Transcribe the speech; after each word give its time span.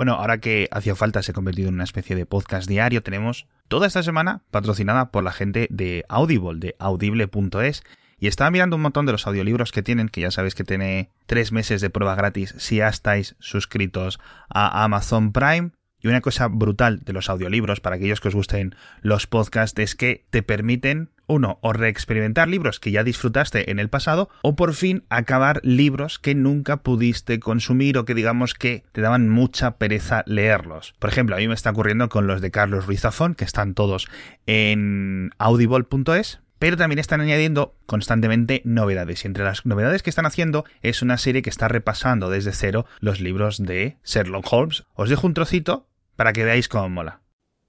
Bueno, 0.00 0.14
ahora 0.14 0.38
que 0.38 0.66
hacía 0.70 0.96
falta 0.96 1.22
se 1.22 1.32
ha 1.32 1.34
convertido 1.34 1.68
en 1.68 1.74
una 1.74 1.84
especie 1.84 2.16
de 2.16 2.24
podcast 2.24 2.66
diario, 2.66 3.02
tenemos 3.02 3.46
toda 3.68 3.86
esta 3.86 4.02
semana 4.02 4.40
patrocinada 4.50 5.10
por 5.10 5.22
la 5.22 5.30
gente 5.30 5.66
de 5.68 6.06
Audible, 6.08 6.58
de 6.58 6.74
audible.es. 6.78 7.82
Y 8.18 8.26
estaba 8.26 8.50
mirando 8.50 8.76
un 8.76 8.82
montón 8.82 9.04
de 9.04 9.12
los 9.12 9.26
audiolibros 9.26 9.72
que 9.72 9.82
tienen, 9.82 10.08
que 10.08 10.22
ya 10.22 10.30
sabéis 10.30 10.54
que 10.54 10.64
tiene 10.64 11.10
tres 11.26 11.52
meses 11.52 11.82
de 11.82 11.90
prueba 11.90 12.14
gratis 12.14 12.54
si 12.56 12.76
ya 12.76 12.88
estáis 12.88 13.36
suscritos 13.40 14.20
a 14.48 14.84
Amazon 14.84 15.32
Prime. 15.32 15.72
Y 16.00 16.08
una 16.08 16.22
cosa 16.22 16.48
brutal 16.48 17.00
de 17.00 17.12
los 17.12 17.28
audiolibros, 17.28 17.80
para 17.80 17.96
aquellos 17.96 18.22
que 18.22 18.28
os 18.28 18.34
gusten 18.34 18.74
los 19.02 19.26
podcasts, 19.26 19.78
es 19.78 19.96
que 19.96 20.24
te 20.30 20.42
permiten, 20.42 21.10
uno, 21.30 21.58
o 21.62 21.72
reexperimentar 21.72 22.48
libros 22.48 22.80
que 22.80 22.90
ya 22.90 23.04
disfrutaste 23.04 23.70
en 23.70 23.78
el 23.78 23.88
pasado, 23.88 24.28
o 24.42 24.56
por 24.56 24.74
fin 24.74 25.04
acabar 25.08 25.60
libros 25.62 26.18
que 26.18 26.34
nunca 26.34 26.78
pudiste 26.78 27.40
consumir 27.40 27.98
o 27.98 28.04
que 28.04 28.14
digamos 28.14 28.54
que 28.54 28.84
te 28.92 29.00
daban 29.00 29.28
mucha 29.28 29.76
pereza 29.78 30.22
leerlos. 30.26 30.94
Por 30.98 31.10
ejemplo, 31.10 31.36
a 31.36 31.38
mí 31.38 31.48
me 31.48 31.54
está 31.54 31.70
ocurriendo 31.70 32.08
con 32.08 32.26
los 32.26 32.40
de 32.40 32.50
Carlos 32.50 32.86
Ruiz 32.86 33.00
Zafón, 33.00 33.34
que 33.34 33.44
están 33.44 33.74
todos 33.74 34.08
en 34.46 35.30
audible.es, 35.38 36.40
pero 36.58 36.76
también 36.76 36.98
están 36.98 37.22
añadiendo 37.22 37.74
constantemente 37.86 38.60
novedades. 38.64 39.24
Y 39.24 39.28
entre 39.28 39.44
las 39.44 39.64
novedades 39.64 40.02
que 40.02 40.10
están 40.10 40.26
haciendo 40.26 40.64
es 40.82 41.00
una 41.00 41.16
serie 41.16 41.42
que 41.42 41.50
está 41.50 41.68
repasando 41.68 42.28
desde 42.28 42.52
cero 42.52 42.84
los 43.00 43.20
libros 43.20 43.58
de 43.58 43.96
Sherlock 44.04 44.46
Holmes. 44.52 44.84
Os 44.94 45.08
dejo 45.08 45.26
un 45.26 45.34
trocito 45.34 45.88
para 46.16 46.34
que 46.34 46.44
veáis 46.44 46.68
cómo 46.68 46.90
mola. 46.90 47.22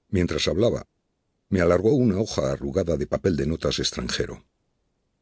Mientras 0.10 0.46
hablaba, 0.50 0.84
me 1.52 1.60
alargó 1.60 1.94
una 1.94 2.18
hoja 2.18 2.54
arrugada 2.54 2.96
de 2.96 3.06
papel 3.06 3.36
de 3.36 3.46
notas 3.46 3.80
extranjero. 3.80 4.46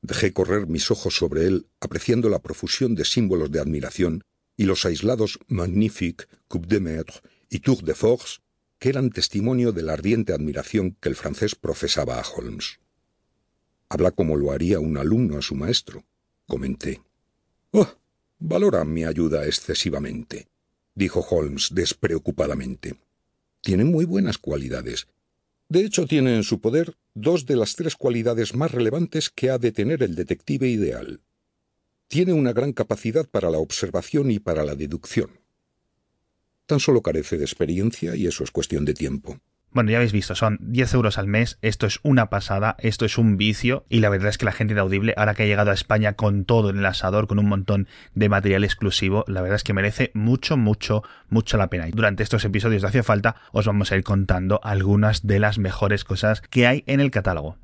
Dejé 0.04 0.32
correr 0.32 0.68
mis 0.68 0.92
ojos 0.92 1.16
sobre 1.16 1.48
él, 1.48 1.68
apreciando 1.82 2.30
la 2.30 2.40
profusión 2.40 2.94
de 2.94 3.04
símbolos 3.04 3.52
de 3.52 3.60
admiración 3.60 4.24
y 4.56 4.66
los 4.66 4.86
aislados 4.86 5.40
Magnifique, 5.48 6.26
Coupe 6.48 6.68
de 6.68 6.80
Maître 6.80 7.22
y 7.50 7.60
Tour 7.60 7.84
de 7.84 7.96
Force, 7.96 8.38
que 8.78 8.90
eran 8.90 9.10
testimonio 9.10 9.72
de 9.72 9.82
la 9.82 9.94
ardiente 9.94 10.32
admiración 10.32 10.96
que 11.02 11.10
el 11.10 11.16
francés 11.16 11.56
profesaba 11.56 12.20
a 12.20 12.24
Holmes. 12.24 12.80
Habla 13.90 14.12
como 14.12 14.38
lo 14.38 14.52
haría 14.52 14.80
un 14.80 14.98
alumno 15.00 15.40
a 15.40 15.42
su 15.42 15.56
maestro, 15.56 16.06
comenté. 16.46 17.02
Oh, 17.72 17.90
valora 18.38 18.86
mi 18.86 19.04
ayuda 19.04 19.48
excesivamente, 19.48 20.48
dijo 20.94 21.22
Holmes 21.22 21.70
despreocupadamente. 21.72 23.00
Tiene 23.62 23.84
muy 23.84 24.06
buenas 24.06 24.38
cualidades. 24.38 25.08
De 25.70 25.86
hecho, 25.86 26.08
tiene 26.08 26.36
en 26.36 26.44
su 26.44 26.60
poder 26.60 26.96
dos 27.14 27.46
de 27.46 27.56
las 27.56 27.76
tres 27.76 27.96
cualidades 27.96 28.56
más 28.56 28.72
relevantes 28.72 29.30
que 29.30 29.52
ha 29.52 29.60
de 29.60 29.72
tener 29.72 30.02
el 30.02 30.16
detective 30.16 30.68
ideal. 30.68 31.22
Tiene 32.08 32.34
una 32.34 32.54
gran 32.54 32.74
capacidad 32.74 33.30
para 33.30 33.52
la 33.52 33.60
observación 33.60 34.32
y 34.32 34.40
para 34.40 34.66
la 34.66 34.74
deducción. 34.74 35.40
Tan 36.66 36.80
solo 36.80 37.04
carece 37.04 37.38
de 37.38 37.46
experiencia 37.46 38.16
y 38.16 38.26
eso 38.26 38.44
es 38.44 38.50
cuestión 38.50 38.84
de 38.84 38.96
tiempo. 38.96 39.40
Bueno, 39.72 39.92
ya 39.92 39.98
habéis 39.98 40.14
visto, 40.14 40.34
son 40.34 40.58
10 40.62 40.96
euros 40.96 41.20
al 41.20 41.28
mes, 41.28 41.60
esto 41.62 41.86
es 41.86 42.00
una 42.02 42.32
pasada, 42.32 42.76
esto 42.80 43.06
es 43.06 43.20
un 43.20 43.38
vicio 43.38 43.86
y 43.88 44.00
la 44.00 44.10
verdad 44.10 44.30
es 44.30 44.40
que 44.40 44.46
la 44.46 44.52
gente 44.52 44.74
de 44.74 44.80
Audible, 44.80 45.14
ahora 45.16 45.36
que 45.36 45.44
ha 45.44 45.46
llegado 45.46 45.70
a 45.70 45.76
España 45.76 46.14
con 46.14 46.44
todo 46.44 46.72
en 46.72 46.80
el 46.80 46.86
asador, 46.88 47.28
con 47.28 47.38
un 47.38 47.48
montón 47.48 47.88
de 48.16 48.30
material 48.30 48.64
exclusivo, 48.64 49.24
la 49.28 49.42
verdad 49.42 49.58
es 49.58 49.64
que 49.64 49.74
merece 49.74 50.10
mucho, 50.16 50.58
mucho, 50.58 51.04
mucho 51.30 51.58
la 51.58 51.68
pena. 51.68 51.88
Y 51.88 51.92
durante 51.92 52.24
estos 52.24 52.44
episodios 52.46 52.82
de 52.82 52.88
Hacia 52.88 53.04
Falta 53.04 53.36
os 53.52 53.68
vamos 53.68 53.92
a 53.92 53.96
ir 53.96 54.04
contando 54.04 54.60
algunas 54.64 55.28
de 55.28 55.38
las 55.38 55.60
mejores 55.60 56.04
cosas 56.04 56.42
que 56.42 56.66
hay 56.66 56.84
en 56.88 57.00
el 57.00 57.12
catálogo. 57.12 57.58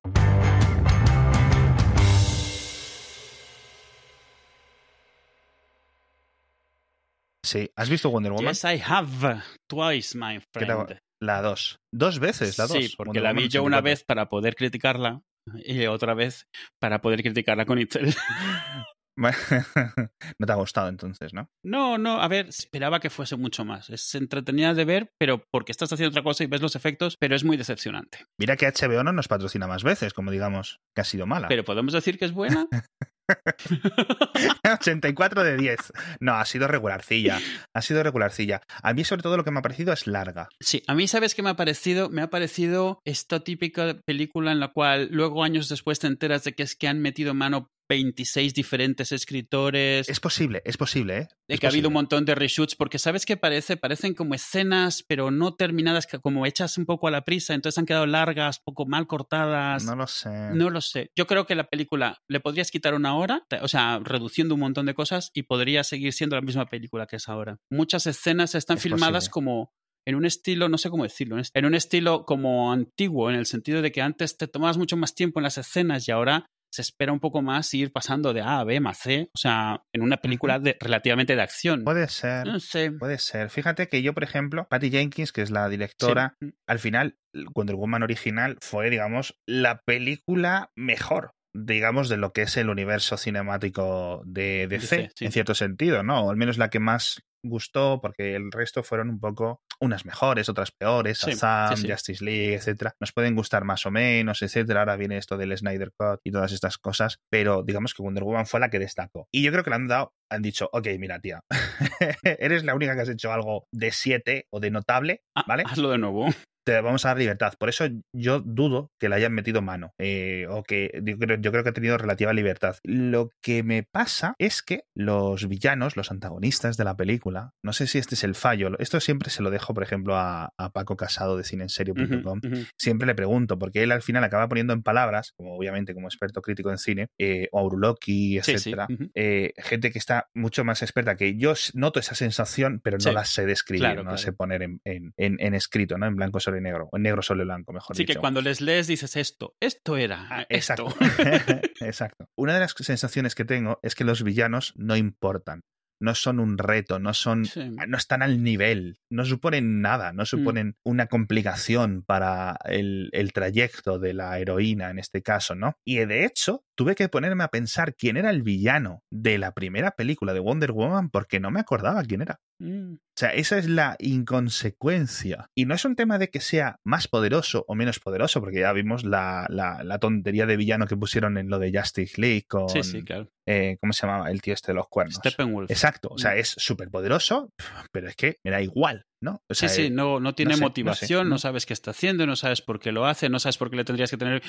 Sí, 7.43 7.71
¿has 7.75 7.89
visto 7.89 8.11
Wonder 8.11 8.31
Woman? 8.31 8.53
Yes, 8.53 8.63
I 8.63 8.81
have. 8.85 9.41
Twice, 9.67 10.15
my 10.15 10.39
friend. 10.51 10.99
La 11.21 11.41
2. 11.41 11.79
Dos 11.93 12.19
veces, 12.19 12.57
la 12.57 12.67
2. 12.67 12.77
Sí, 12.77 12.93
porque 12.97 13.19
la 13.19 13.33
vi 13.33 13.47
yo 13.47 13.63
una 13.63 13.81
vez 13.81 14.03
para 14.03 14.29
poder 14.29 14.55
criticarla 14.55 15.21
y 15.63 15.85
otra 15.85 16.13
vez 16.13 16.47
para 16.79 17.01
poder 17.01 17.21
criticarla 17.21 17.65
con 17.65 17.79
Itzel. 17.79 18.13
no 19.17 20.45
te 20.45 20.51
ha 20.51 20.55
gustado 20.55 20.89
entonces, 20.89 21.33
¿no? 21.33 21.49
No, 21.63 21.97
no, 21.97 22.21
a 22.21 22.27
ver, 22.27 22.47
esperaba 22.47 22.99
que 22.99 23.09
fuese 23.09 23.37
mucho 23.37 23.63
más. 23.63 23.89
Es 23.89 24.13
entretenida 24.15 24.73
de 24.73 24.85
ver, 24.85 25.13
pero 25.17 25.43
porque 25.51 25.71
estás 25.71 25.91
haciendo 25.91 26.09
otra 26.09 26.23
cosa 26.23 26.43
y 26.43 26.47
ves 26.47 26.61
los 26.61 26.75
efectos, 26.75 27.15
pero 27.17 27.35
es 27.35 27.43
muy 27.43 27.55
decepcionante. 27.55 28.25
Mira 28.37 28.57
que 28.57 28.67
HBO 28.67 29.03
no 29.03 29.13
nos 29.13 29.27
patrocina 29.27 29.67
más 29.67 29.83
veces, 29.83 30.13
como 30.13 30.31
digamos 30.31 30.79
que 30.93 31.01
ha 31.01 31.05
sido 31.05 31.25
mala. 31.25 31.47
Pero 31.47 31.63
podemos 31.63 31.93
decir 31.93 32.19
que 32.19 32.25
es 32.25 32.33
buena. 32.33 32.67
84 34.81 35.43
de 35.43 35.57
10. 35.57 35.79
No, 36.19 36.33
ha 36.33 36.45
sido 36.45 36.67
regularcilla. 36.67 37.39
Ha 37.73 37.81
sido 37.81 38.03
regularcilla. 38.03 38.61
A 38.81 38.93
mí, 38.93 39.03
sobre 39.03 39.23
todo, 39.23 39.37
lo 39.37 39.43
que 39.43 39.51
me 39.51 39.59
ha 39.59 39.63
parecido 39.63 39.93
es 39.93 40.07
larga. 40.07 40.49
Sí, 40.59 40.83
a 40.87 40.95
mí, 40.95 41.07
¿sabes 41.07 41.35
qué 41.35 41.41
me 41.41 41.49
ha 41.49 41.55
parecido? 41.55 42.09
Me 42.09 42.21
ha 42.21 42.29
parecido 42.29 43.01
esta 43.05 43.41
típica 43.41 44.01
película 44.05 44.51
en 44.51 44.59
la 44.59 44.69
cual 44.69 45.09
luego, 45.11 45.43
años 45.43 45.69
después, 45.69 45.99
te 45.99 46.07
enteras 46.07 46.43
de 46.43 46.53
que 46.53 46.63
es 46.63 46.75
que 46.75 46.87
han 46.87 47.01
metido 47.01 47.33
mano 47.33 47.71
26 47.87 48.53
diferentes 48.53 49.11
escritores. 49.11 50.09
Es 50.09 50.19
posible, 50.19 50.61
es 50.65 50.77
posible, 50.77 51.17
¿eh? 51.17 51.27
De 51.47 51.57
que 51.57 51.67
ha 51.67 51.69
habido 51.69 51.89
un 51.89 51.93
montón 51.93 52.25
de 52.25 52.35
reshoots, 52.35 52.75
porque 52.75 52.99
¿sabes 52.99 53.25
qué 53.25 53.37
parece? 53.37 53.77
Parecen 53.77 54.13
como 54.13 54.33
escenas, 54.33 55.03
pero 55.03 55.31
no 55.31 55.55
terminadas, 55.55 56.07
como 56.21 56.45
hechas 56.45 56.77
un 56.77 56.85
poco 56.85 57.07
a 57.07 57.11
la 57.11 57.23
prisa, 57.23 57.53
entonces 57.53 57.77
han 57.77 57.85
quedado 57.85 58.05
largas, 58.05 58.59
poco 58.59 58.85
mal 58.85 59.07
cortadas. 59.07 59.83
No 59.83 59.95
lo 59.95 60.07
sé. 60.07 60.29
No 60.53 60.69
lo 60.69 60.81
sé. 60.81 61.11
Yo 61.15 61.27
creo 61.27 61.45
que 61.45 61.55
la 61.55 61.67
película 61.67 62.23
le 62.27 62.39
podrías 62.39 62.71
quitar 62.71 62.93
una 62.93 63.15
hora, 63.15 63.45
o 63.61 63.67
sea, 63.67 63.99
reduciendo 64.03 64.55
un 64.55 64.61
montón 64.61 64.85
de 64.85 64.95
cosas, 64.95 65.31
y 65.33 65.43
podría 65.43 65.83
seguir 65.83 66.13
siendo 66.13 66.35
la 66.35 66.41
misma 66.41 66.65
película 66.65 67.05
que 67.05 67.17
es 67.17 67.29
ahora. 67.29 67.59
Muchas 67.69 68.07
escenas 68.07 68.55
están 68.55 68.77
filmadas 68.77 69.29
como 69.29 69.71
en 70.07 70.15
un 70.15 70.25
estilo, 70.25 70.69
no 70.69 70.77
sé 70.77 70.89
cómo 70.89 71.03
decirlo, 71.03 71.37
en 71.53 71.65
un 71.65 71.75
estilo 71.75 72.25
como 72.25 72.71
antiguo, 72.71 73.29
en 73.29 73.37
el 73.37 73.45
sentido 73.45 73.81
de 73.81 73.91
que 73.91 74.01
antes 74.01 74.37
te 74.37 74.47
tomabas 74.47 74.77
mucho 74.77 74.97
más 74.97 75.15
tiempo 75.15 75.39
en 75.39 75.43
las 75.43 75.57
escenas 75.57 76.07
y 76.07 76.11
ahora 76.11 76.45
se 76.75 76.81
espera 76.81 77.13
un 77.13 77.19
poco 77.21 77.41
más 77.41 77.73
ir 77.73 77.91
pasando 77.93 78.33
de 78.33 78.41
A 78.41 78.59
a 78.59 78.63
B 78.65 78.79
más 78.81 78.97
C, 78.99 79.29
o 79.33 79.37
sea, 79.37 79.81
en 79.93 80.01
una 80.01 80.17
película 80.17 80.59
de, 80.59 80.77
relativamente 80.79 81.35
de 81.35 81.41
acción. 81.41 81.83
Puede 81.83 82.09
ser. 82.09 82.45
No 82.45 82.59
sé. 82.59 82.91
Puede 82.91 83.17
ser. 83.17 83.49
Fíjate 83.49 83.87
que 83.87 84.01
yo, 84.01 84.13
por 84.13 84.23
ejemplo, 84.23 84.67
Patty 84.69 84.91
Jenkins, 84.91 85.31
que 85.31 85.41
es 85.41 85.51
la 85.51 85.69
directora, 85.69 86.35
Sí. 86.41 86.53
al 86.67 86.79
final, 86.79 87.17
Wonder 87.53 87.75
Woman 87.75 88.03
original 88.03 88.57
fue, 88.61 88.89
digamos, 88.89 89.37
la 89.47 89.81
película 89.85 90.71
mejor 90.75 91.31
digamos, 91.57 92.09
de 92.09 92.17
lo 92.17 92.33
que 92.33 92.41
es 92.41 92.57
el 92.57 92.69
universo 92.69 93.15
cinemático 93.15 94.21
de 94.25 94.67
DC, 94.67 95.09
sí. 95.15 95.23
en 95.23 95.31
cierto 95.31 95.55
sentido, 95.55 96.03
¿no? 96.03 96.25
O 96.25 96.29
al 96.29 96.35
menos 96.35 96.57
la 96.57 96.69
que 96.69 96.79
más 96.81 97.23
gustó, 97.49 97.99
porque 98.01 98.35
el 98.35 98.51
resto 98.51 98.83
fueron 98.83 99.09
un 99.09 99.19
poco 99.19 99.61
unas 99.79 100.05
mejores, 100.05 100.47
otras 100.49 100.71
peores, 100.71 101.17
Sí, 101.19 101.31
Shazam, 101.31 101.75
sí, 101.75 101.81
sí. 101.83 101.91
Justice 101.91 102.23
League, 102.23 102.55
etcétera. 102.55 102.93
Nos 102.99 103.11
pueden 103.11 103.35
gustar 103.35 103.63
más 103.65 103.85
o 103.85 103.91
menos, 103.91 104.41
etcétera. 104.41 104.81
Ahora 104.81 104.95
viene 104.95 105.17
esto 105.17 105.37
del 105.37 105.57
Snyder 105.57 105.91
Cut 105.97 106.19
y 106.23 106.31
todas 106.31 106.51
estas 106.51 106.77
cosas, 106.77 107.17
pero 107.29 107.63
digamos 107.63 107.93
que 107.93 108.01
Wonder 108.03 108.23
Woman 108.23 108.45
fue 108.45 108.59
la 108.59 108.69
que 108.69 108.79
destacó. 108.79 109.27
Y 109.33 109.43
yo 109.43 109.51
creo 109.51 109.63
que 109.63 109.69
le 109.69 109.75
han 109.75 109.87
dado, 109.87 110.13
han 110.31 110.41
dicho, 110.41 110.69
ok, 110.71 110.87
mira, 110.99 111.19
tía, 111.19 111.41
eres 112.23 112.63
la 112.63 112.75
única 112.75 112.95
que 112.95 113.01
has 113.01 113.09
hecho 113.09 113.31
algo 113.31 113.65
de 113.71 113.91
7 113.91 114.47
o 114.51 114.59
de 114.59 114.71
notable, 114.71 115.21
Ah, 115.35 115.43
¿vale? 115.47 115.63
Hazlo 115.65 115.89
de 115.91 115.97
nuevo. 115.97 116.27
te 116.65 116.81
vamos 116.81 117.05
a 117.05 117.09
dar 117.09 117.17
libertad. 117.19 117.53
Por 117.59 117.69
eso 117.69 117.85
yo 118.11 118.39
dudo 118.39 118.89
que 118.99 119.07
le 119.07 119.15
hayan 119.15 119.33
metido 119.33 119.61
mano 119.61 119.91
eh, 119.99 120.47
o 120.49 120.63
que 120.63 120.89
yo 121.03 121.17
creo, 121.19 121.37
yo 121.39 121.51
creo 121.51 121.63
que 121.63 121.69
ha 121.69 121.73
tenido 121.73 121.95
relativa 121.97 122.33
libertad. 122.33 122.77
Lo 122.83 123.29
que 123.43 123.61
me 123.61 123.83
pasa 123.83 124.33
es 124.39 124.63
que 124.63 124.81
los 124.95 125.47
villanos, 125.47 125.95
los 125.95 126.09
antagonistas 126.09 126.75
de 126.77 126.83
la 126.85 126.95
película, 126.95 127.34
no 127.63 127.73
sé 127.73 127.87
si 127.87 127.97
este 127.97 128.15
es 128.15 128.23
el 128.23 128.35
fallo, 128.35 128.69
esto 128.79 128.99
siempre 128.99 129.29
se 129.29 129.41
lo 129.43 129.49
dejo, 129.51 129.73
por 129.73 129.83
ejemplo, 129.83 130.15
a, 130.15 130.53
a 130.57 130.69
Paco 130.71 130.95
Casado 130.97 131.37
de 131.37 131.43
cineenserio.com. 131.43 132.39
Ujú, 132.43 132.47
ujú. 132.55 132.65
Siempre 132.77 133.05
le 133.07 133.15
pregunto, 133.15 133.57
porque 133.59 133.83
él 133.83 133.91
al 133.91 134.01
final 134.01 134.23
acaba 134.23 134.47
poniendo 134.47 134.73
en 134.73 134.83
palabras, 134.83 135.33
como 135.35 135.55
obviamente 135.57 135.93
como 135.93 136.07
experto 136.07 136.41
crítico 136.41 136.71
en 136.71 136.77
cine, 136.77 137.07
eh, 137.17 137.47
o 137.51 137.59
Auruloki, 137.59 138.39
Sí, 138.39 138.41
sí, 138.43 138.51
etcétera, 138.51 138.87
ujú. 138.89 139.09
eh, 139.15 139.53
gente 139.57 139.91
que 139.91 139.99
está 139.99 140.29
mucho 140.33 140.63
más 140.63 140.81
experta 140.81 141.15
que 141.15 141.37
yo 141.37 141.53
noto 141.73 141.99
esa 141.99 142.15
sensación, 142.15 142.79
pero 142.83 142.97
no 142.97 143.03
Sí, 143.03 143.11
la 143.13 143.25
sé 143.25 143.45
describir, 143.45 143.81
claro, 143.81 144.03
no 144.03 144.11
la 144.11 144.17
sé 144.17 144.33
poner 144.33 144.61
en, 144.63 144.81
en- 144.85 145.13
en- 145.17 145.37
en 145.39 145.53
escrito, 145.53 145.97
¿no? 145.97 146.05
En 146.07 146.15
blanco 146.15 146.39
sobre 146.39 146.61
negro, 146.61 146.89
o 146.91 146.97
en 146.97 147.03
negro 147.03 147.21
sobre 147.21 147.43
blanco, 147.43 147.73
mejor 147.73 147.93
Así 147.95 148.03
dicho. 148.03 148.13
que 148.13 148.19
cuando 148.19 148.41
les 148.41 148.61
lees 148.61 148.87
dices 148.87 149.15
esto, 149.15 149.55
esto 149.59 149.97
era, 149.97 150.27
Ah, 150.29 150.45
esto. 150.49 150.87
exacto. 150.89 150.95
exacto. 151.81 152.29
Una 152.35 152.53
de 152.53 152.59
las 152.61 152.73
sensaciones 152.77 153.35
que 153.35 153.45
tengo 153.45 153.79
es 153.83 153.95
que 153.95 154.03
los 154.03 154.23
villanos 154.23 154.73
no 154.75 154.95
importan. 154.95 155.61
No 156.05 156.13
son 156.13 156.39
un 156.39 156.57
reto, 156.59 156.99
no 156.99 157.13
son, 157.15 157.45
Sí. 157.45 157.71
no 157.87 157.97
están 157.97 158.21
al 158.21 158.43
nivel, 158.43 158.99
no 159.09 159.25
suponen 159.25 159.81
nada, 159.81 160.13
no 160.13 160.23
suponen 160.25 160.75
una 160.83 161.07
complicación 161.07 162.03
para 162.03 162.57
el, 162.65 163.09
el 163.11 163.33
trayecto 163.33 163.97
de 163.97 164.13
la 164.13 164.37
heroína 164.37 164.91
en 164.91 164.99
este 164.99 165.23
caso, 165.23 165.55
¿no? 165.55 165.77
Y 165.83 165.97
de 166.05 166.25
hecho, 166.25 166.63
tuve 166.75 166.93
que 166.93 167.09
ponerme 167.09 167.43
a 167.43 167.47
pensar 167.47 167.95
quién 167.95 168.17
era 168.17 168.29
el 168.29 168.43
villano 168.43 169.03
de 169.09 169.39
la 169.39 169.51
primera 169.53 169.91
película 169.91 170.33
de 170.33 170.41
Wonder 170.41 170.71
Woman 170.73 171.09
porque 171.09 171.39
no 171.39 171.49
me 171.49 171.59
acordaba 171.61 172.03
quién 172.03 172.21
era. 172.21 172.39
Mm, 172.59 172.95
O 173.15 173.17
sea, 173.17 173.29
esa 173.29 173.57
es 173.57 173.69
la 173.69 173.95
inconsecuencia. 173.99 175.49
Y 175.55 175.65
no 175.65 175.73
es 175.75 175.85
un 175.85 175.95
tema 175.95 176.17
de 176.17 176.29
que 176.29 176.41
sea 176.41 176.79
más 176.83 177.07
poderoso 177.07 177.63
o 177.67 177.75
menos 177.75 177.99
poderoso, 177.99 178.41
porque 178.41 178.59
ya 178.59 178.73
vimos 178.73 179.05
la, 179.05 179.45
la- 179.49 179.83
la 179.83 179.99
tontería 179.99 180.45
de 180.45 180.57
villano 180.57 180.85
que 180.87 180.97
pusieron 180.97 181.37
en 181.37 181.49
lo 181.49 181.59
de 181.59 181.71
Justice 181.77 182.19
League 182.19 182.45
con. 182.47 182.67
Sí, 182.69 182.83
sí, 182.83 183.03
claro. 183.03 183.29
eh, 183.45 183.77
¿Cómo 183.79 183.93
se 183.93 184.05
llamaba? 184.05 184.29
El 184.31 184.41
tío 184.41 184.53
este 184.53 184.71
de 184.71 184.75
los 184.75 184.87
cuernos. 184.89 185.15
Steppenwolf. 185.15 185.69
Exacto. 185.71 186.09
O 186.11 186.17
sea, 186.17 186.31
Mm. 186.35 186.39
es 186.39 186.49
súper 186.57 186.89
poderoso, 186.89 187.51
pero 187.91 188.07
es 188.09 188.15
que 188.15 188.37
me 188.43 188.51
da 188.51 188.61
igual. 188.61 189.05
¿No? 189.25 189.41
sí, 189.49 189.67
sí, 189.67 189.89
no, 189.89 190.19
no 190.19 190.35
tiene 190.35 190.55
motivación, 190.55 191.27
no, 191.27 191.37
sabes 191.37 191.65
qué 191.65 191.73
está 191.73 191.91
haciendo, 191.91 192.25
no 192.25 192.35
sabes 192.35 192.61
por 192.61 192.79
qué 192.79 192.91
lo 192.91 193.05
hace, 193.05 193.27
no 193.27 193.39
sabes 193.39 193.57
por 193.57 193.69
qué 193.69 193.75
le 193.75 193.83
tendrías 193.83 194.11
que 194.11 194.17
tener... 194.17 194.41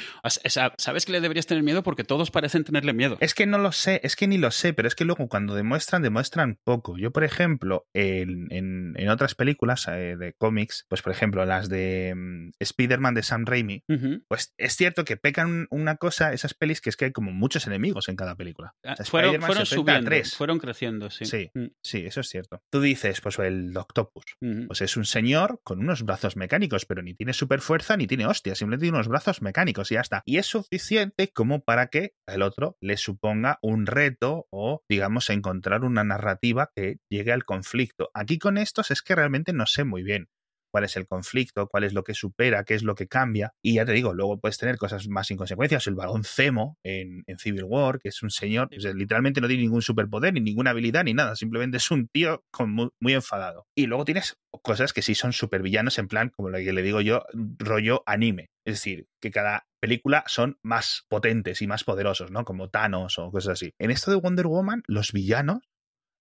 sabes 0.76 1.06
que 1.06 1.12
le 1.12 1.20
deberías 1.20 1.46
tener 1.46 1.64
miedo 1.64 1.82
porque 1.82 2.05
todos 2.05 2.31
parecen 2.31 2.62
tenerle 2.62 2.93
miedo. 2.93 3.17
Es 3.20 3.34
que 3.34 3.46
no 3.46 3.58
lo 3.58 3.73
sé, 3.73 4.00
es 4.05 4.14
que 4.14 4.28
ni 4.28 4.38
lo 4.38 4.50
sé, 4.50 4.75
pero 4.75 4.87
es 4.87 4.94
que 4.94 5.05
luego 5.05 5.28
cuando 5.28 5.55
demuestran, 5.55 6.02
demuestran 6.02 6.58
poco. 6.62 6.99
Yo, 6.99 7.11
por 7.11 7.25
ejemplo, 7.25 7.87
en, 7.94 8.49
en, 8.50 9.08
otras 9.08 9.34
películas 9.34 9.88
eh, 9.88 10.17
de 10.19 10.34
cómics, 10.34 10.84
pues 10.88 11.00
por 11.00 11.12
ejemplo 11.12 11.44
las 11.46 11.69
de 11.69 12.12
mm, 12.14 12.50
Spider-Man 12.58 13.14
de 13.14 13.23
Sam 13.23 13.46
Raimi, 13.46 13.82
pues 14.28 14.52
es 14.58 14.76
cierto 14.76 15.05
que 15.05 15.17
pecan 15.17 15.67
una 15.70 15.96
cosa, 15.96 16.32
esas 16.32 16.52
pelis, 16.52 16.81
que 16.81 16.90
es 16.90 16.96
que 16.96 17.06
hay 17.06 17.12
como 17.12 17.32
muchos 17.32 17.67
enemigos 17.67 18.08
en 18.08 18.17
cada 18.17 18.34
película. 18.34 18.75
Ah, 18.84 18.96
fueron, 19.05 19.40
fueron 19.40 19.64
subiendo, 19.64 20.11
fueron 20.37 20.58
creciendo, 20.58 21.08
sí. 21.11 21.25
Sí, 21.25 21.50
mm. 21.55 21.67
sí, 21.82 22.05
eso 22.05 22.20
es 22.20 22.28
cierto. 22.28 22.62
Tú 22.70 22.81
dices, 22.81 23.20
pues 23.20 23.38
el 23.38 23.76
Octopus, 23.76 24.25
pues 24.66 24.80
es 24.80 24.96
un 24.96 25.04
señor 25.04 25.60
con 25.62 25.80
unos 25.80 26.02
brazos 26.02 26.36
mecánicos, 26.36 26.86
pero 26.86 27.02
ni 27.02 27.14
tiene 27.14 27.32
super 27.32 27.60
fuerza 27.60 27.96
ni 27.96 28.06
tiene 28.06 28.26
hostia, 28.26 28.54
simplemente 28.54 28.84
tiene 28.84 28.96
unos 28.96 29.08
brazos 29.08 29.42
mecánicos 29.42 29.90
y 29.90 29.94
ya 29.94 30.00
está. 30.00 30.22
Y 30.26 30.38
es 30.38 30.46
suficiente 30.46 31.30
como 31.32 31.62
para 31.62 31.88
que 31.88 32.14
el 32.26 32.42
otro 32.42 32.76
le 32.80 32.96
suponga 32.96 33.58
un 33.62 33.86
reto 33.86 34.46
o, 34.50 34.82
digamos, 34.88 35.30
encontrar 35.30 35.84
una 35.84 36.04
narrativa 36.04 36.70
que 36.74 36.98
llegue 37.08 37.32
al 37.32 37.44
conflicto. 37.44 38.10
Aquí 38.14 38.38
con 38.38 38.58
estos 38.58 38.90
es 38.90 39.02
que 39.02 39.14
realmente 39.14 39.52
no 39.52 39.66
sé 39.66 39.84
muy 39.84 40.02
bien 40.02 40.28
cuál 40.76 40.84
es 40.84 40.96
el 40.99 41.06
conflicto, 41.06 41.69
cuál 41.69 41.84
es 41.84 41.94
lo 41.94 42.05
que 42.05 42.12
supera, 42.12 42.62
qué 42.62 42.75
es 42.75 42.82
lo 42.82 42.94
que 42.94 43.08
cambia. 43.08 43.55
Y 43.62 43.76
ya 43.76 43.87
te 43.87 43.93
digo, 43.93 44.12
luego 44.12 44.38
puedes 44.38 44.58
tener 44.58 44.76
cosas 44.76 45.08
más 45.08 45.26
sin 45.26 45.38
consecuencias. 45.38 45.87
El 45.87 45.94
varón 45.94 46.23
Zemo 46.23 46.76
en, 46.82 47.25
Civil 47.38 47.64
War, 47.64 47.99
que 47.99 48.11
es 48.11 48.23
un 48.23 48.28
señor, 48.28 48.69
literalmente 48.70 49.40
no 49.40 49.49
tiene 49.49 49.62
ningún 49.62 49.81
superpoder, 49.81 50.34
ni 50.34 50.40
ninguna 50.40 50.73
habilidad, 50.73 51.05
ni 51.05 51.14
nada. 51.14 51.34
Simplemente 51.34 51.78
es 51.78 51.90
un 51.90 52.08
tío 52.08 52.44
con 52.50 52.73
muy, 52.73 53.14
enfadado. 53.14 53.64
Y 53.75 53.87
luego 53.87 54.05
tienes 54.05 54.37
cosas 54.62 54.93
que 54.93 55.00
sí 55.00 55.14
son 55.14 55.32
supervillanos, 55.32 55.99
en 55.99 56.08
plan, 56.08 56.28
como 56.28 56.50
lo 56.50 56.58
que 56.58 56.75
le 56.75 56.82
digo 56.82 57.00
yo, 57.00 57.23
rollo 57.58 58.02
anime. 58.05 58.50
Es 58.67 58.75
decir, 58.75 59.06
que 59.19 59.31
cada 59.31 59.67
película 59.81 60.25
son 60.26 60.58
más 60.62 61.06
potentes 61.08 61.62
y 61.62 61.67
más 61.67 61.84
poderosos, 61.84 62.31
¿no? 62.31 62.44
Como 62.44 62.69
Thanos 62.69 63.19
o 63.19 63.31
cosas 63.31 63.55
así. 63.55 63.73
En 63.78 63.90
esto 63.90 64.11
de 64.11 64.19
Wonder 64.19 64.46
Woman, 64.46 64.82
los 64.88 65.12
villanos 65.12 65.61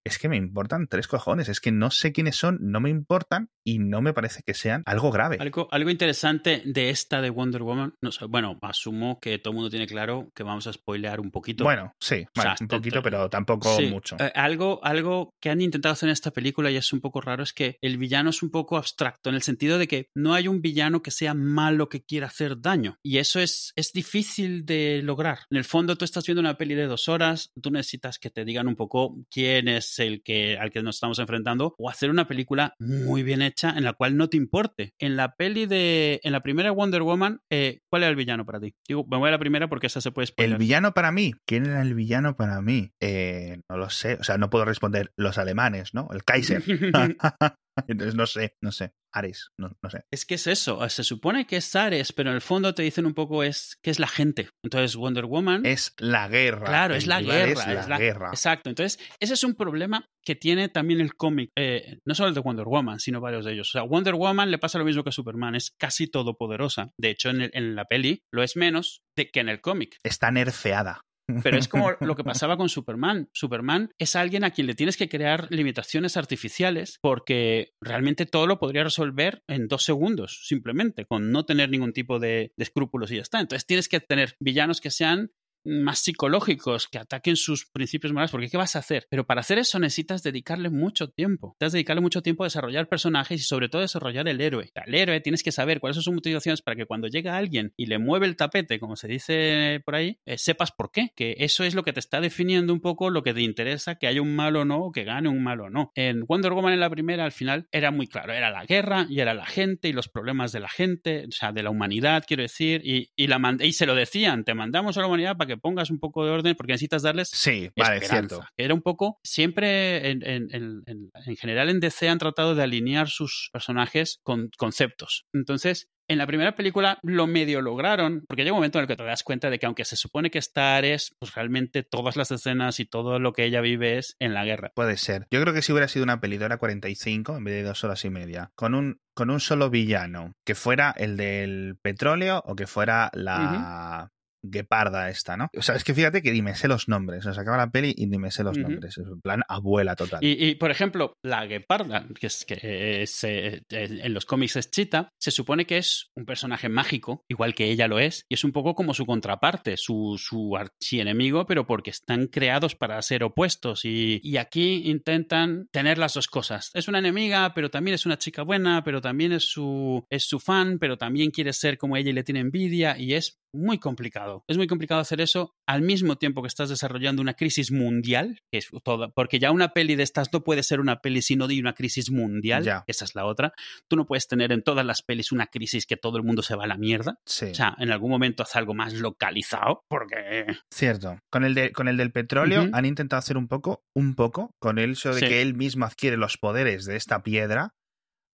es 0.06 0.18
que 0.18 0.28
me 0.28 0.36
importan 0.36 0.86
tres 0.86 1.08
cojones, 1.08 1.48
es 1.48 1.60
que 1.60 1.72
no 1.72 1.90
sé 1.90 2.12
quiénes 2.12 2.36
son, 2.36 2.58
no 2.60 2.80
me 2.80 2.90
importan 2.90 3.50
y 3.64 3.80
no 3.80 4.00
me 4.00 4.12
parece 4.12 4.42
que 4.44 4.54
sean 4.54 4.84
algo 4.86 5.10
grave. 5.10 5.36
Algo, 5.40 5.66
algo 5.72 5.90
interesante 5.90 6.62
de 6.64 6.90
esta 6.90 7.20
de 7.20 7.30
Wonder 7.30 7.62
Woman, 7.62 7.94
no 8.00 8.12
sé, 8.12 8.26
bueno, 8.26 8.56
asumo 8.62 9.18
que 9.20 9.38
todo 9.38 9.50
el 9.50 9.56
mundo 9.56 9.70
tiene 9.70 9.88
claro 9.88 10.30
que 10.32 10.44
vamos 10.44 10.68
a 10.68 10.72
spoilear 10.72 11.18
un 11.18 11.32
poquito. 11.32 11.64
Bueno, 11.64 11.92
sí, 12.00 12.24
un 12.60 12.68
poquito, 12.68 13.02
pero 13.02 13.28
tampoco 13.28 13.76
mucho. 13.90 14.16
Eh, 14.20 14.30
algo, 14.36 14.78
algo 14.84 15.30
que 15.40 15.50
han 15.50 15.60
intentado 15.60 15.92
hacer 15.92 16.08
en 16.08 16.12
esta 16.12 16.30
película 16.30 16.70
y 16.70 16.76
es 16.76 16.92
un 16.92 17.00
poco 17.00 17.20
raro 17.20 17.42
es 17.42 17.52
que 17.52 17.76
el 17.80 17.98
villano 17.98 18.30
es 18.30 18.44
un 18.44 18.50
poco 18.50 18.76
abstracto 18.76 19.30
en 19.30 19.34
el 19.34 19.42
sentido 19.42 19.76
de 19.76 19.88
que 19.88 20.08
no 20.14 20.34
hay 20.34 20.46
un 20.46 20.62
villano 20.62 21.02
que 21.02 21.10
sea 21.10 21.34
malo 21.34 21.88
que 21.88 22.04
quiera 22.04 22.28
hacer 22.28 22.60
daño 22.60 22.98
y 23.02 23.18
eso 23.18 23.40
es, 23.40 23.72
es 23.74 23.92
difícil 23.92 24.64
de 24.64 25.00
lograr. 25.02 25.40
En 25.50 25.58
el 25.58 25.64
fondo 25.64 25.96
tú 25.96 26.04
estás 26.04 26.24
viendo 26.24 26.40
una 26.40 26.56
peli 26.56 26.74
de 26.74 26.86
dos 26.86 27.08
horas, 27.08 27.50
tú 27.60 27.72
necesitas 27.72 28.20
que 28.20 28.30
te 28.30 28.44
digan 28.44 28.68
un 28.68 28.76
poco 28.76 29.16
quién 29.30 29.66
es 29.66 29.95
el 29.98 30.22
que, 30.22 30.58
al 30.58 30.70
que 30.70 30.82
nos 30.82 30.96
estamos 30.96 31.18
enfrentando, 31.18 31.74
o 31.78 31.90
hacer 31.90 32.10
una 32.10 32.28
película 32.28 32.74
muy 32.78 33.22
bien 33.22 33.42
hecha 33.42 33.70
en 33.76 33.84
la 33.84 33.92
cual 33.92 34.16
no 34.16 34.28
te 34.28 34.36
importe. 34.36 34.94
En 34.98 35.16
la 35.16 35.34
peli 35.34 35.66
de, 35.66 36.20
en 36.22 36.32
la 36.32 36.42
primera 36.42 36.70
Wonder 36.70 37.02
Woman, 37.02 37.40
eh, 37.50 37.80
¿cuál 37.90 38.02
era 38.02 38.10
el 38.10 38.16
villano 38.16 38.44
para 38.44 38.60
ti? 38.60 38.74
Digo, 38.86 39.06
me 39.10 39.16
voy 39.16 39.28
a 39.28 39.32
la 39.32 39.38
primera 39.38 39.68
porque 39.68 39.86
esa 39.86 40.00
se 40.00 40.12
puede 40.12 40.26
spoiler. 40.26 40.52
El 40.54 40.58
villano 40.58 40.92
para 40.92 41.12
mí, 41.12 41.34
¿quién 41.46 41.66
era 41.66 41.82
el 41.82 41.94
villano 41.94 42.36
para 42.36 42.60
mí? 42.62 42.92
Eh, 43.00 43.60
no 43.68 43.76
lo 43.76 43.90
sé, 43.90 44.14
o 44.20 44.24
sea, 44.24 44.38
no 44.38 44.50
puedo 44.50 44.64
responder 44.64 45.12
los 45.16 45.38
alemanes, 45.38 45.94
¿no? 45.94 46.08
El 46.12 46.24
Kaiser. 46.24 46.62
Entonces 47.88 48.14
no 48.14 48.26
sé, 48.26 48.56
no 48.62 48.72
sé. 48.72 48.92
Ares, 49.16 49.50
no, 49.58 49.76
no, 49.82 49.90
sé. 49.90 50.04
Es 50.10 50.26
que 50.26 50.34
es 50.34 50.46
eso, 50.46 50.86
se 50.88 51.02
supone 51.02 51.46
que 51.46 51.56
es 51.56 51.74
Ares, 51.74 52.12
pero 52.12 52.30
en 52.30 52.36
el 52.36 52.42
fondo 52.42 52.74
te 52.74 52.82
dicen 52.82 53.06
un 53.06 53.14
poco 53.14 53.42
es 53.42 53.78
que 53.82 53.90
es 53.90 53.98
la 53.98 54.08
gente. 54.08 54.50
Entonces 54.62 54.94
Wonder 54.96 55.24
Woman... 55.24 55.64
Es 55.64 55.94
la 55.98 56.28
guerra. 56.28 56.66
Claro, 56.66 56.94
es 56.94 57.06
la 57.06 57.22
guerra. 57.22 57.50
Es 57.50 57.88
la, 57.88 57.98
guerra. 57.98 58.28
Exacto, 58.28 58.68
entonces 58.68 58.98
ese 59.18 59.34
es 59.34 59.42
un 59.42 59.54
problema 59.54 60.06
que 60.22 60.34
tiene 60.34 60.68
también 60.68 61.00
el 61.00 61.14
cómic, 61.14 61.50
eh, 61.56 61.98
no 62.04 62.14
solo 62.14 62.28
el 62.28 62.34
de 62.34 62.40
Wonder 62.40 62.66
Woman, 62.66 63.00
sino 63.00 63.20
varios 63.20 63.44
de 63.44 63.52
ellos. 63.52 63.68
O 63.70 63.72
sea, 63.72 63.82
Wonder 63.82 64.14
Woman 64.14 64.50
le 64.50 64.58
pasa 64.58 64.78
lo 64.78 64.84
mismo 64.84 65.02
que 65.02 65.10
a 65.10 65.12
Superman, 65.12 65.54
es 65.54 65.70
casi 65.78 66.08
todopoderosa. 66.08 66.90
De 66.98 67.10
hecho, 67.10 67.30
en, 67.30 67.50
en 67.52 67.74
la 67.74 67.86
peli 67.86 68.22
lo 68.30 68.42
es 68.42 68.56
menos 68.56 69.02
de 69.16 69.30
que 69.30 69.40
en 69.40 69.48
el 69.48 69.60
cómic. 69.60 69.96
Está 70.02 70.30
nerfeada. 70.30 71.00
Pero 71.42 71.58
es 71.58 71.68
como 71.68 71.92
lo 72.00 72.14
que 72.14 72.24
pasaba 72.24 72.56
con 72.56 72.68
Superman. 72.68 73.28
Superman 73.32 73.90
es 73.98 74.14
alguien 74.14 74.44
a 74.44 74.50
quien 74.50 74.66
le 74.66 74.74
tienes 74.74 74.96
que 74.96 75.08
crear 75.08 75.48
limitaciones 75.50 76.16
artificiales 76.16 76.98
porque 77.00 77.74
realmente 77.80 78.26
todo 78.26 78.46
lo 78.46 78.58
podría 78.58 78.84
resolver 78.84 79.42
en 79.48 79.66
dos 79.66 79.84
segundos, 79.84 80.40
simplemente, 80.44 81.04
con 81.04 81.32
no 81.32 81.44
tener 81.44 81.68
ningún 81.70 81.92
tipo 81.92 82.18
de, 82.18 82.52
escrúpulos 82.56 83.10
y 83.10 83.16
ya 83.16 83.22
está. 83.22 83.40
Entonces 83.40 83.66
tienes 83.66 83.88
que 83.88 84.00
tener 84.00 84.36
villanos 84.40 84.80
que 84.80 84.90
sean 84.90 85.32
más 85.66 86.00
psicológicos, 86.00 86.88
que 86.88 86.98
ataquen 86.98 87.36
sus 87.36 87.66
principios 87.66 88.12
morales, 88.12 88.30
porque 88.30 88.48
¿qué 88.48 88.56
vas 88.56 88.76
a 88.76 88.80
hacer? 88.80 89.06
Pero 89.10 89.26
para 89.26 89.40
hacer 89.40 89.58
eso 89.58 89.78
necesitas 89.78 90.22
dedicarle 90.22 90.70
mucho 90.70 91.08
tiempo. 91.08 91.56
Necesitas 91.60 91.72
dedicarle 91.72 92.00
mucho 92.00 92.22
tiempo 92.22 92.44
a 92.44 92.46
desarrollar 92.46 92.88
personajes 92.88 93.40
y 93.40 93.44
sobre 93.44 93.68
todo 93.68 93.82
desarrollar 93.82 94.28
el 94.28 94.40
héroe. 94.40 94.70
El 94.86 94.94
héroe 94.94 95.20
tienes 95.20 95.42
que 95.42 95.52
saber 95.52 95.80
cuáles 95.80 95.96
son 95.96 96.04
sus 96.04 96.14
motivaciones 96.14 96.62
para 96.62 96.76
que 96.76 96.86
cuando 96.86 97.08
llega 97.08 97.36
alguien 97.36 97.72
y 97.76 97.86
le 97.86 97.98
mueve 97.98 98.26
el 98.26 98.36
tapete, 98.36 98.78
como 98.78 98.96
se 98.96 99.08
dice 99.08 99.80
por 99.84 99.94
ahí, 99.94 100.18
eh, 100.24 100.38
sepas 100.38 100.72
por 100.72 100.90
qué. 100.90 101.12
Que 101.14 101.36
eso 101.38 101.64
es 101.64 101.74
lo 101.74 101.82
que 101.82 101.92
te 101.92 102.00
está 102.00 102.20
definiendo 102.20 102.72
un 102.72 102.80
poco 102.80 103.10
lo 103.10 103.22
que 103.22 103.34
te 103.34 103.42
interesa, 103.42 103.96
que 103.96 104.06
haya 104.06 104.22
un 104.22 104.34
malo 104.34 104.60
o 104.60 104.64
no, 104.64 104.78
o 104.78 104.92
que 104.92 105.04
gane 105.04 105.28
un 105.28 105.42
malo 105.42 105.64
o 105.64 105.70
no. 105.70 105.92
En 105.94 106.24
Wonder 106.26 106.52
Woman 106.52 106.72
en 106.72 106.80
la 106.80 106.90
primera, 106.90 107.24
al 107.24 107.32
final, 107.32 107.68
era 107.72 107.90
muy 107.90 108.06
claro, 108.06 108.32
era 108.32 108.50
la 108.50 108.64
guerra 108.64 109.06
y 109.08 109.20
era 109.20 109.34
la 109.34 109.46
gente 109.46 109.88
y 109.88 109.92
los 109.92 110.08
problemas 110.08 110.52
de 110.52 110.60
la 110.60 110.68
gente, 110.68 111.26
o 111.28 111.32
sea, 111.32 111.52
de 111.52 111.62
la 111.62 111.70
humanidad, 111.70 112.24
quiero 112.26 112.42
decir, 112.42 112.82
y, 112.84 113.10
y, 113.16 113.26
la 113.26 113.56
y 113.60 113.72
se 113.72 113.86
lo 113.86 113.94
decían, 113.94 114.44
te 114.44 114.54
mandamos 114.54 114.96
a 114.96 115.00
la 115.00 115.06
humanidad 115.06 115.36
para 115.36 115.48
que 115.48 115.55
pongas 115.60 115.90
un 115.90 115.98
poco 115.98 116.24
de 116.24 116.30
orden 116.30 116.54
porque 116.56 116.72
necesitas 116.72 117.02
darles 117.02 117.28
sí, 117.30 117.70
vale, 117.76 118.00
cierto. 118.00 118.44
Era 118.56 118.74
un 118.74 118.82
poco, 118.82 119.18
siempre 119.22 120.10
en, 120.10 120.22
en, 120.24 121.36
general 121.36 121.68
en 121.68 121.80
DC 121.80 122.08
han 122.08 122.18
tratado 122.18 122.54
de 122.54 122.62
alinear 122.62 123.08
sus 123.08 123.50
personajes 123.52 124.20
con 124.22 124.50
conceptos. 124.56 125.26
Entonces, 125.32 125.88
en 126.08 126.18
la 126.18 126.26
primera 126.26 126.54
película 126.54 126.98
lo 127.02 127.26
medio 127.26 127.60
lograron, 127.60 128.24
porque 128.28 128.44
llega 128.44 128.52
un 128.52 128.58
momento 128.58 128.78
en 128.78 128.82
el 128.82 128.88
que 128.88 128.96
te 128.96 129.04
das 129.04 129.24
cuenta 129.24 129.50
de 129.50 129.58
que 129.58 129.66
aunque 129.66 129.84
se 129.84 129.96
supone 129.96 130.30
que 130.30 130.38
Star 130.38 130.84
es, 130.84 131.14
pues 131.18 131.34
realmente 131.34 131.82
todas 131.82 132.16
las 132.16 132.30
escenas 132.30 132.78
y 132.78 132.86
todo 132.86 133.18
lo 133.18 133.32
que 133.32 133.44
ella 133.44 133.60
vive 133.60 133.98
es 133.98 134.16
en 134.20 134.32
la 134.32 134.44
guerra. 134.44 134.70
Puede 134.74 134.96
ser. 134.96 135.26
Yo 135.30 135.40
creo 135.40 135.52
que 135.52 135.62
si 135.62 135.72
hubiera 135.72 135.88
sido 135.88 136.04
una 136.04 136.20
pelidora 136.20 136.58
45 136.58 137.36
en 137.36 137.44
vez 137.44 137.54
de 137.54 137.62
dos 137.64 137.82
horas 137.82 138.04
y 138.04 138.10
media, 138.10 138.50
con 138.54 138.74
un, 138.74 139.00
con 139.14 139.30
un 139.30 139.40
solo 139.40 139.68
villano, 139.68 140.32
que 140.44 140.54
fuera 140.54 140.94
el 140.96 141.16
del 141.16 141.76
petróleo 141.82 142.42
o 142.46 142.54
que 142.54 142.66
fuera 142.66 143.10
la, 143.12 144.12
gueparda 144.50 145.08
esta, 145.08 145.36
¿no? 145.36 145.48
O 145.56 145.62
sea, 145.62 145.74
es 145.74 145.84
que 145.84 145.94
fíjate 145.94 146.22
que 146.22 146.32
dime 146.32 146.54
sé 146.54 146.68
los 146.68 146.88
nombres. 146.88 147.26
O 147.26 147.32
sea, 147.32 147.42
acaba 147.42 147.56
la 147.56 147.70
peli 147.70 147.94
y 147.96 148.06
dime 148.06 148.30
sé 148.30 148.42
los 148.42 148.58
nombres. 148.58 148.98
Es 148.98 149.06
un 149.06 149.20
plan 149.20 149.42
abuela 149.48 149.96
total. 149.96 150.20
Y, 150.22 150.54
por 150.56 150.70
ejemplo, 150.70 151.14
la 151.22 151.46
gueparda, 151.46 152.06
que 152.18 152.26
es 152.26 152.44
que 152.44 153.02
es, 153.02 153.24
eh, 153.24 153.62
en 153.70 154.14
los 154.14 154.26
cómics 154.26 154.56
es 154.56 154.70
Chita, 154.70 155.10
se 155.20 155.30
supone 155.30 155.66
que 155.66 155.78
es 155.78 156.10
un 156.16 156.24
personaje 156.24 156.68
mágico, 156.68 157.24
igual 157.28 157.54
que 157.54 157.70
ella 157.70 157.88
lo 157.88 157.98
es, 157.98 158.24
y 158.28 158.34
es 158.34 158.44
un 158.44 158.52
poco 158.52 158.74
como 158.74 158.94
su 158.94 159.06
contraparte, 159.06 159.76
su, 159.76 160.16
su 160.18 160.56
archienemigo, 160.56 161.46
pero 161.46 161.66
porque 161.66 161.90
están 161.90 162.26
creados 162.26 162.74
para 162.74 163.00
ser 163.02 163.24
opuestos. 163.24 163.84
Y, 163.84 164.20
y 164.22 164.36
aquí 164.36 164.82
intentan 164.84 165.68
tener 165.72 165.98
las 165.98 166.14
dos 166.14 166.28
cosas. 166.28 166.70
Es 166.74 166.88
una 166.88 166.98
enemiga, 166.98 167.52
pero 167.54 167.70
también 167.70 167.94
es 167.94 168.06
una 168.06 168.18
chica 168.18 168.42
buena, 168.42 168.82
pero 168.84 169.00
también 169.00 169.32
es 169.32 169.44
su, 169.44 170.04
es 170.10 170.24
su 170.24 170.38
fan, 170.40 170.78
pero 170.78 170.96
también 170.96 171.30
quiere 171.30 171.52
ser 171.52 171.78
como 171.78 171.96
ella 171.96 172.10
y 172.10 172.14
le 172.14 172.24
tiene 172.24 172.40
envidia, 172.40 172.96
y 172.98 173.14
es 173.14 173.38
muy 173.56 173.78
complicado. 173.78 174.44
Es 174.48 174.56
muy 174.56 174.66
complicado 174.66 175.00
hacer 175.00 175.20
eso 175.20 175.54
al 175.66 175.82
mismo 175.82 176.16
tiempo 176.16 176.42
que 176.42 176.48
estás 176.48 176.68
desarrollando 176.68 177.22
una 177.22 177.34
crisis 177.34 177.72
mundial, 177.72 178.40
que 178.50 178.58
es 178.58 178.68
toda, 178.84 179.08
porque 179.08 179.38
ya 179.38 179.50
una 179.50 179.70
peli 179.70 179.96
de 179.96 180.02
estas 180.02 180.32
no 180.32 180.44
puede 180.44 180.62
ser 180.62 180.80
una 180.80 181.00
peli 181.00 181.22
sino 181.22 181.48
de 181.48 181.58
una 181.58 181.74
crisis 181.74 182.10
mundial, 182.10 182.84
esa 182.86 183.04
es 183.04 183.14
la 183.14 183.24
otra. 183.24 183.52
Tú 183.88 183.96
no 183.96 184.06
puedes 184.06 184.28
tener 184.28 184.52
en 184.52 184.62
todas 184.62 184.84
las 184.84 185.02
pelis 185.02 185.32
una 185.32 185.46
crisis 185.46 185.86
que 185.86 185.96
todo 185.96 186.16
el 186.18 186.22
mundo 186.22 186.42
se 186.42 186.56
va 186.56 186.64
a 186.64 186.68
la 186.68 186.76
mierda. 186.76 187.18
O 187.24 187.54
sea, 187.54 187.74
en 187.78 187.90
algún 187.90 188.10
momento 188.10 188.42
haz 188.42 188.56
algo 188.56 188.74
más 188.74 188.94
localizado, 188.94 189.84
porque... 189.88 190.46
Cierto. 190.72 191.18
Con 191.30 191.44
el, 191.44 191.54
de, 191.54 191.72
con 191.72 191.88
el 191.88 191.96
del 191.96 192.12
petróleo 192.12 192.68
han 192.72 192.84
intentado 192.84 193.18
hacer 193.18 193.36
un 193.36 193.48
poco, 193.48 193.84
un 193.94 194.14
poco, 194.14 194.54
con 194.60 194.78
el 194.78 194.92
hecho 194.92 195.14
de 195.14 195.20
que 195.20 195.42
él 195.42 195.54
mismo 195.54 195.84
adquiere 195.84 196.16
los 196.16 196.36
poderes 196.36 196.84
de 196.84 196.96
esta 196.96 197.22
piedra, 197.22 197.74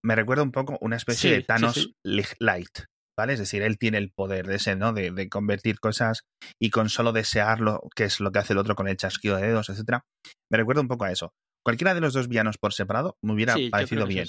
me 0.04 0.16
recuerda 0.16 0.42
un 0.42 0.52
poco 0.52 0.78
una 0.80 0.96
especie 0.96 1.30
de 1.30 1.42
Thanos 1.42 1.94
Light. 2.02 2.91
¿Vale? 3.16 3.34
Es 3.34 3.38
decir, 3.38 3.62
él 3.62 3.78
tiene 3.78 3.98
el 3.98 4.10
poder 4.10 4.46
de 4.46 4.56
ese, 4.56 4.76
¿no? 4.76 4.92
De, 4.92 5.28
convertir 5.28 5.78
cosas 5.80 6.24
y 6.60 6.70
con 6.70 6.88
solo 6.88 7.12
desearlo, 7.12 7.80
que 7.94 8.04
es 8.04 8.20
lo 8.20 8.32
que 8.32 8.38
hace 8.38 8.52
el 8.52 8.58
otro 8.58 8.74
con 8.74 8.88
el 8.88 8.96
chasquido 8.96 9.36
de 9.36 9.48
dedos, 9.48 9.68
etcétera. 9.68 10.04
Me 10.50 10.58
recuerda 10.58 10.82
un 10.82 10.88
poco 10.88 11.04
a 11.04 11.12
eso. 11.12 11.32
Cualquiera 11.64 11.94
de 11.94 12.00
los 12.00 12.12
dos 12.12 12.28
villanos 12.28 12.58
por 12.58 12.72
separado 12.72 13.16
me 13.22 13.32
hubiera 13.32 13.54
parecido 13.70 14.06
bien. 14.06 14.26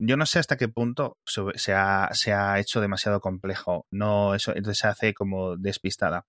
yo 0.00 0.16
no 0.16 0.26
sé 0.26 0.38
hasta 0.38 0.56
qué 0.56 0.68
punto 0.68 1.16
se 1.26 1.74
ha, 1.74 2.08
se 2.12 2.32
ha 2.32 2.58
hecho 2.60 2.80
demasiado 2.80 3.20
complejo. 3.20 3.86
No, 3.92 4.34
eso 4.34 4.54
entonces 4.54 4.78
se 4.78 4.86
hace 4.86 5.14
como 5.14 5.56
despistada. 5.56 6.24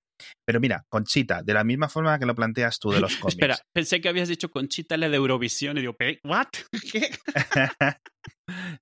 Pero 0.45 0.59
mira, 0.59 0.85
Conchita, 0.89 1.43
de 1.43 1.53
la 1.53 1.63
misma 1.63 1.89
forma 1.89 2.19
que 2.19 2.25
lo 2.25 2.35
planteas 2.35 2.79
tú 2.79 2.91
de 2.91 2.99
los 2.99 3.15
cómics. 3.17 3.35
Espera, 3.35 3.57
pensé 3.73 4.01
que 4.01 4.09
habías 4.09 4.27
dicho 4.27 4.49
Conchita 4.49 4.97
la 4.97 5.09
de 5.09 5.17
Eurovisión 5.17 5.77
y 5.77 5.81
digo, 5.81 5.95
¿what? 6.23 6.47
¿Qué? 6.91 7.09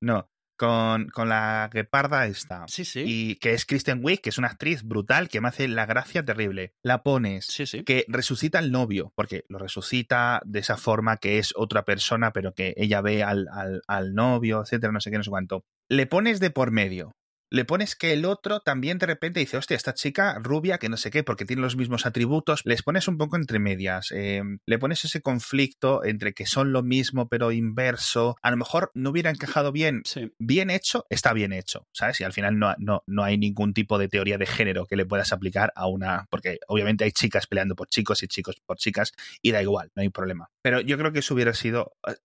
no, 0.02 0.30
con, 0.58 1.08
con 1.10 1.30
la 1.30 1.70
gueparda 1.72 2.26
esta. 2.28 2.66
Sí, 2.68 2.84
sí. 2.84 3.04
Y 3.06 3.36
que 3.36 3.54
es 3.54 3.66
Kristen 3.66 4.00
Wiig, 4.04 4.22
que 4.22 4.30
es 4.30 4.38
una 4.38 4.48
actriz 4.48 4.84
brutal, 4.84 5.30
que 5.30 5.40
me 5.42 5.48
hace 5.48 5.68
la 5.68 5.86
gracia 5.86 6.26
terrible. 6.26 6.74
La 6.84 7.04
pones, 7.04 7.46
Sí, 7.46 7.66
sí. 7.66 7.84
que 7.84 8.04
resucita 8.08 8.60
al 8.60 8.72
novio, 8.72 9.14
porque 9.16 9.46
lo 9.48 9.60
resucita 9.60 10.42
de 10.46 10.60
esa 10.60 10.78
forma 10.78 11.18
que 11.18 11.38
es 11.40 11.54
otra 11.56 11.84
persona, 11.86 12.34
pero 12.34 12.54
que 12.54 12.74
ella 12.78 13.02
ve 13.02 13.24
al, 13.24 13.48
al, 13.52 13.82
al 13.88 14.14
novio, 14.14 14.62
etcétera, 14.62 14.92
no 14.92 15.00
sé 15.00 15.12
qué, 15.12 15.18
no 15.18 15.24
sé 15.24 15.30
cuánto. 15.30 15.64
Le 15.90 16.08
pones 16.08 16.40
de 16.40 16.50
por 16.50 16.72
medio 16.72 17.16
le 17.50 17.66
pones 17.66 17.96
que 17.96 18.14
el 18.14 18.26
otro 18.26 18.60
también 18.60 18.98
de 18.98 19.06
repente 19.06 19.40
dice, 19.40 19.58
hostia, 19.58 19.76
esta 19.78 19.94
chica 19.94 20.38
rubia, 20.42 20.78
que 20.78 20.90
no 20.90 20.98
sé 20.98 21.12
qué, 21.12 21.24
porque 21.24 21.46
tiene 21.46 21.62
los 21.62 21.76
mismos 21.78 22.06
atributos, 22.06 22.62
les 22.66 22.84
pones 22.84 23.08
un 23.08 23.18
poco 23.18 23.36
entre 23.36 23.60
medias, 23.60 24.12
eh, 24.12 24.42
le 24.66 24.80
pones 24.80 25.04
ese 25.06 25.22
conflicto 25.22 26.04
entre 26.04 26.34
que 26.34 26.46
son 26.46 26.72
lo 26.72 26.84
mismo 26.84 27.28
pero 27.30 27.52
inverso, 27.52 28.36
a 28.42 28.52
lo 28.52 28.58
mejor 28.58 28.92
no 28.94 29.10
hubiera 29.12 29.30
encajado 29.30 29.72
bien, 29.72 30.02
Sí. 30.06 30.32
bien 30.40 30.70
hecho, 30.70 31.06
está 31.10 31.34
bien 31.34 31.54
hecho, 31.54 31.88
¿sabes? 31.94 32.20
Y 32.22 32.24
al 32.24 32.34
final 32.34 32.58
no, 32.60 32.76
no, 32.78 33.04
no 33.08 33.24
hay 33.24 33.38
ningún 33.38 33.74
tipo 33.74 33.98
de 33.98 34.08
teoría 34.10 34.38
de 34.38 34.46
género 34.46 34.86
que 34.86 34.96
le 34.96 35.06
puedas 35.06 35.32
aplicar 35.32 35.72
a 35.76 35.88
una, 35.88 36.28
porque 36.30 36.60
obviamente 36.68 37.04
hay 37.04 37.12
chicas 37.12 37.48
peleando 37.48 37.76
por 37.76 37.88
chicos 37.88 38.24
y 38.24 38.28
chicos 38.28 38.56
por 38.66 38.78
chicas, 38.78 39.14
y 39.42 39.52
da 39.52 39.62
igual, 39.62 39.92
no 39.96 40.02
hay 40.02 40.10
problema. 40.10 40.50
Pero 40.62 40.82
yo 40.82 40.98
creo 40.98 41.12
que 41.12 41.20
eso 41.20 41.34
hubiera 41.34 41.54
sido 41.54 41.94
eh, 42.08 42.16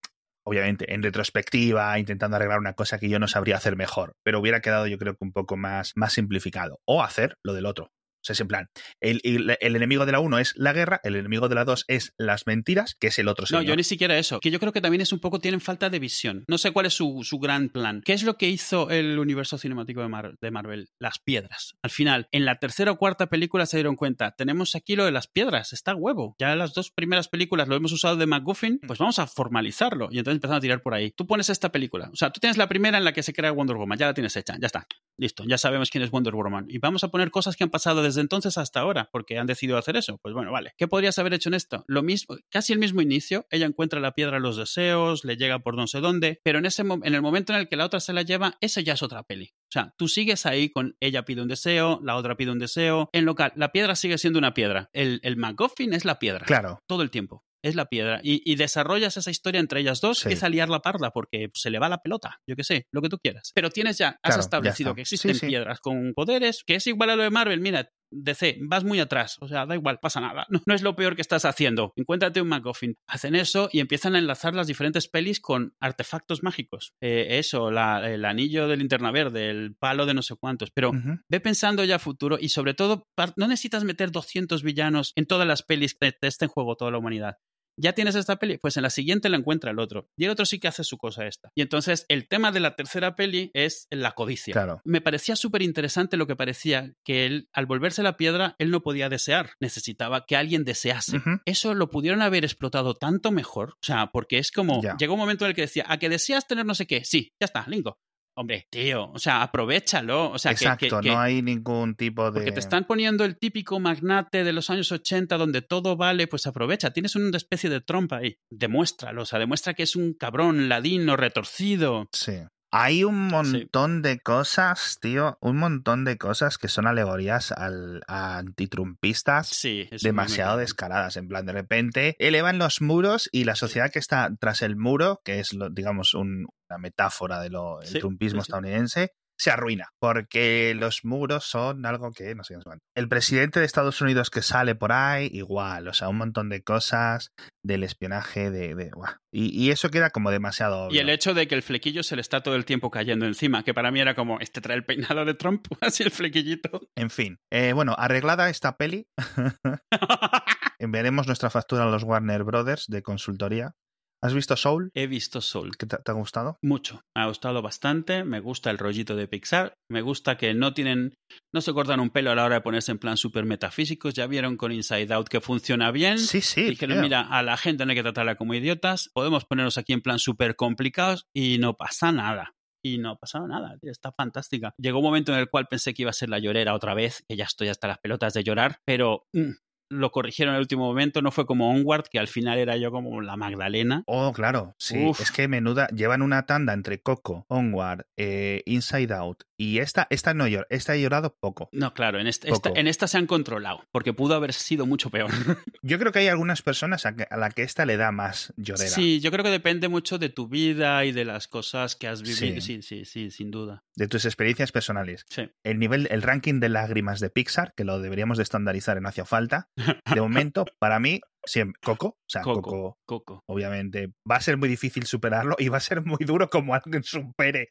obviamente 0.44 0.92
en 0.92 1.02
retrospectiva, 1.02 1.99
intentando 1.99 2.37
arreglar 2.37 2.58
una 2.58 2.75
cosa 2.75 2.99
que 2.99 3.08
yo 3.08 3.18
no 3.18 3.28
sabría 3.28 3.56
hacer 3.56 3.76
mejor, 3.76 4.12
pero 4.22 4.40
hubiera 4.40 4.61
quedado 4.61 4.87
yo 4.87 4.99
creo 4.99 5.14
que 5.14 5.25
un 5.25 5.32
poco 5.32 5.56
más, 5.56 5.92
más 5.94 6.12
simplificado. 6.12 6.80
O 6.84 7.02
hacer 7.02 7.37
lo 7.42 7.54
del 7.54 7.66
otro. 7.66 7.90
O 8.22 8.24
sea, 8.24 8.34
es 8.34 8.40
en 8.40 8.46
plan, 8.46 8.70
el, 9.00 9.20
el, 9.24 9.56
el 9.60 9.76
enemigo 9.76 10.06
de 10.06 10.12
la 10.12 10.20
1 10.20 10.38
es 10.38 10.54
la 10.56 10.72
guerra, 10.72 11.00
el 11.02 11.16
enemigo 11.16 11.48
de 11.48 11.56
la 11.56 11.64
2 11.64 11.86
es 11.88 12.14
las 12.18 12.46
mentiras, 12.46 12.94
que 12.94 13.08
es 13.08 13.18
el 13.18 13.26
otro 13.26 13.46
señor. 13.46 13.64
No, 13.64 13.68
yo 13.68 13.74
ni 13.74 13.82
siquiera 13.82 14.16
eso. 14.16 14.38
Que 14.38 14.52
yo 14.52 14.60
creo 14.60 14.72
que 14.72 14.80
también 14.80 15.00
es 15.00 15.12
un 15.12 15.18
poco, 15.18 15.40
tienen 15.40 15.60
falta 15.60 15.90
de 15.90 15.98
visión. 15.98 16.44
No 16.46 16.56
sé 16.56 16.70
cuál 16.70 16.86
es 16.86 16.94
su, 16.94 17.22
su 17.24 17.38
gran 17.38 17.68
plan. 17.68 18.00
¿Qué 18.04 18.12
es 18.12 18.22
lo 18.22 18.36
que 18.36 18.48
hizo 18.48 18.90
el 18.90 19.18
universo 19.18 19.58
cinemático 19.58 20.02
de, 20.02 20.08
Mar 20.08 20.34
de, 20.40 20.50
Marvel? 20.50 20.90
Las 21.00 21.18
piedras. 21.18 21.74
Al 21.82 21.90
final, 21.90 22.28
en 22.30 22.44
la 22.44 22.58
tercera 22.58 22.92
o 22.92 22.96
cuarta 22.96 23.28
película 23.28 23.66
se 23.66 23.78
dieron 23.78 23.96
cuenta, 23.96 24.32
tenemos 24.36 24.76
aquí 24.76 24.94
lo 24.94 25.04
de 25.04 25.10
las 25.10 25.26
piedras, 25.26 25.72
está 25.72 25.94
huevo. 25.96 26.36
Ya 26.38 26.54
las 26.54 26.74
dos 26.74 26.92
primeras 26.92 27.28
películas 27.28 27.66
lo 27.66 27.74
hemos 27.74 27.92
usado 27.92 28.16
de 28.16 28.26
McGuffin, 28.26 28.78
pues 28.86 28.98
vamos 28.98 29.18
a 29.18 29.26
formalizarlo. 29.26 30.08
Y 30.12 30.18
entonces 30.18 30.36
empezaron 30.36 30.58
a 30.58 30.60
tirar 30.60 30.82
por 30.82 30.94
ahí. 30.94 31.10
Tú 31.10 31.26
pones 31.26 31.50
esta 31.50 31.72
película. 31.72 32.08
O 32.12 32.16
sea, 32.16 32.30
tú 32.30 32.38
tienes 32.38 32.56
la 32.56 32.68
primera 32.68 32.98
en 32.98 33.04
la 33.04 33.12
que 33.12 33.22
se 33.22 33.32
crea 33.32 33.50
Wonder 33.50 33.76
Woman, 33.76 33.98
ya 33.98 34.06
la 34.06 34.14
tienes 34.14 34.36
hecha, 34.36 34.54
ya 34.60 34.66
está. 34.66 34.86
Listo, 35.16 35.44
ya 35.46 35.58
sabemos 35.58 35.90
quién 35.90 36.04
es 36.04 36.10
Wonder 36.10 36.34
Woman. 36.34 36.66
Y 36.68 36.78
vamos 36.78 37.04
a 37.04 37.08
poner 37.08 37.30
cosas 37.30 37.56
que 37.56 37.64
han 37.64 37.70
pasado 37.70 38.02
desde 38.02 38.12
entonces 38.16 38.59
hasta 38.59 38.81
ahora, 38.81 39.09
porque 39.12 39.38
han 39.38 39.47
decidido 39.47 39.78
hacer 39.78 39.97
eso. 39.97 40.19
Pues 40.23 40.35
bueno, 40.35 40.52
vale. 40.52 40.73
¿Qué 40.76 40.88
podrías 40.88 41.19
haber 41.19 41.35
hecho 41.35 41.49
en 41.49 41.54
esto? 41.54 41.85
Lo 41.87 42.02
mismo, 42.02 42.37
casi 42.50 42.73
el 42.73 42.78
mismo 42.78 43.00
inicio. 43.00 43.47
Ella 43.50 43.66
encuentra 43.66 44.00
la 44.00 44.12
piedra 44.12 44.37
de 44.37 44.40
los 44.40 44.57
deseos, 44.57 45.25
le 45.25 45.37
llega 45.37 45.59
por 45.61 45.76
no 45.76 45.87
sé 45.87 46.00
dónde, 46.00 46.40
pero 46.45 46.59
en, 46.59 46.66
ese, 46.66 46.83
en 46.83 47.14
el 47.14 47.23
momento 47.23 47.52
en 47.52 47.61
el 47.61 47.69
que 47.69 47.76
la 47.76 47.87
otra 47.87 48.00
se 48.00 48.12
la 48.12 48.23
lleva, 48.23 48.57
eso 48.61 48.81
ya 48.81 48.95
es 48.95 49.02
otra 49.02 49.23
peli. 49.23 49.52
O 49.54 49.73
sea, 49.73 49.95
tú 49.97 50.09
sigues 50.09 50.47
ahí 50.47 50.71
con 50.71 50.97
ella 51.00 51.25
pide 51.25 51.42
un 51.42 51.49
deseo, 51.49 52.00
la 52.02 52.16
otra 52.16 52.37
pide 52.37 52.52
un 52.52 52.59
deseo. 52.59 53.09
En 53.12 53.25
local, 53.25 53.52
la 53.57 53.73
piedra 53.73 53.95
sigue 53.95 54.19
siendo 54.19 54.38
una 54.38 54.54
piedra. 54.54 54.90
El, 54.92 55.21
el 55.23 55.37
MacGuffin 55.37 55.92
es 55.92 56.04
la 56.04 56.19
piedra. 56.19 56.45
Claro. 56.45 56.78
Todo 56.87 57.02
el 57.02 57.11
tiempo 57.11 57.45
es 57.62 57.76
la 57.76 57.87
piedra. 57.87 58.21
Y, 58.23 58.42
y, 58.50 58.57
desarrollas 58.57 59.16
esa 59.16 59.31
historia 59.31 59.61
entre 59.61 59.81
ellas 59.81 60.00
dos, 60.00 60.19
sí. 60.19 60.25
empieza 60.25 60.47
a 60.47 60.49
liar 60.49 60.69
la 60.69 60.81
parda 60.81 61.11
porque 61.11 61.50
se 61.54 61.71
le 61.71 61.78
va 61.78 61.88
la 61.88 62.02
pelota, 62.02 62.40
yo 62.47 62.57
qué 62.57 62.64
sé, 62.64 62.87
lo 62.90 63.00
que 63.00 63.09
tú 63.09 63.19
quieras. 63.19 63.52
Pero 63.54 63.71
tienes 63.71 63.99
ya, 63.99 64.19
has 64.23 64.35
claro, 64.35 64.40
establecido 64.40 64.90
ya 64.90 64.95
que 64.97 65.00
existen 65.02 65.35
sí, 65.35 65.40
sí. 65.40 65.47
piedras 65.47 65.81
con 65.81 66.12
poderes, 66.14 66.64
que 66.66 66.75
es 66.75 66.87
igual 66.87 67.11
a 67.11 67.16
lo 67.16 67.23
de 67.23 67.31
Marvel, 67.31 67.61
mira. 67.61 67.88
DC, 68.12 68.59
vas 68.62 68.85
muy 68.85 69.00
atrás, 69.00 69.37
o 69.40 69.49
sea, 69.49 69.66
da 69.66 69.75
igual, 69.75 69.99
pasa 70.00 70.21
nada. 70.21 70.47
No, 70.50 70.61
no 70.66 70.75
es 70.75 70.83
lo 70.83 70.95
peor 70.95 71.16
que 71.16 71.23
estás 71.23 71.45
haciendo. 71.45 71.92
Encuéntrate 71.97 72.40
un 72.40 72.49
MacGuffin. 72.49 72.97
Hacen 73.07 73.35
eso 73.35 73.69
y 73.73 73.81
empiezan 73.81 74.14
a 74.14 74.19
enlazar 74.19 74.54
las 74.54 74.66
diferentes 74.66 75.09
pelis 75.09 75.40
con 75.40 75.75
artefactos 75.81 76.42
mágicos. 76.42 76.92
Eh, 77.00 77.38
eso, 77.38 77.71
la, 77.71 78.09
el 78.11 78.25
anillo 78.25 78.69
de 78.69 78.76
linterna 78.76 79.11
verde, 79.11 79.50
el 79.50 79.75
palo 79.76 80.07
de 80.07 80.14
no 80.14 80.23
sé 80.23 80.35
cuántos. 80.37 80.71
Pero 80.71 80.90
Uh 80.90 80.95
-huh. 80.95 81.23
ve 81.28 81.40
pensando 81.40 81.85
ya 81.85 81.97
a 81.97 81.99
futuro 81.99 82.37
y 82.40 82.50
sobre 82.50 82.75
todo, 82.75 83.07
no 83.37 83.47
necesitas 83.49 83.85
meter 83.85 84.11
200 84.11 84.62
villanos 84.62 85.12
en 85.16 85.26
todas 85.26 85.47
las 85.47 85.62
pelis 85.62 85.95
que 85.95 86.12
esté 86.21 86.45
en 86.45 86.50
juego 86.50 86.76
toda 86.76 86.90
la 86.90 86.99
humanidad 86.99 87.38
ya 87.78 87.92
tienes 87.94 88.14
esta 88.14 88.36
peli, 88.36 88.58
pues 88.58 88.76
en 88.76 88.82
la 88.82 88.90
siguiente 88.90 89.28
la 89.28 89.36
encuentra 89.36 89.70
el 89.70 89.78
otro. 89.78 90.08
Y 90.16 90.24
el 90.24 90.30
otro 90.30 90.44
sí 90.46 90.58
que 90.58 90.68
hace 90.68 90.84
su 90.84 90.98
cosa 90.98 91.26
esta. 91.26 91.50
Y 91.54 91.62
entonces 91.62 92.04
el 92.08 92.28
tema 92.28 92.52
de 92.52 92.60
la 92.60 92.76
tercera 92.76 93.16
peli 93.16 93.50
es 93.54 93.86
la 93.90 94.12
codicia. 94.12 94.52
Claro. 94.52 94.80
Me 94.84 95.00
parecía 95.00 95.36
súper 95.36 95.62
interesante 95.62 96.16
lo 96.16 96.26
que 96.26 96.36
parecía 96.36 96.92
que 97.04 97.26
él, 97.26 97.48
al 97.52 97.66
volverse 97.66 98.02
la 98.02 98.16
piedra, 98.16 98.54
él 98.58 98.70
no 98.70 98.82
podía 98.82 99.08
desear. 99.08 99.52
Necesitaba 99.60 100.24
que 100.26 100.36
alguien 100.36 100.64
desease. 100.64 101.16
Uh 101.16 101.20
-huh. 101.20 101.40
Eso 101.44 101.74
lo 101.74 101.90
pudieron 101.90 102.22
haber 102.22 102.44
explotado 102.44 102.94
tanto 102.94 103.30
mejor. 103.32 103.70
O 103.74 103.84
sea, 103.86 104.08
porque 104.12 104.38
es 104.38 104.50
como, 104.52 104.82
Ya. 104.82 104.96
llegó 104.98 105.14
un 105.14 105.20
momento 105.20 105.44
en 105.44 105.50
el 105.50 105.54
que 105.54 105.62
decía, 105.62 105.84
a 105.88 105.98
que 105.98 106.08
deseas 106.08 106.46
tener 106.46 106.66
no 106.66 106.74
sé 106.74 106.86
qué. 106.86 107.04
Sí, 107.04 107.32
ya 107.40 107.46
está, 107.46 107.64
Lingo. 107.68 107.98
Hombre, 108.34 108.66
tío, 108.70 109.10
o 109.12 109.18
sea, 109.18 109.42
aprovechalo. 109.42 110.30
O 110.30 110.38
sea, 110.38 110.52
Exacto, 110.52 110.86
que, 111.00 111.08
que, 111.08 111.10
no 111.10 111.20
hay 111.20 111.42
ningún 111.42 111.94
tipo 111.94 112.30
de. 112.30 112.32
porque 112.32 112.52
te 112.52 112.60
están 112.60 112.86
poniendo 112.86 113.24
el 113.24 113.38
típico 113.38 113.78
magnate 113.78 114.42
de 114.42 114.52
los 114.52 114.70
años 114.70 114.90
80 114.90 115.36
donde 115.36 115.60
todo 115.60 115.96
vale, 115.96 116.26
pues 116.26 116.46
aprovecha. 116.46 116.92
Tienes 116.92 117.14
una 117.14 117.36
especie 117.36 117.68
de 117.68 117.82
trompa 117.82 118.18
ahí. 118.18 118.38
Demuéstralo, 118.50 119.22
o 119.22 119.26
sea, 119.26 119.38
demuestra 119.38 119.74
que 119.74 119.82
es 119.82 119.96
un 119.96 120.14
cabrón, 120.14 120.68
ladino, 120.68 121.16
retorcido. 121.16 122.08
Sí. 122.12 122.38
Hay 122.74 123.04
un 123.04 123.28
montón 123.28 124.00
de 124.00 124.18
cosas, 124.20 124.98
tío, 125.00 125.36
un 125.42 125.58
montón 125.58 126.04
de 126.06 126.16
cosas 126.16 126.56
que 126.56 126.68
son 126.68 126.86
alegorías 126.86 127.52
al, 127.52 128.02
a 128.08 128.38
antitrumpistas 128.38 129.48
Sí, 129.48 129.88
demasiado 130.02 130.56
descaradas. 130.56 131.16
En 131.18 131.28
plan, 131.28 131.44
de 131.44 131.52
repente 131.52 132.16
elevan 132.18 132.58
los 132.58 132.80
muros 132.80 133.28
y 133.30 133.44
la 133.44 133.56
sociedad 133.56 133.90
que 133.92 133.98
está 133.98 134.30
tras 134.40 134.62
el 134.62 134.76
muro, 134.76 135.20
que 135.24 135.38
es, 135.40 135.52
lo- 135.52 135.68
digamos, 135.68 136.14
un- 136.14 136.46
una 136.70 136.78
metáfora 136.78 137.40
del 137.40 137.52
Sí, 137.84 137.98
trumpismo 137.98 138.40
estadounidense, 138.40 139.10
se 139.38 139.50
arruina 139.50 139.88
porque 139.98 140.74
los 140.74 141.04
muros 141.04 141.44
son 141.44 141.84
algo 141.86 142.12
que 142.12 142.34
no 142.34 142.44
sé. 142.44 142.56
El 142.94 143.08
presidente 143.08 143.60
de 143.60 143.66
Estados 143.66 144.00
Unidos 144.00 144.30
que 144.30 144.42
sale 144.42 144.74
por 144.74 144.92
ahí, 144.92 145.28
igual, 145.32 145.88
o 145.88 145.94
sea, 145.94 146.08
un 146.08 146.18
montón 146.18 146.48
de 146.48 146.62
cosas 146.62 147.32
del 147.64 147.84
espionaje, 147.84 148.50
de. 148.50 148.90
Y, 149.32 149.48
y 149.48 149.70
eso 149.70 149.90
queda 149.90 150.10
como 150.10 150.30
demasiado 150.30 150.86
obvio. 150.86 150.96
Y 150.96 151.00
el 151.00 151.08
hecho 151.08 151.34
de 151.34 151.46
que 151.48 151.54
el 151.54 151.62
flequillo 151.62 152.02
se 152.02 152.16
le 152.16 152.22
está 152.22 152.42
todo 152.42 152.56
el 152.56 152.64
tiempo 152.64 152.90
cayendo 152.90 153.26
encima, 153.26 153.62
que 153.64 153.74
para 153.74 153.90
mí 153.90 154.00
era 154.00 154.14
como, 154.14 154.40
este 154.40 154.60
trae 154.60 154.76
el 154.76 154.84
peinado 154.84 155.24
de 155.24 155.34
Trump, 155.34 155.66
así 155.80 156.02
el 156.02 156.10
flequillito. 156.10 156.80
En 156.96 157.10
fin, 157.10 157.38
eh, 157.50 157.72
bueno, 157.72 157.94
arreglada 157.96 158.50
esta 158.50 158.76
peli, 158.76 159.06
enviaremos 160.78 161.26
nuestra 161.26 161.50
factura 161.50 161.84
a 161.84 161.90
los 161.90 162.02
Warner 162.02 162.44
Brothers 162.44 162.86
de 162.88 163.02
consultoría. 163.02 163.74
¿Has 164.22 164.34
visto 164.34 164.56
Soul? 164.56 164.90
He 164.94 165.08
visto 165.08 165.40
Soul. 165.40 165.76
¿Qué 165.76 165.84
te, 165.84 165.96
te 165.96 166.10
ha 166.10 166.14
gustado? 166.14 166.58
Mucho. 166.62 167.02
Me 167.16 167.22
ha 167.22 167.26
gustado 167.26 167.60
bastante. 167.60 168.22
Me 168.22 168.38
gusta 168.38 168.70
el 168.70 168.78
rollito 168.78 169.16
de 169.16 169.26
Pixar. 169.26 169.74
Me 169.90 170.00
gusta 170.00 170.36
que 170.36 170.54
no 170.54 170.74
tienen. 170.74 171.14
No 171.52 171.60
se 171.60 171.72
cortan 171.72 171.98
un 171.98 172.10
pelo 172.10 172.30
a 172.30 172.36
la 172.36 172.44
hora 172.44 172.54
de 172.56 172.60
ponerse 172.60 172.92
en 172.92 172.98
plan 172.98 173.16
súper 173.16 173.44
metafísicos. 173.44 174.14
Ya 174.14 174.28
vieron 174.28 174.56
con 174.56 174.70
Inside 174.70 175.12
Out 175.12 175.28
que 175.28 175.40
funciona 175.40 175.90
bien. 175.90 176.18
Sí, 176.18 176.40
sí. 176.40 176.62
Dijeron, 176.62 177.00
mira, 177.00 177.22
a 177.22 177.42
la 177.42 177.56
gente 177.56 177.84
no 177.84 177.90
hay 177.90 177.96
que 177.96 178.02
tratarla 178.04 178.36
como 178.36 178.54
idiotas. 178.54 179.10
Podemos 179.12 179.44
ponernos 179.44 179.76
aquí 179.76 179.92
en 179.92 180.02
plan 180.02 180.20
súper 180.20 180.54
complicados 180.54 181.26
y 181.34 181.58
no 181.58 181.76
pasa 181.76 182.12
nada. 182.12 182.54
Y 182.84 182.98
no 182.98 183.10
ha 183.10 183.16
pasado 183.16 183.46
nada, 183.46 183.76
tío, 183.80 183.92
está 183.92 184.12
fantástica. 184.12 184.74
Llegó 184.76 184.98
un 184.98 185.04
momento 185.04 185.32
en 185.32 185.38
el 185.38 185.48
cual 185.48 185.68
pensé 185.68 185.94
que 185.94 186.02
iba 186.02 186.10
a 186.10 186.14
ser 186.14 186.28
la 186.28 186.40
llorera 186.40 186.74
otra 186.74 186.94
vez, 186.94 187.24
que 187.28 187.36
ya 187.36 187.44
estoy 187.44 187.68
hasta 187.68 187.86
las 187.86 187.98
pelotas 187.98 188.34
de 188.34 188.42
llorar, 188.42 188.80
pero 188.84 189.26
mm, 189.32 189.52
lo 189.92 190.11
corrigieron 190.11 190.54
en 190.54 190.56
el 190.56 190.62
último 190.62 190.84
momento. 190.84 191.22
No 191.22 191.30
fue 191.30 191.46
como 191.46 191.70
Onward, 191.70 192.04
que 192.11 192.18
al 192.18 192.28
final 192.28 192.58
era 192.58 192.76
yo 192.76 192.90
como 192.90 193.20
la 193.20 193.37
Magdalena. 193.37 194.02
Oh, 194.06 194.32
claro, 194.32 194.75
sí. 194.78 195.06
Uf. 195.06 195.20
Es 195.20 195.30
que 195.30 195.49
menuda. 195.49 195.88
Llevan 195.88 196.22
una 196.22 196.46
tanda 196.46 196.72
entre 196.72 197.00
Coco, 197.00 197.44
Onward, 197.49 198.06
eh, 198.16 198.62
Inside 198.66 199.14
Out. 199.14 199.44
Y 199.62 199.78
esta, 199.78 200.09
esta 200.11 200.35
no 200.35 200.49
llor, 200.49 200.66
esta 200.71 200.97
he 200.97 201.00
llorado 201.00 201.37
poco. 201.38 201.69
No, 201.71 201.95
claro, 201.95 202.19
en 202.19 202.26
esta, 202.26 202.49
esta, 202.49 202.71
en 202.75 202.88
esta 202.88 203.07
se 203.07 203.16
han 203.16 203.28
controlado, 203.28 203.85
porque 203.92 204.12
pudo 204.12 204.35
haber 204.35 204.52
sido 204.52 204.87
mucho 204.87 205.09
peor. 205.11 205.31
Yo 205.83 206.00
creo 206.00 206.11
que 206.11 206.19
hay 206.19 206.26
algunas 206.26 206.62
personas 206.62 207.07
a, 207.07 207.14
que- 207.14 207.28
a 207.31 207.37
la 207.37 207.49
que 207.50 207.62
esta 207.62 207.87
le 207.87 207.97
da 207.97 208.11
más 208.11 208.52
llorera. 208.57 208.90
Sí, 208.90 209.21
yo 209.21 209.31
creo 209.31 209.45
que 209.45 209.50
depende 209.50 209.87
mucho 209.88 210.19
de 210.19 210.31
tu 210.31 210.49
vida 210.49 211.04
y 211.04 211.12
de 211.12 211.25
las 211.25 211.47
cosas 211.47 211.95
que 211.95 212.09
has 212.09 212.23
vivido. 212.23 212.61
Sí. 212.61 212.61
Sí, 212.61 212.83
sí, 212.83 213.04
sí, 213.04 213.31
sin 213.31 213.50
duda. 213.52 213.85
De 213.95 214.09
tus 214.09 214.25
experiencias 214.25 214.73
personales. 214.73 215.25
Sí. 215.28 215.49
El 215.62 215.78
nivel, 215.78 216.09
el 216.11 216.23
ranking 216.23 216.59
de 216.61 216.69
lágrimas 216.69 217.21
de 217.21 217.31
Pixar, 217.31 217.73
que 217.76 217.85
lo 217.85 218.00
deberíamos 218.00 218.38
de 218.38 218.42
estandarizar 218.42 218.97
en 218.97 219.07
Hacia 219.07 219.25
Falta. 219.25 219.69
De 220.12 220.21
momento, 220.21 220.64
para 220.81 220.99
mí, 220.99 221.21
siempre. 221.44 221.78
Coco. 221.84 222.06
O 222.08 222.16
sea, 222.28 222.42
Coco. 222.42 222.62
Coco 222.62 222.99
Coco. 223.04 223.40
obviamente 223.46 224.12
va 224.30 224.37
a 224.37 224.40
ser 224.40 224.56
muy 224.56 224.68
difícil 224.68 225.04
superarlo 225.06 225.56
y 225.58 225.68
va 225.68 225.78
a 225.78 225.80
ser 225.80 226.04
muy 226.04 226.18
duro 226.25 226.49
como 226.49 226.75
alguien 226.75 227.02
supere 227.02 227.70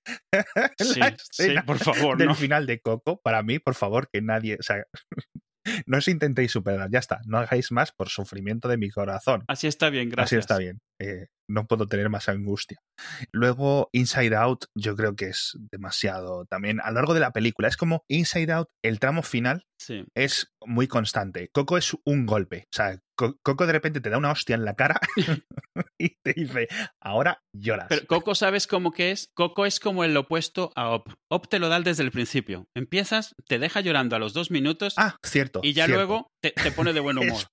Sí, 0.80 1.00
la 1.00 1.16
sí, 1.32 1.56
por 1.66 1.78
favor, 1.80 2.18
del 2.18 2.28
¿no? 2.30 2.36
final 2.36 2.66
de 2.66 2.80
Coco. 2.80 3.20
Para 3.22 3.44
mí, 3.44 3.60
por 3.60 3.76
favor, 3.76 4.10
que 4.12 4.22
nadie, 4.22 4.58
o 4.60 4.64
sea, 4.64 4.84
no 5.86 5.98
os 5.98 6.08
intentéis 6.08 6.52
superar, 6.52 6.90
ya 6.92 7.00
está, 7.00 7.22
no 7.26 7.38
hagáis 7.38 7.72
más 7.72 7.92
por 7.92 8.10
sufrimiento 8.10 8.68
de 8.68 8.78
mi 8.78 8.90
corazón. 8.90 9.44
Así 9.48 9.68
está 9.68 9.90
bien, 9.90 10.10
gracias. 10.10 10.28
Así 10.28 10.40
está 10.40 10.58
bien. 10.58 10.80
Eh, 11.02 11.28
no 11.50 11.68
puedo 11.68 11.88
tener 11.88 12.10
más 12.10 12.30
angustia. 12.30 12.80
Luego, 13.32 13.90
Inside 13.92 14.36
Out, 14.36 14.66
yo 14.76 14.96
creo 14.96 15.16
que 15.16 15.26
es 15.26 15.58
demasiado 15.72 16.46
también 16.46 16.80
a 16.82 16.90
lo 16.90 16.96
largo 16.96 17.14
de 17.14 17.20
la 17.20 17.32
película. 17.32 17.68
Es 17.68 17.78
como 17.78 18.04
Inside 18.08 18.52
Out, 18.54 18.70
el 18.84 19.00
tramo 19.00 19.24
final 19.24 19.66
es 20.16 20.52
muy 20.66 20.88
constante. 20.88 21.50
Coco 21.52 21.78
es 21.78 21.96
un 22.06 22.26
golpe. 22.26 22.66
O 22.72 22.76
sea, 22.76 23.00
Coco 23.16 23.66
de 23.66 23.72
repente 23.72 24.02
te 24.02 24.10
da 24.10 24.18
una 24.18 24.32
hostia 24.32 24.56
en 24.56 24.66
la 24.66 24.76
cara 24.76 25.00
y 26.00 26.10
te 26.24 26.34
dice, 26.34 26.68
ahora 27.02 27.42
lloras. 27.54 27.88
Pero 27.90 28.06
Coco, 28.08 28.36
¿sabes 28.36 28.68
cómo 28.68 28.92
que 28.92 29.12
es? 29.12 29.30
Coco 29.36 29.66
es 29.66 29.80
como 29.80 30.04
el 30.04 30.16
opuesto 30.16 30.72
a 30.76 30.90
Op. 30.90 31.10
Op 31.30 31.48
te 31.48 31.60
lo 31.60 31.70
da 31.70 31.80
desde 31.80 32.04
el 32.04 32.12
principio. 32.12 32.66
Empiezas, 32.76 33.34
te 33.48 33.60
deja 33.60 33.82
llorando 33.82 34.16
a 34.16 34.20
los 34.20 34.34
dos 34.34 34.52
minutos. 34.52 34.94
Ah, 34.98 35.18
cierto. 35.24 35.62
Y 35.64 35.74
ya 35.74 35.88
luego 35.88 36.28
te, 36.42 36.54
pone 36.72 36.94
de 36.94 37.00
buen 37.00 37.18
humor. 37.20 37.44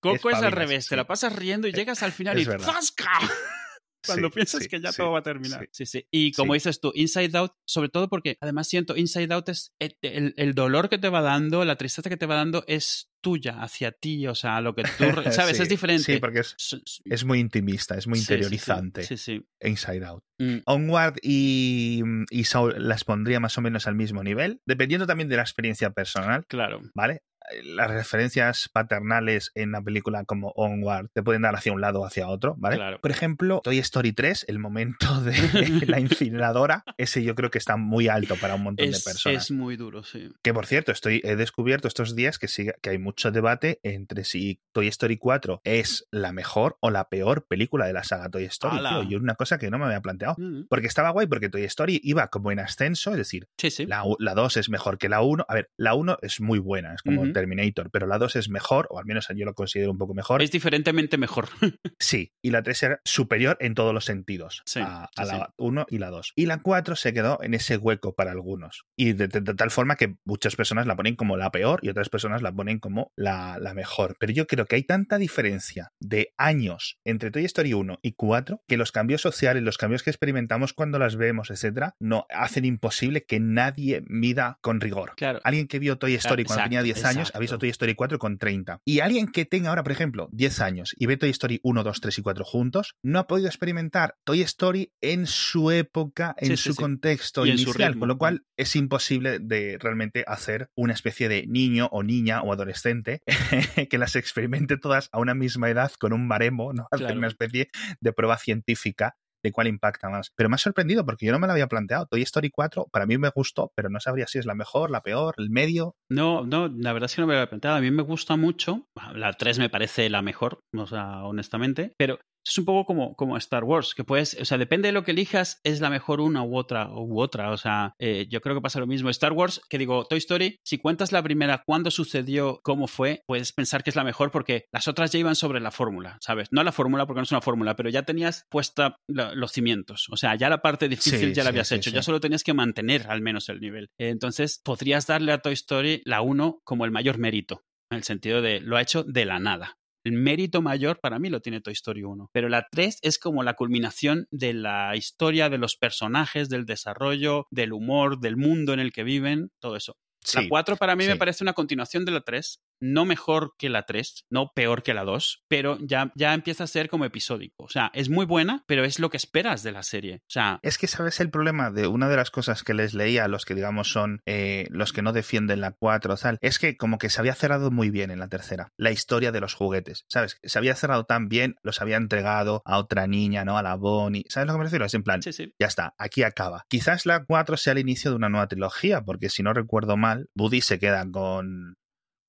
Coco 0.00 0.30
es, 0.30 0.36
al 0.36 0.52
revés, 0.52 0.86
te 0.86 0.96
la 0.96 1.06
pasas 1.06 1.34
riendo 1.34 1.68
y 1.68 1.72
llegas 1.72 2.02
al 2.02 2.12
final 2.12 2.38
y 2.38 2.44
¡zasca! 2.44 3.10
Cuando 4.06 4.30
piensas 4.30 4.66
que 4.66 4.80
ya 4.80 4.92
todo 4.92 5.12
va 5.12 5.18
a 5.18 5.22
terminar. 5.22 5.68
Sí, 5.72 5.84
sí. 5.84 6.06
Y 6.10 6.32
como 6.32 6.54
dices 6.54 6.80
tú, 6.80 6.92
Inside 6.94 7.36
Out, 7.36 7.52
sobre 7.66 7.88
todo 7.88 8.08
porque 8.08 8.38
además 8.40 8.68
siento 8.68 8.96
Inside 8.96 9.32
Out 9.34 9.48
es 9.50 9.74
el, 9.78 10.34
el, 10.36 10.54
dolor 10.54 10.88
que 10.88 10.98
te 10.98 11.08
va 11.08 11.20
dando, 11.20 11.64
la 11.64 11.76
tristeza 11.76 12.08
que 12.08 12.16
te 12.16 12.26
va 12.26 12.36
dando 12.36 12.64
es 12.66 13.10
tuya, 13.20 13.62
hacia 13.62 13.92
ti, 13.92 14.26
o 14.26 14.34
sea, 14.34 14.60
lo 14.60 14.74
que 14.74 14.84
tú, 14.84 15.04
¿sabes? 15.32 15.60
es 15.60 15.68
diferente. 15.68 16.14
Sí, 16.14 16.18
porque 16.18 16.40
es, 16.40 17.02
es, 17.04 17.24
muy 17.24 17.38
intimista, 17.38 17.96
es 17.96 18.06
muy 18.06 18.18
interiorizante. 18.18 19.02
Sí, 19.02 19.16
sí. 19.16 19.46
Inside 19.60 20.04
Out. 20.06 20.24
Mm. 20.38 20.58
Onward 20.64 21.16
y, 21.22 22.02
y 22.30 22.44
Soul 22.44 22.74
las 22.78 23.04
pondría 23.04 23.40
más 23.40 23.58
o 23.58 23.60
menos 23.60 23.86
al 23.86 23.94
mismo 23.94 24.22
nivel, 24.22 24.62
dependiendo 24.64 25.06
también 25.06 25.28
de 25.28 25.36
la 25.36 25.42
experiencia 25.42 25.90
personal. 25.90 26.46
Claro. 26.46 26.80
¿Vale? 26.94 27.22
Las 27.64 27.90
referencias 27.90 28.68
paternales 28.72 29.52
en 29.54 29.72
la 29.72 29.82
película 29.82 30.24
como 30.24 30.52
Onward 30.56 31.08
te 31.12 31.22
pueden 31.22 31.42
dar 31.42 31.54
hacia 31.54 31.72
un 31.72 31.80
lado 31.80 32.00
o 32.00 32.06
hacia 32.06 32.28
otro, 32.28 32.54
¿vale? 32.58 32.98
Por 33.00 33.10
ejemplo, 33.10 33.60
Toy 33.62 33.78
Story 33.78 34.12
3, 34.12 34.46
el 34.48 34.58
momento 34.58 35.20
de 35.22 35.86
la 35.86 36.00
incineradora, 36.00 36.84
ese 36.96 37.22
yo 37.22 37.34
creo 37.34 37.50
que 37.50 37.58
está 37.58 37.76
muy 37.76 38.08
alto 38.08 38.36
para 38.36 38.54
un 38.54 38.62
montón 38.62 38.90
de 38.90 38.98
personas. 38.98 39.44
Es 39.44 39.50
muy 39.50 39.76
duro, 39.76 40.02
sí. 40.02 40.30
Que 40.42 40.54
por 40.54 40.66
cierto, 40.66 40.92
estoy, 40.92 41.20
he 41.24 41.36
descubierto 41.36 41.88
estos 41.88 42.14
días 42.14 42.38
que, 42.38 42.46
que 42.80 42.90
hay 42.90 42.98
mucho 42.98 43.30
debate 43.30 43.80
entre 43.82 44.24
si 44.24 44.60
Toy 44.72 44.88
Story 44.88 45.18
4 45.18 45.62
es 45.64 46.06
la 46.10 46.32
mejor 46.32 46.76
o 46.80 46.90
la 46.90 47.08
peor 47.08 47.46
película 47.46 47.86
de 47.86 47.92
la 47.92 48.04
saga 48.04 48.28
Toy 48.28 48.44
Story. 48.44 48.78
Tío, 48.78 49.02
y 49.02 49.14
una 49.14 49.34
cosa 49.34 49.58
que 49.58 49.70
no 49.70 49.78
me 49.78 49.86
había 49.86 50.00
planteado. 50.00 50.34
Mm. 50.38 50.66
Porque 50.68 50.86
estaba 50.86 51.10
guay, 51.10 51.26
porque 51.26 51.48
Toy 51.48 51.64
Story 51.64 52.00
iba 52.02 52.28
como 52.28 52.50
en 52.50 52.60
ascenso, 52.60 53.10
es 53.12 53.18
decir, 53.18 53.48
la 53.86 54.34
2 54.34 54.56
es 54.56 54.68
mejor 54.68 54.98
que 54.98 55.08
la 55.08 55.22
1. 55.22 55.46
A 55.48 55.54
ver, 55.54 55.70
la 55.76 55.94
1 55.94 56.18
es 56.22 56.40
muy 56.40 56.58
buena, 56.58 56.94
es 56.94 57.02
como 57.02 57.29
Terminator, 57.32 57.90
pero 57.90 58.06
la 58.06 58.18
2 58.18 58.36
es 58.36 58.48
mejor, 58.48 58.86
o 58.90 58.98
al 58.98 59.06
menos 59.06 59.28
yo 59.34 59.44
lo 59.44 59.54
considero 59.54 59.90
un 59.90 59.98
poco 59.98 60.14
mejor. 60.14 60.42
Es 60.42 60.50
diferentemente 60.50 61.18
mejor. 61.18 61.48
sí, 61.98 62.32
y 62.42 62.50
la 62.50 62.62
3 62.62 62.82
era 62.82 63.00
superior 63.04 63.56
en 63.60 63.74
todos 63.74 63.94
los 63.94 64.04
sentidos 64.04 64.62
a, 64.76 65.08
la 65.16 65.54
1 65.56 65.86
y 65.90 65.98
la 65.98 66.10
2. 66.10 66.32
Y 66.36 66.46
la 66.46 66.58
4 66.58 66.96
se 66.96 67.12
quedó 67.12 67.38
en 67.42 67.54
ese 67.54 67.76
hueco 67.76 68.14
para 68.14 68.32
algunos. 68.32 68.84
Y 68.96 69.12
de, 69.12 69.28
tal 69.28 69.70
forma 69.70 69.96
que 69.96 70.16
muchas 70.24 70.56
personas 70.56 70.86
la 70.86 70.96
ponen 70.96 71.16
como 71.16 71.36
la 71.36 71.50
peor 71.50 71.80
y 71.82 71.88
otras 71.88 72.08
personas 72.08 72.42
la 72.42 72.52
ponen 72.52 72.78
como 72.78 73.12
la, 73.16 73.58
la 73.60 73.74
mejor. 73.74 74.16
Pero 74.18 74.32
yo 74.32 74.46
creo 74.46 74.66
que 74.66 74.76
hay 74.76 74.82
tanta 74.82 75.18
diferencia 75.18 75.92
de 76.00 76.32
años 76.36 76.98
entre 77.04 77.30
Toy 77.30 77.44
Story 77.44 77.72
1 77.72 77.98
y 78.02 78.12
4 78.12 78.62
que 78.66 78.76
los 78.76 78.92
cambios 78.92 79.20
sociales, 79.20 79.62
los 79.62 79.78
cambios 79.78 80.02
que 80.02 80.10
experimentamos 80.10 80.72
cuando 80.72 80.98
las 80.98 81.16
vemos, 81.16 81.50
etcétera, 81.50 81.96
no 82.00 82.26
hacen 82.30 82.64
imposible 82.64 83.24
que 83.24 83.40
nadie 83.40 84.02
mida 84.06 84.58
con 84.60 84.80
rigor. 84.80 85.14
Claro. 85.16 85.40
Alguien 85.44 85.68
que 85.68 85.78
vio 85.78 85.98
Toy 85.98 86.14
Story 86.14 86.44
cuando 86.44 86.64
tenía 86.64 86.82
10 86.82 87.04
años 87.20 87.32
ha 87.34 87.38
visto 87.38 87.58
Toy 87.58 87.70
Story 87.70 87.94
4 87.94 88.18
con 88.18 88.38
30. 88.38 88.80
Y 88.84 89.00
alguien 89.00 89.28
que 89.28 89.44
tenga 89.44 89.70
ahora, 89.70 89.82
por 89.82 89.92
ejemplo, 89.92 90.28
10 90.32 90.60
años 90.60 90.94
y 90.96 91.06
ve 91.06 91.16
Toy 91.16 91.30
Story 91.30 91.60
1, 91.62 91.82
2, 91.82 92.00
3 92.00 92.18
y 92.18 92.22
4 92.22 92.44
juntos, 92.44 92.94
no 93.02 93.18
ha 93.18 93.26
podido 93.26 93.48
experimentar 93.48 94.16
Toy 94.24 94.42
Story 94.42 94.92
en 95.00 95.26
su 95.26 95.70
época, 95.70 96.34
en 96.38 96.56
su 96.56 96.74
contexto 96.74 97.46
inicial, 97.46 97.98
con 97.98 98.08
lo 98.08 98.18
cual 98.18 98.44
es 98.56 98.76
imposible 98.76 99.38
de 99.38 99.78
realmente 99.80 100.24
hacer 100.26 100.70
una 100.74 100.92
especie 100.92 101.28
de 101.28 101.46
niño 101.46 101.88
o 101.92 102.02
niña 102.02 102.42
o 102.42 102.52
adolescente 102.52 103.22
que 103.90 103.98
las 103.98 104.16
experimente 104.16 104.76
todas 104.76 105.08
a 105.12 105.18
una 105.18 105.34
misma 105.34 105.70
edad 105.70 105.92
con 105.98 106.12
un 106.12 106.28
baremo, 106.28 106.72
¿no? 106.72 106.88
Hacer 106.90 107.16
una 107.16 107.28
especie 107.28 107.70
de 108.00 108.12
prueba 108.12 108.38
científica 108.38 109.16
de 109.42 109.52
cuál 109.52 109.66
impacta 109.68 110.08
más. 110.08 110.32
Pero 110.36 110.48
me 110.48 110.54
ha 110.54 110.58
sorprendido 110.58 111.04
porque 111.04 111.26
yo 111.26 111.32
no 111.32 111.38
me 111.38 111.46
lo 111.46 111.52
había 111.52 111.66
planteado. 111.66 112.06
Toy 112.06 112.22
Story 112.22 112.50
4 112.50 112.86
para 112.92 113.06
mí 113.06 113.18
me 113.18 113.30
gustó, 113.34 113.72
pero 113.74 113.88
no 113.88 114.00
sabría 114.00 114.26
si 114.26 114.38
es 114.38 114.46
la 114.46 114.54
mejor, 114.54 114.90
la 114.90 115.02
peor, 115.02 115.34
el 115.38 115.50
medio. 115.50 115.94
No, 116.08 116.44
no, 116.44 116.68
la 116.68 116.92
verdad 116.92 117.06
es 117.06 117.14
que 117.14 117.20
no 117.20 117.26
me 117.26 117.34
lo 117.34 117.40
había 117.40 117.50
planteado. 117.50 117.76
A 117.76 117.80
mí 117.80 117.90
me 117.90 118.02
gusta 118.02 118.36
mucho. 118.36 118.86
La 119.14 119.32
3 119.32 119.58
me 119.58 119.70
parece 119.70 120.08
la 120.10 120.22
mejor, 120.22 120.60
o 120.76 120.86
sea, 120.86 121.24
honestamente. 121.24 121.92
Pero 121.98 122.18
es 122.46 122.58
un 122.58 122.64
poco 122.64 122.84
como, 122.86 123.14
como 123.14 123.36
Star 123.36 123.64
Wars, 123.64 123.94
que 123.94 124.04
puedes, 124.04 124.36
o 124.40 124.44
sea, 124.44 124.58
depende 124.58 124.88
de 124.88 124.92
lo 124.92 125.04
que 125.04 125.10
elijas, 125.10 125.60
es 125.64 125.80
la 125.80 125.90
mejor 125.90 126.20
una 126.20 126.42
u 126.42 126.56
otra, 126.56 126.90
u 126.90 127.20
otra. 127.20 127.50
O 127.50 127.56
sea, 127.56 127.94
eh, 127.98 128.26
yo 128.28 128.40
creo 128.40 128.54
que 128.54 128.62
pasa 128.62 128.80
lo 128.80 128.86
mismo. 128.86 129.10
Star 129.10 129.32
Wars, 129.32 129.60
que 129.68 129.78
digo, 129.78 130.04
Toy 130.06 130.18
Story, 130.18 130.58
si 130.64 130.78
cuentas 130.78 131.12
la 131.12 131.22
primera, 131.22 131.62
cuándo 131.66 131.90
sucedió, 131.90 132.60
cómo 132.62 132.86
fue, 132.86 133.22
puedes 133.26 133.52
pensar 133.52 133.82
que 133.82 133.90
es 133.90 133.96
la 133.96 134.04
mejor 134.04 134.30
porque 134.30 134.64
las 134.72 134.88
otras 134.88 135.12
ya 135.12 135.18
iban 135.18 135.36
sobre 135.36 135.60
la 135.60 135.70
fórmula, 135.70 136.18
¿sabes? 136.20 136.48
No 136.50 136.62
la 136.62 136.72
fórmula 136.72 137.06
porque 137.06 137.20
no 137.20 137.24
es 137.24 137.32
una 137.32 137.40
fórmula, 137.40 137.76
pero 137.76 137.90
ya 137.90 138.02
tenías 138.02 138.46
puesta 138.50 138.96
los 139.08 139.52
cimientos. 139.52 140.06
O 140.10 140.16
sea, 140.16 140.34
ya 140.36 140.48
la 140.48 140.62
parte 140.62 140.88
difícil 140.88 141.34
ya 141.34 141.44
la 141.44 141.50
habías 141.50 141.72
hecho, 141.72 141.90
ya 141.90 142.02
solo 142.02 142.20
tenías 142.20 142.44
que 142.44 142.54
mantener 142.54 143.06
al 143.08 143.20
menos 143.20 143.48
el 143.48 143.60
nivel. 143.60 143.88
Entonces, 143.98 144.60
podrías 144.64 145.06
darle 145.06 145.32
a 145.32 145.38
Toy 145.38 145.52
Story 145.52 146.02
la 146.04 146.22
1 146.22 146.60
como 146.64 146.84
el 146.84 146.90
mayor 146.90 147.18
mérito, 147.18 147.62
en 147.90 147.98
el 147.98 148.04
sentido 148.04 148.42
de 148.42 148.60
lo 148.60 148.76
ha 148.76 148.82
hecho 148.82 149.04
de 149.04 149.24
la 149.24 149.38
nada 149.38 149.79
el 150.04 150.12
mérito 150.12 150.62
mayor 150.62 151.00
para 151.00 151.18
mí 151.18 151.28
lo 151.28 151.40
tiene 151.40 151.60
Toy 151.60 151.72
Story 151.72 152.02
1. 152.02 152.30
Pero 152.32 152.48
la 152.48 152.66
3 152.70 152.98
es 153.02 153.18
como 153.18 153.42
la 153.42 153.54
culminación 153.54 154.26
de 154.30 154.54
la 154.54 154.96
historia, 154.96 155.48
de 155.48 155.58
los 155.58 155.76
personajes, 155.76 156.48
del 156.48 156.66
desarrollo, 156.66 157.46
del 157.50 157.72
humor, 157.72 158.20
del 158.20 158.36
mundo 158.36 158.72
en 158.72 158.80
el 158.80 158.92
que 158.92 159.04
viven, 159.04 159.50
todo 159.60 159.76
eso. 159.76 159.96
la 160.34 160.48
4 160.48 160.76
para 160.76 160.96
mí 160.96 161.06
me 161.06 161.16
parece 161.16 161.44
una 161.44 161.52
continuación 161.52 162.04
de 162.04 162.12
la 162.12 162.20
3 162.20 162.60
no 162.80 163.04
mejor 163.04 163.54
que 163.58 163.68
la 163.68 163.84
3, 163.84 164.26
no 164.30 164.52
peor 164.54 164.82
que 164.82 164.94
la 164.94 165.04
2, 165.04 165.44
pero 165.48 165.78
ya, 165.80 166.12
ya 166.14 166.34
empieza 166.34 166.64
a 166.64 166.68
ser 166.68 166.88
como 166.88 167.04
episódico. 167.04 167.64
O 167.64 167.68
sea, 167.68 167.90
es 167.94 168.08
muy 168.08 168.26
buena, 168.26 168.64
pero 168.66 168.84
es 168.84 168.98
lo 168.98 169.10
que 169.10 169.16
esperas 169.16 169.62
de 169.62 169.72
la 169.72 169.82
serie. 169.82 170.16
O 170.22 170.30
sea. 170.30 170.58
Es 170.62 170.78
que, 170.78 170.86
¿sabes 170.86 171.20
el 171.20 171.30
problema 171.30 171.70
de 171.70 171.86
una 171.86 172.08
de 172.08 172.16
las 172.16 172.30
cosas 172.30 172.62
que 172.62 172.74
les 172.74 172.94
leía 172.94 173.24
a 173.24 173.28
los 173.28 173.44
que, 173.44 173.54
digamos, 173.54 173.90
son 173.90 174.22
eh, 174.26 174.66
los 174.70 174.92
que 174.92 175.02
no 175.02 175.12
defienden 175.12 175.60
la 175.60 175.72
4 175.72 176.14
o 176.14 176.16
tal? 176.16 176.38
Es 176.40 176.58
que 176.58 176.76
como 176.76 176.98
que 176.98 177.10
se 177.10 177.20
había 177.20 177.34
cerrado 177.34 177.70
muy 177.70 177.90
bien 177.90 178.10
en 178.10 178.18
la 178.18 178.28
tercera. 178.28 178.72
La 178.76 178.90
historia 178.90 179.32
de 179.32 179.40
los 179.40 179.54
juguetes. 179.54 180.04
¿Sabes? 180.08 180.38
Se 180.42 180.58
había 180.58 180.74
cerrado 180.74 181.04
tan 181.04 181.28
bien, 181.28 181.56
los 181.62 181.80
había 181.80 181.96
entregado 181.96 182.62
a 182.64 182.78
otra 182.78 183.06
niña, 183.06 183.44
¿no? 183.44 183.58
A 183.58 183.62
la 183.62 183.76
Bonnie. 183.76 184.24
¿Sabes 184.28 184.46
lo 184.46 184.54
que 184.54 184.58
me 184.58 184.64
refiero? 184.64 184.84
Es 184.84 184.94
en 184.94 185.02
plan, 185.02 185.22
sí, 185.22 185.32
sí. 185.32 185.54
ya 185.58 185.66
está, 185.66 185.94
aquí 185.98 186.22
acaba. 186.22 186.64
Quizás 186.68 187.06
la 187.06 187.24
4 187.24 187.56
sea 187.56 187.72
el 187.72 187.78
inicio 187.78 188.10
de 188.10 188.16
una 188.16 188.28
nueva 188.28 188.48
trilogía, 188.48 189.02
porque 189.02 189.28
si 189.28 189.42
no 189.42 189.52
recuerdo 189.52 189.96
mal, 189.96 190.28
Buddy 190.34 190.60
se 190.60 190.78
queda 190.78 191.04
con 191.10 191.76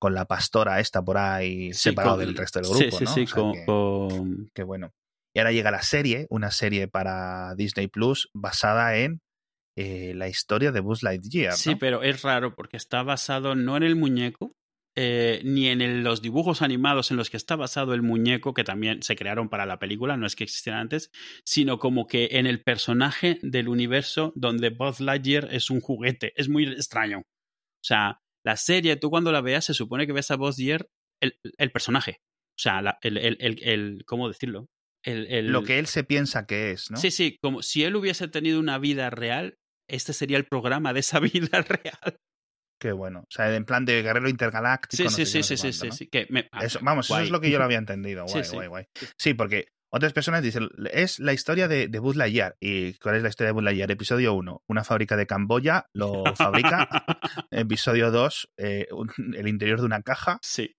con 0.02 0.14
la 0.14 0.24
pastora 0.24 0.80
esta 0.80 1.00
por 1.00 1.16
ahí 1.16 1.72
separado 1.72 2.16
del 2.16 2.36
resto 2.36 2.58
del 2.58 2.68
grupo, 2.68 2.98
sí, 2.98 3.04
¿no? 3.04 3.14
Sí, 3.14 3.26
con, 3.64 4.50
Qué 4.52 4.64
bueno. 4.64 4.90
Y 5.32 5.38
ahora 5.38 5.52
llega 5.52 5.70
la 5.70 5.82
serie, 5.82 6.26
una 6.28 6.50
serie 6.50 6.88
para 6.88 7.54
Disney 7.54 7.86
Plus 7.86 8.28
basada 8.34 8.96
en 8.96 9.20
eh, 9.78 10.12
la 10.16 10.26
historia 10.26 10.72
de 10.72 10.80
Buzz 10.80 11.04
Lightyear. 11.04 11.52
Sí, 11.52 11.76
pero 11.76 12.02
es 12.02 12.22
raro 12.22 12.56
porque 12.56 12.76
está 12.76 13.04
basado 13.04 13.54
no 13.54 13.76
en 13.76 13.84
el 13.84 13.94
muñeco, 13.94 14.56
eh, 14.96 15.40
ni 15.44 15.68
en 15.68 16.02
los 16.02 16.20
dibujos 16.20 16.62
animados 16.62 17.12
en 17.12 17.16
los 17.16 17.30
que 17.30 17.36
está 17.36 17.54
basado 17.54 17.94
el 17.94 18.02
muñeco, 18.02 18.54
que 18.54 18.64
también 18.64 19.04
se 19.04 19.14
crearon 19.14 19.48
para 19.48 19.66
la 19.66 19.78
película, 19.78 20.16
no 20.16 20.26
es 20.26 20.34
que 20.34 20.42
existieran 20.42 20.80
antes, 20.80 21.12
sino 21.44 21.78
como 21.78 22.08
que 22.08 22.30
en 22.32 22.48
el 22.48 22.60
personaje 22.60 23.38
del 23.42 23.68
universo 23.68 24.32
donde 24.34 24.70
Buzz 24.70 24.98
Lightyear 24.98 25.54
es 25.54 25.70
un 25.70 25.80
juguete. 25.80 26.32
Es 26.34 26.48
muy 26.48 26.64
extraño. 26.64 27.18
O 27.20 27.84
sea, 27.84 28.21
la 28.44 28.56
serie, 28.56 28.96
tú 28.96 29.10
cuando 29.10 29.32
la 29.32 29.40
veas, 29.40 29.64
se 29.64 29.74
supone 29.74 30.06
que 30.06 30.12
ves 30.12 30.30
a 30.30 30.36
Buzz 30.36 30.58
el, 30.58 30.88
el 31.20 31.70
personaje. 31.70 32.18
O 32.58 32.60
sea, 32.62 32.98
el, 33.02 33.16
el, 33.16 33.58
el, 33.62 34.04
¿cómo 34.06 34.28
decirlo? 34.28 34.66
Lo 35.04 35.64
que 35.64 35.78
él 35.78 35.86
se 35.86 36.04
piensa 36.04 36.46
que 36.46 36.72
es, 36.72 36.90
¿no? 36.90 36.96
Sí, 36.96 37.10
sí, 37.10 37.38
como 37.42 37.62
si 37.62 37.84
él 37.84 37.96
hubiese 37.96 38.28
tenido 38.28 38.60
una 38.60 38.78
vida 38.78 39.10
real, 39.10 39.56
este 39.88 40.12
sería 40.12 40.36
el 40.36 40.46
programa 40.46 40.92
de 40.92 41.00
esa 41.00 41.18
vida 41.20 41.62
real. 41.62 42.16
Qué 42.80 42.92
bueno. 42.92 43.20
O 43.20 43.30
sea, 43.30 43.54
en 43.54 43.64
plan 43.64 43.84
de 43.84 44.02
guerrero 44.02 44.28
intergaláctico. 44.28 45.08
Sí, 45.08 45.24
sí, 45.24 45.42
sí, 45.42 45.56
sí, 45.56 45.72
sí, 45.72 46.08
Que 46.08 46.26
ah, 46.50 46.66
vamos, 46.80 47.06
eso 47.06 47.20
es 47.20 47.30
lo 47.30 47.40
que 47.40 47.50
yo 47.50 47.58
lo 47.58 47.64
había 47.64 47.78
entendido. 47.78 48.24
Guay, 48.26 48.48
guay, 48.52 48.68
guay. 48.68 48.84
Sí, 49.18 49.34
porque 49.34 49.68
otras 49.94 50.14
personas 50.14 50.42
dicen, 50.42 50.70
es 50.90 51.18
la 51.20 51.34
historia 51.34 51.68
de, 51.68 51.86
de 51.86 51.98
Buzz 51.98 52.16
Lightyear. 52.16 52.56
¿Y 52.60 52.94
cuál 52.94 53.16
es 53.16 53.22
la 53.22 53.28
historia 53.28 53.48
de 53.48 53.52
Buzz 53.52 53.64
Lightyear? 53.64 53.90
Episodio 53.90 54.32
1, 54.32 54.62
una 54.66 54.84
fábrica 54.84 55.16
de 55.16 55.26
Camboya 55.26 55.86
lo 55.92 56.24
fabrica. 56.34 56.88
Episodio 57.50 58.10
2, 58.10 58.52
eh, 58.56 58.86
el 59.34 59.48
interior 59.48 59.80
de 59.80 59.86
una 59.86 60.02
caja. 60.02 60.38
Sí. 60.42 60.74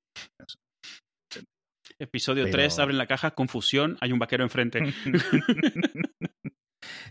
Episodio 2.00 2.50
3, 2.50 2.80
abren 2.80 2.98
la 2.98 3.06
caja, 3.06 3.32
confusión, 3.32 3.98
hay 4.02 4.12
un 4.12 4.20
vaquero 4.20 4.44
enfrente. 4.44 4.82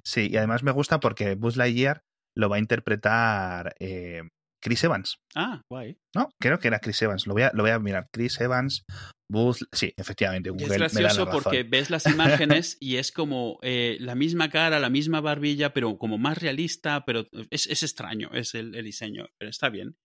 sí, 0.05 0.29
y 0.29 0.37
además 0.37 0.65
me 0.65 0.73
gusta 0.73 0.99
porque 0.99 1.37
Buzz 1.37 1.57
Lightyear 1.57 2.03
lo 2.37 2.49
va 2.49 2.57
a 2.57 2.61
interpretar 2.61 3.77
eh, 3.79 4.23
Chris 4.63 4.85
Evans. 4.85 5.19
Ah, 5.35 5.61
guay. 5.69 5.99
No, 6.15 6.31
creo 6.41 6.59
que 6.59 6.69
era 6.69 6.79
Chris 6.79 7.03
Evans. 7.03 7.27
Lo 7.27 7.35
voy 7.35 7.43
a, 7.43 7.51
lo 7.53 7.63
voy 7.63 7.73
a 7.73 7.79
mirar. 7.79 8.09
Chris 8.13 8.41
Evans, 8.41 8.85
Buzz. 9.29 9.67
Sí, 9.73 9.93
efectivamente. 9.97 10.51
es 10.57 10.69
gracioso 10.69 11.29
porque 11.31 11.65
ves 11.65 11.91
las 11.91 12.07
imágenes 12.47 12.77
y 12.81 12.97
es 12.97 13.11
como 13.11 13.59
eh, 13.63 13.97
la 14.01 14.15
misma 14.15 14.51
cara, 14.51 14.79
la 14.79 14.91
misma 14.91 15.21
barbilla, 15.21 15.73
pero 15.73 15.99
como 15.99 16.17
más 16.17 16.39
realista, 16.39 17.05
pero 17.05 17.27
es, 17.51 17.67
es 17.67 17.83
extraño, 17.83 18.31
es 18.33 18.55
el, 18.55 18.75
el, 18.75 18.85
diseño, 18.85 19.27
pero 19.39 19.51
está 19.51 19.69
bien. 19.69 19.97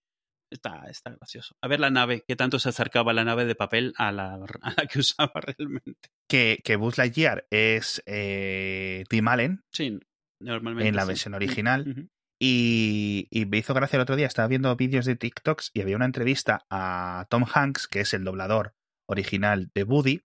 Está, 0.50 0.86
está 0.88 1.10
gracioso. 1.10 1.54
A 1.62 1.68
ver 1.68 1.78
la 1.78 1.90
nave, 1.90 2.24
qué 2.26 2.34
tanto 2.34 2.58
se 2.58 2.70
acercaba 2.70 3.12
la 3.12 3.24
nave 3.24 3.44
de 3.44 3.54
papel 3.54 3.92
a 3.96 4.12
la, 4.12 4.34
a 4.34 4.74
la 4.76 4.86
que 4.86 4.98
usaba 5.00 5.40
realmente. 5.40 6.08
Que, 6.28 6.58
que 6.64 6.76
Buzz 6.76 6.96
Lightyear 6.96 7.46
es 7.50 8.02
eh, 8.06 9.04
Tim 9.08 9.28
Allen. 9.28 9.60
Sí, 9.72 9.98
normalmente. 10.40 10.88
En 10.88 10.96
la 10.96 11.02
sí. 11.02 11.08
versión 11.08 11.34
original. 11.34 12.08
Y, 12.40 13.28
me 13.48 13.58
hizo 13.58 13.74
gracia 13.74 13.96
el 13.96 14.02
otro 14.02 14.16
día, 14.16 14.26
estaba 14.26 14.48
viendo 14.48 14.74
vídeos 14.76 15.06
de 15.06 15.16
TikToks 15.16 15.70
y 15.74 15.80
había 15.80 15.96
una 15.96 16.04
entrevista 16.04 16.64
a 16.70 17.26
Tom 17.30 17.44
Hanks, 17.52 17.88
que 17.88 18.00
es 18.00 18.14
el 18.14 18.24
doblador 18.24 18.74
original 19.08 19.70
de 19.74 19.82
Woody, 19.82 20.20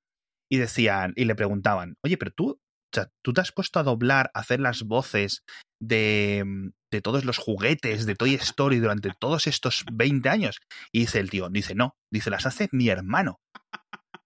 y 0.51 0.57
decían, 0.57 1.13
y 1.15 1.25
le 1.25 1.35
preguntaban, 1.35 1.97
oye, 2.03 2.17
pero 2.17 2.31
tú, 2.31 2.49
o 2.51 2.59
sea, 2.93 3.11
tú 3.23 3.33
te 3.33 3.41
has 3.41 3.51
puesto 3.51 3.79
a 3.79 3.83
doblar, 3.83 4.29
a 4.33 4.41
hacer 4.41 4.59
las 4.59 4.83
voces 4.83 5.43
de, 5.81 6.45
de 6.91 7.01
todos 7.01 7.25
los 7.25 7.39
juguetes 7.39 8.05
de 8.05 8.15
Toy 8.15 8.35
Story 8.35 8.77
durante 8.77 9.11
todos 9.19 9.47
estos 9.47 9.83
20 9.91 10.29
años. 10.29 10.59
Y 10.91 11.01
dice 11.01 11.19
el 11.19 11.31
tío, 11.31 11.49
dice, 11.49 11.73
no, 11.73 11.97
dice, 12.11 12.29
las 12.29 12.45
hace 12.45 12.69
mi 12.71 12.89
hermano. 12.89 13.39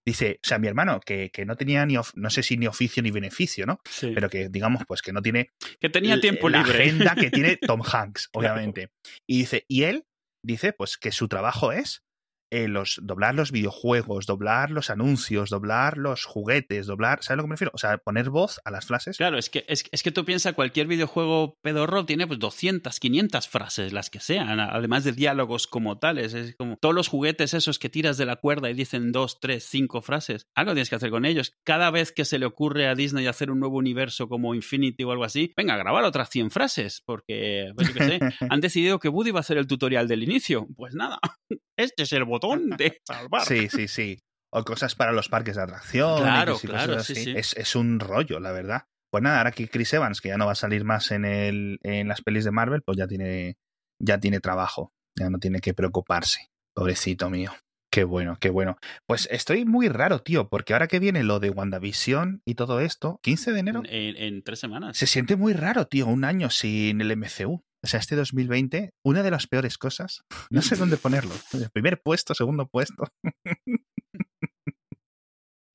Dice, 0.08 0.40
o 0.42 0.48
sea, 0.48 0.58
mi 0.58 0.70
hermano, 0.70 1.02
que, 1.02 1.32
que 1.32 1.44
no 1.46 1.58
tenía 1.58 1.86
ni, 1.86 1.98
of, 1.98 2.14
no 2.16 2.30
sé 2.30 2.42
si 2.42 2.56
ni 2.56 2.66
oficio 2.66 3.04
ni 3.04 3.12
beneficio, 3.12 3.66
¿no? 3.66 3.82
Sí. 3.84 4.12
Pero 4.16 4.30
que, 4.30 4.48
digamos, 4.48 4.84
pues 4.88 5.02
que 5.02 5.12
no 5.12 5.22
tiene... 5.22 5.52
Que 5.82 5.90
tenía 5.90 6.18
tiempo 6.22 6.48
la 6.48 6.64
libre. 6.64 6.82
agenda 6.82 7.14
que 7.14 7.30
tiene 7.30 7.58
Tom 7.62 7.82
Hanks, 7.82 8.30
obviamente. 8.32 8.88
Claro. 8.88 9.18
Y 9.28 9.40
dice, 9.40 9.66
y 9.68 9.84
él 9.84 10.06
dice, 10.42 10.72
pues 10.72 10.96
que 10.98 11.12
su 11.12 11.28
trabajo 11.28 11.74
es 11.74 12.06
eh, 12.50 12.68
los, 12.68 13.00
doblar 13.04 13.36
los 13.36 13.52
videojuegos, 13.52 14.26
doblar 14.26 14.72
los 14.72 14.90
anuncios, 14.90 15.50
doblar 15.50 15.98
los 15.98 16.26
juguetes, 16.26 16.88
doblar, 16.88 17.24
¿sabes 17.24 17.32
a 17.32 17.36
lo 17.38 17.44
que 17.44 17.50
me 17.50 17.54
refiero? 17.54 17.72
O 17.74 17.78
sea, 17.78 17.98
poner 17.98 18.30
voz 18.30 18.62
a 18.64 18.72
las 18.72 18.86
frases. 18.86 19.18
Claro, 19.18 19.38
es 19.38 19.50
que, 19.50 19.66
es, 19.68 19.84
es 19.92 20.04
que 20.04 20.12
tú 20.12 20.26
piensas, 20.26 20.54
cualquier 20.54 20.88
videojuego 20.88 21.58
pedorro 21.62 22.06
tiene 22.06 22.28
pues 22.28 22.40
200, 22.40 23.00
500 23.00 23.48
frases, 23.48 23.94
las 23.94 24.10
que 24.10 24.20
sean, 24.20 24.60
además 24.60 25.04
de 25.04 25.12
diálogos 25.12 25.68
como 25.68 26.00
tales. 26.00 26.34
Es 26.34 26.56
como 26.56 26.78
todos 26.78 26.96
los 26.96 27.08
juguetes 27.08 27.54
esos 27.54 27.80
que 27.80 27.90
tiras 27.90 28.18
de 28.18 28.26
la 28.26 28.38
cuerda 28.38 28.70
y 28.70 28.74
dicen 28.74 29.12
dos, 29.12 29.40
tres, 29.40 29.66
cinco 29.66 30.02
frases. 30.02 30.48
Algo 30.56 30.74
tienes 30.74 30.90
que 30.90 30.96
hacer 30.96 31.10
con 31.10 31.26
ellos. 31.26 31.54
Cada 31.64 31.92
vez 31.92 32.12
que 32.12 32.26
se 32.26 32.40
le 32.40 32.46
ocurre 32.46 32.88
a 32.88 32.96
Disney 32.96 33.28
hacer 33.28 33.52
un 33.52 33.60
nuevo 33.60 33.78
universo 33.78 34.28
como 34.30 34.56
Infinity 34.56 35.04
o 35.04 35.12
algo 35.12 35.24
así, 35.24 35.54
venga, 35.56 35.74
a 35.74 35.78
grabar 35.78 36.04
otras 36.04 36.30
100 36.30 36.52
frases, 36.52 37.02
porque, 37.06 37.72
pues 37.76 37.90
yo 37.90 37.94
qué 37.94 38.04
sé, 38.04 38.20
han 38.50 38.62
decidido 38.62 39.00
que 39.00 39.10
Woody 39.10 39.32
va 39.32 39.40
a 39.40 39.42
hacer 39.42 39.58
el 39.58 39.68
tutorial 39.68 40.08
del 40.08 40.24
inicio. 40.24 40.68
Pues 40.76 40.96
nada, 40.96 41.20
este 41.78 42.04
es 42.04 42.14
el 42.14 42.24
botón 42.40 42.70
de 42.72 43.02
salvar. 43.08 43.46
Sí, 43.46 43.70
sí, 43.70 43.88
sí. 43.88 44.20
O 44.52 44.64
cosas 44.64 44.96
para 44.96 45.12
los 45.12 45.30
parques 45.30 45.56
de 45.56 45.64
atracción. 45.64 46.22
Claro, 46.22 46.58
claro, 46.60 47.04
sí, 47.04 47.16
sí. 47.16 47.34
Es, 47.36 47.54
es, 47.58 47.76
un 47.76 48.00
rollo, 48.00 48.40
la 48.40 48.52
verdad. 48.52 48.84
Pues 49.12 49.24
nada, 49.24 49.40
ahora 49.40 49.52
que 49.52 49.68
Chris 49.68 49.94
Evans, 49.94 50.22
que 50.22 50.30
ya 50.30 50.38
no 50.38 50.46
va 50.46 50.54
a 50.54 50.56
salir 50.56 50.84
más 50.84 51.12
en, 51.12 51.26
el, 51.26 51.80
en 51.84 52.08
las 52.08 52.22
pelis 52.22 52.46
de 52.46 52.52
Marvel, 52.52 52.82
pues 52.82 52.98
ya 52.98 53.08
tiene, 53.08 53.58
ya 54.00 54.20
tiene 54.20 54.40
trabajo. 54.40 54.94
Ya 55.18 55.30
no 55.30 55.40
tiene 55.40 55.60
que 55.60 55.74
preocuparse. 55.74 56.50
Pobrecito 56.74 57.30
mío. 57.30 57.52
Qué 57.92 58.04
bueno, 58.04 58.38
qué 58.40 58.50
bueno. 58.50 58.78
Pues 59.08 59.28
estoy 59.32 59.66
muy 59.66 59.90
raro, 59.90 60.20
tío, 60.20 60.50
porque 60.50 60.74
ahora 60.74 60.88
que 60.88 61.00
viene 61.00 61.24
lo 61.24 61.40
de 61.40 61.50
WandaVision 61.50 62.42
y 62.46 62.56
todo 62.56 62.80
esto, 62.80 63.20
15 63.24 63.54
de 63.54 63.60
enero. 63.60 63.82
En, 63.86 64.16
en 64.18 64.44
tres 64.44 64.60
semanas. 64.60 64.98
Se 64.98 65.08
siente 65.08 65.36
muy 65.36 65.54
raro, 65.54 65.88
tío, 65.88 66.06
un 66.06 66.24
año 66.24 66.50
sin 66.50 67.02
el 67.02 67.16
MCU. 67.18 67.64
O 67.84 67.88
sea, 67.88 68.00
este 68.00 68.16
2020, 68.16 68.92
una 69.04 69.24
de 69.24 69.32
las 69.32 69.48
peores 69.48 69.78
cosas, 69.78 70.24
no 70.50 70.62
sé 70.62 70.76
dónde 70.76 70.98
ponerlo. 70.98 71.34
Primer 71.74 72.02
puesto, 72.02 72.34
segundo 72.34 72.68
puesto. 72.68 73.06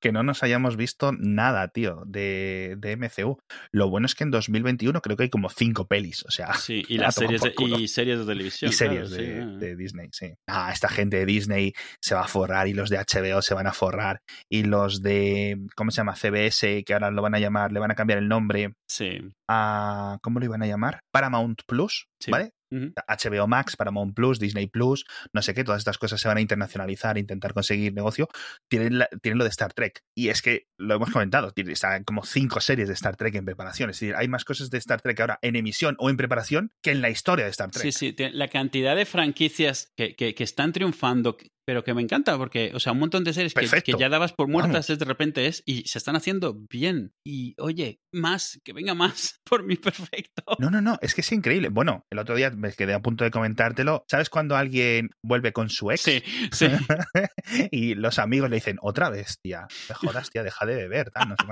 que 0.02 0.12
no 0.12 0.22
nos 0.22 0.42
hayamos 0.42 0.76
visto 0.76 1.12
nada, 1.12 1.68
tío, 1.68 2.02
de, 2.04 2.74
de, 2.76 2.96
MCU. 2.96 3.38
Lo 3.70 3.88
bueno 3.88 4.06
es 4.06 4.14
que 4.14 4.24
en 4.24 4.30
2021 4.30 5.00
creo 5.00 5.16
que 5.16 5.22
hay 5.22 5.30
como 5.30 5.48
cinco 5.48 5.86
pelis, 5.86 6.24
o 6.26 6.30
sea. 6.30 6.52
Sí, 6.54 6.84
y 6.88 6.98
las 6.98 7.14
series 7.14 7.40
de, 7.40 7.54
y 7.56 7.88
series 7.88 8.18
de 8.18 8.26
televisión. 8.26 8.70
Y 8.70 8.74
series 8.74 9.08
claro, 9.08 9.22
de, 9.22 9.42
sí. 9.42 9.58
de, 9.58 9.76
Disney, 9.76 10.08
sí. 10.12 10.34
Ah, 10.46 10.70
esta 10.72 10.88
gente 10.88 11.18
de 11.18 11.26
Disney 11.26 11.72
se 12.00 12.14
va 12.14 12.22
a 12.22 12.28
forrar 12.28 12.68
y 12.68 12.74
los 12.74 12.90
de 12.90 12.98
HBO 12.98 13.40
se 13.40 13.54
van 13.54 13.68
a 13.68 13.72
forrar 13.72 14.20
y 14.50 14.64
los 14.64 15.02
de, 15.02 15.58
¿cómo 15.76 15.90
se 15.90 15.98
llama? 15.98 16.16
CBS, 16.16 16.84
que 16.84 16.92
ahora 16.92 17.10
lo 17.10 17.22
van 17.22 17.36
a 17.36 17.38
llamar, 17.38 17.72
le 17.72 17.80
van 17.80 17.92
a 17.92 17.94
cambiar 17.94 18.18
el 18.18 18.28
nombre. 18.28 18.74
Sí. 18.88 19.20
A, 19.48 20.18
¿cómo 20.20 20.40
lo 20.40 20.44
iban 20.44 20.62
a 20.62 20.66
llamar? 20.66 21.00
Paramount 21.12 21.62
Plus, 21.66 22.08
sí. 22.18 22.30
¿vale? 22.30 22.52
Uh 22.72 22.76
-huh. 22.76 22.92
HBO 23.06 23.46
Max, 23.46 23.76
Paramount 23.76 24.14
Plus, 24.14 24.38
Disney 24.38 24.66
Plus, 24.66 25.04
no 25.32 25.42
sé 25.42 25.54
qué, 25.54 25.64
todas 25.64 25.80
estas 25.80 25.98
cosas 25.98 26.20
se 26.20 26.28
van 26.28 26.38
a 26.38 26.40
internacionalizar, 26.40 27.18
intentar 27.18 27.52
conseguir 27.52 27.92
negocio, 27.92 28.28
tienen, 28.68 28.98
la, 28.98 29.08
tienen 29.20 29.38
lo 29.38 29.44
de 29.44 29.50
Star 29.50 29.72
Trek. 29.72 30.02
Y 30.14 30.28
es 30.28 30.42
que 30.42 30.66
lo 30.78 30.94
hemos 30.94 31.10
comentado, 31.10 31.50
tiene, 31.52 31.72
están 31.72 32.04
como 32.04 32.24
cinco 32.24 32.60
series 32.60 32.88
de 32.88 32.94
Star 32.94 33.16
Trek 33.16 33.34
en 33.34 33.44
preparación. 33.44 33.90
Es 33.90 34.00
decir, 34.00 34.14
hay 34.16 34.28
más 34.28 34.44
cosas 34.44 34.70
de 34.70 34.78
Star 34.78 35.00
Trek 35.00 35.20
ahora 35.20 35.38
en 35.42 35.56
emisión 35.56 35.96
o 35.98 36.10
en 36.10 36.16
preparación 36.16 36.72
que 36.82 36.90
en 36.90 37.02
la 37.02 37.10
historia 37.10 37.44
de 37.44 37.50
Star 37.50 37.70
Trek. 37.70 37.82
Sí, 37.82 37.92
sí, 37.92 38.16
la 38.32 38.48
cantidad 38.48 38.96
de 38.96 39.04
franquicias 39.04 39.92
que, 39.96 40.14
que, 40.16 40.34
que 40.34 40.44
están 40.44 40.72
triunfando, 40.72 41.36
pero 41.64 41.84
que 41.84 41.94
me 41.94 42.02
encanta 42.02 42.36
porque, 42.36 42.72
o 42.74 42.80
sea, 42.80 42.92
un 42.92 42.98
montón 42.98 43.24
de 43.24 43.32
series 43.32 43.54
que, 43.54 43.82
que, 43.82 43.94
ya 43.98 44.08
dabas 44.08 44.32
por 44.32 44.48
muertas 44.48 44.90
es 44.90 44.98
de 44.98 45.04
repente 45.04 45.46
es 45.46 45.62
y 45.64 45.86
se 45.86 45.98
están 45.98 46.16
haciendo 46.16 46.54
bien. 46.54 47.14
Y 47.24 47.54
oye, 47.58 48.00
más, 48.12 48.60
que 48.64 48.72
venga 48.72 48.94
más 48.94 49.40
por 49.44 49.62
mí, 49.62 49.76
perfecto. 49.76 50.42
No, 50.58 50.70
no, 50.70 50.80
no, 50.80 50.98
es 51.00 51.14
que 51.14 51.20
es 51.20 51.32
increíble. 51.32 51.68
Bueno, 51.68 52.06
el 52.10 52.18
otro 52.18 52.34
día 52.34 52.50
me 52.50 52.72
quedé 52.72 52.94
a 52.94 53.00
punto 53.00 53.24
de 53.24 53.30
comentártelo. 53.30 54.04
¿Sabes 54.08 54.28
cuando 54.28 54.56
alguien 54.56 55.10
vuelve 55.22 55.52
con 55.52 55.70
su 55.70 55.90
ex? 55.90 56.02
Sí, 56.02 56.22
sí. 56.50 56.66
y 57.70 57.94
los 57.94 58.18
amigos 58.18 58.50
le 58.50 58.56
dicen, 58.56 58.78
otra 58.80 59.10
vez, 59.10 59.38
tía, 59.40 59.66
jodas, 59.94 60.30
tía, 60.30 60.42
deja 60.42 60.66
de 60.66 60.74
beber, 60.74 61.10
tal, 61.10 61.28
no 61.28 61.36
sé 61.36 61.46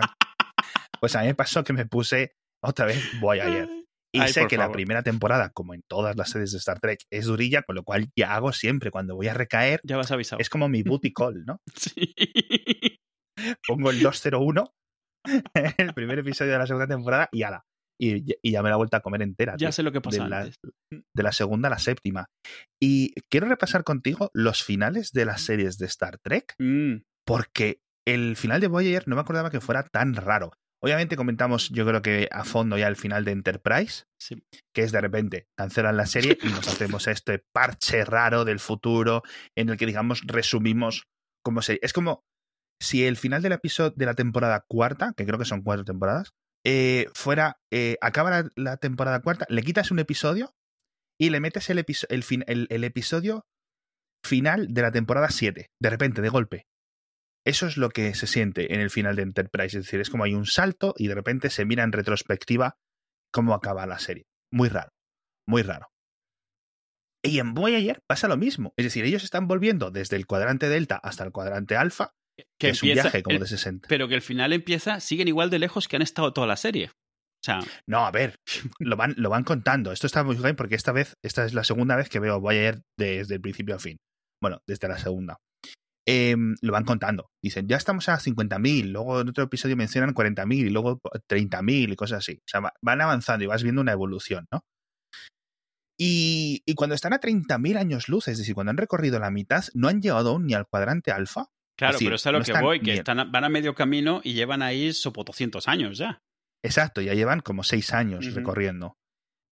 Pues 1.01 1.15
a 1.17 1.21
mí 1.21 1.27
me 1.27 1.35
pasó 1.35 1.63
que 1.63 1.73
me 1.73 1.87
puse 1.87 2.35
otra 2.63 2.87
vez 2.87 3.03
voy 3.21 3.41
ayer. 3.41 3.69
Y 4.13 4.21
Ay, 4.21 4.33
sé 4.33 4.47
que 4.49 4.57
favor. 4.57 4.71
la 4.71 4.73
primera 4.73 5.03
temporada, 5.03 5.51
como 5.51 5.73
en 5.75 5.83
todas 5.89 6.17
las 6.17 6.31
series 6.31 6.53
de 6.53 6.59
Star 6.59 6.81
Trek, 6.81 7.01
es 7.11 7.27
durilla, 7.27 7.63
con 7.63 7.77
lo 7.77 7.85
cual 7.85 8.09
ya 8.17 8.35
hago 8.35 8.53
siempre 8.53 8.91
cuando 8.91 9.15
voy 9.15 9.29
a 9.29 9.35
recaer. 9.35 9.81
Ya 9.85 9.97
vas 9.97 10.11
avisado. 10.11 10.41
Es 10.41 10.51
como 10.51 10.69
mi 10.69 10.83
booty 10.83 11.13
call, 11.13 11.45
¿no? 11.47 11.61
Sí. 11.77 12.13
Pongo 13.67 13.91
el 13.91 14.01
201, 14.03 14.73
el 15.79 15.95
primer 15.95 16.19
episodio 16.19 16.53
de 16.53 16.59
la 16.59 16.67
segunda 16.67 16.87
temporada, 16.87 17.29
y 17.33 17.43
ala. 17.43 17.63
Y, 18.03 18.25
y 18.43 18.53
ya 18.53 18.63
me 18.63 18.71
la 18.71 18.77
he 18.77 18.79
vuelto 18.79 18.97
a 18.97 19.01
comer 19.01 19.21
entera. 19.23 19.53
Ya 19.53 19.69
tío, 19.69 19.73
sé 19.73 19.83
lo 19.83 19.93
que 19.93 20.01
pasa 20.01 20.25
de 20.25 20.29
la, 20.31 20.45
de 20.91 21.23
la 21.23 21.33
segunda 21.33 21.69
a 21.69 21.71
la 21.71 21.79
séptima. 21.79 22.27
Y 22.83 23.13
quiero 23.31 23.47
repasar 23.47 23.85
contigo 23.85 24.31
los 24.33 24.65
finales 24.65 25.13
de 25.13 25.27
las 25.27 25.43
series 25.43 25.77
de 25.79 25.87
Star 25.87 26.19
Trek, 26.19 26.55
Mm, 26.59 27.03
porque 27.27 27.81
el 28.09 28.37
final 28.37 28.61
de 28.63 28.69
Voyager 28.69 29.07
no 29.07 29.17
me 29.17 29.21
acordaba 29.21 29.51
que 29.51 29.61
fuera 29.61 29.83
tan 29.85 30.15
raro. 30.15 30.51
Obviamente 30.83 31.17
comentamos, 31.17 31.69
yo 31.71 31.87
creo 31.87 32.01
que 32.01 32.29
a 32.33 32.45
fondo 32.45 32.79
ya 32.79 32.89
el 32.89 32.97
final 32.97 33.25
de 33.25 33.33
Enterprise, 33.33 34.05
sí. 34.19 34.43
que 34.75 34.83
es 34.83 34.93
de 34.93 35.01
repente 35.01 35.47
cancelan 35.57 35.97
la 35.97 36.07
serie 36.07 36.39
y 36.43 36.49
nos 36.49 36.67
hacemos 36.69 37.07
este 37.09 37.45
parche 37.53 38.05
raro 38.05 38.45
del 38.45 38.61
futuro 38.61 39.23
en 39.57 39.69
el 39.69 39.77
que, 39.77 39.87
digamos, 39.87 40.23
resumimos 40.27 41.05
cómo 41.45 41.61
se... 41.61 41.79
Es 41.83 41.93
como 41.93 42.25
si 42.81 43.05
el 43.05 43.19
final 43.19 43.43
del 43.43 43.53
episodio 43.53 43.93
de 43.95 44.07
la 44.07 44.15
temporada 44.15 44.65
cuarta, 44.67 45.13
que 45.15 45.27
creo 45.27 45.39
que 45.39 45.45
son 45.45 45.63
cuatro 45.63 45.85
temporadas, 45.85 46.31
eh, 46.65 47.09
fuera, 47.15 47.59
eh, 47.71 47.97
acaba 48.01 48.31
la, 48.31 48.51
la, 48.57 48.77
temporada 48.79 49.21
cuarta, 49.21 49.47
le 49.49 49.63
quitas 49.63 49.91
un 49.91 49.99
episodio 49.99 50.55
y 51.19 51.29
le 51.29 51.41
metes 51.41 51.69
el, 51.69 51.79
episo 51.79 52.07
el, 52.09 52.23
fin 52.23 52.45
el, 52.47 52.67
el 52.71 52.85
episodio 52.85 53.45
final 54.25 54.73
de 54.73 54.83
la 54.83 54.91
temporada 54.91 55.29
7, 55.31 55.67
de 55.79 55.91
repente, 55.91 56.23
de 56.23 56.29
golpe. 56.29 56.67
Eso 57.47 57.67
es 57.67 57.77
lo 57.77 57.89
que 57.89 58.15
se 58.15 58.27
siente 58.27 58.75
en 58.75 58.81
el 58.81 58.91
final 58.91 59.17
de 59.17 59.23
Enterprise. 59.23 59.79
Es 59.79 59.85
decir, 59.85 60.01
es 60.01 60.11
como 60.11 60.25
hay 60.25 60.35
un 60.35 60.47
salto 60.47 60.95
y 60.97 61.09
de 61.09 61.15
repente 61.15 61.51
se 61.51 61.65
mira 61.65 61.85
en 61.85 61.93
retrospectiva 61.93 62.77
cómo 63.33 63.55
acaba 63.55 63.87
la 63.87 63.99
serie. 63.99 64.27
Muy 64.53 64.69
raro, 64.69 64.91
muy 65.47 65.63
raro. 65.63 65.89
Y 67.23 67.39
en 67.39 67.55
Voyager 67.55 68.03
pasa 68.07 68.29
lo 68.29 68.37
mismo. 68.37 68.73
Es 68.77 68.85
decir, 68.85 69.05
ellos 69.05 69.25
están 69.25 69.47
volviendo 69.47 69.91
desde 69.91 70.17
el 70.17 70.27
cuadrante 70.27 70.69
delta 70.69 70.97
hasta 70.97 71.25
el 71.25 71.33
cuadrante 71.33 71.77
alfa, 71.77 72.13
que, 72.37 72.47
que 72.59 72.69
es 72.71 72.83
empieza, 72.83 73.01
un 73.01 73.05
viaje 73.05 73.23
como 73.23 73.37
el, 73.37 73.43
de 73.43 73.49
60. 73.49 73.89
Pero 73.89 74.09
que 74.09 74.15
el 74.15 74.23
final 74.23 74.53
empieza, 74.53 75.01
siguen 75.01 75.29
igual 75.29 75.51
de 75.51 75.59
lejos 75.59 75.89
que 75.89 75.97
han 75.97 76.03
estado 76.03 76.33
toda 76.33 76.47
la 76.47 76.57
serie. 76.57 76.91
O 76.91 77.45
sea... 77.45 77.61
No, 77.87 78.07
a 78.07 78.11
ver, 78.11 78.37
lo 78.79 78.97
van, 78.97 79.15
lo 79.17 79.31
van 79.31 79.45
contando. 79.45 79.93
Esto 79.93 80.07
está 80.07 80.25
muy 80.25 80.37
bien 80.37 80.57
porque 80.57 80.75
esta 80.75 80.93
vez, 80.93 81.15
esta 81.23 81.45
es 81.45 81.55
la 81.55 81.65
segunda 81.65 81.97
vez 81.97 82.09
que 82.09 82.21
veo 82.21 82.41
Voyager 82.41 82.83
desde 82.99 83.35
el 83.35 83.41
principio 83.41 83.75
al 83.75 83.81
fin. 83.81 83.99
Bueno, 84.43 84.63
desde 84.67 84.89
la 84.89 84.99
segunda 84.99 85.39
eh, 86.13 86.37
lo 86.61 86.73
van 86.73 86.85
contando. 86.85 87.31
Dicen, 87.41 87.69
ya 87.69 87.77
estamos 87.77 88.09
a 88.09 88.19
50.000, 88.19 88.91
luego 88.91 89.21
en 89.21 89.29
otro 89.29 89.45
episodio 89.45 89.77
mencionan 89.77 90.13
40.000 90.13 90.55
y 90.55 90.71
luego 90.71 91.01
30.000 91.01 91.93
y 91.93 91.97
cosas 91.97 92.19
así. 92.19 92.39
O 92.39 92.49
sea, 92.49 92.73
van 92.83 93.01
avanzando 93.01 93.45
y 93.45 93.47
vas 93.47 93.63
viendo 93.63 93.81
una 93.81 93.93
evolución, 93.93 94.47
¿no? 94.51 94.65
Y, 95.97 96.63
y 96.67 96.75
cuando 96.75 96.95
están 96.95 97.13
a 97.13 97.21
30.000 97.21 97.77
años 97.79 98.09
luz, 98.09 98.27
es 98.27 98.39
decir, 98.39 98.55
cuando 98.55 98.71
han 98.71 98.77
recorrido 98.77 99.21
la 99.21 99.31
mitad, 99.31 99.65
no 99.75 99.87
han 99.87 100.03
llegado 100.03 100.31
aún 100.31 100.47
ni 100.47 100.55
al 100.55 100.67
cuadrante 100.67 101.13
alfa. 101.13 101.47
Claro, 101.79 101.93
decir, 101.93 102.09
pero 102.09 102.17
es 102.17 102.27
a 102.27 102.33
lo 102.33 102.39
no 102.41 102.45
que 102.45 102.61
voy, 102.61 102.81
que 102.81 102.95
están, 102.95 103.31
van 103.31 103.45
a 103.45 103.49
medio 103.49 103.75
camino 103.75 104.21
y 104.25 104.33
llevan 104.33 104.63
ahí 104.63 104.93
sopo 104.93 105.23
200 105.23 105.69
años 105.69 105.99
ya. 105.99 106.23
Exacto, 106.65 107.01
ya 107.03 107.15
llevan 107.15 107.41
como 107.41 107.63
6 107.63 107.93
años 107.95 108.27
uh 108.27 108.31
-huh. 108.31 108.35
recorriendo. 108.35 108.97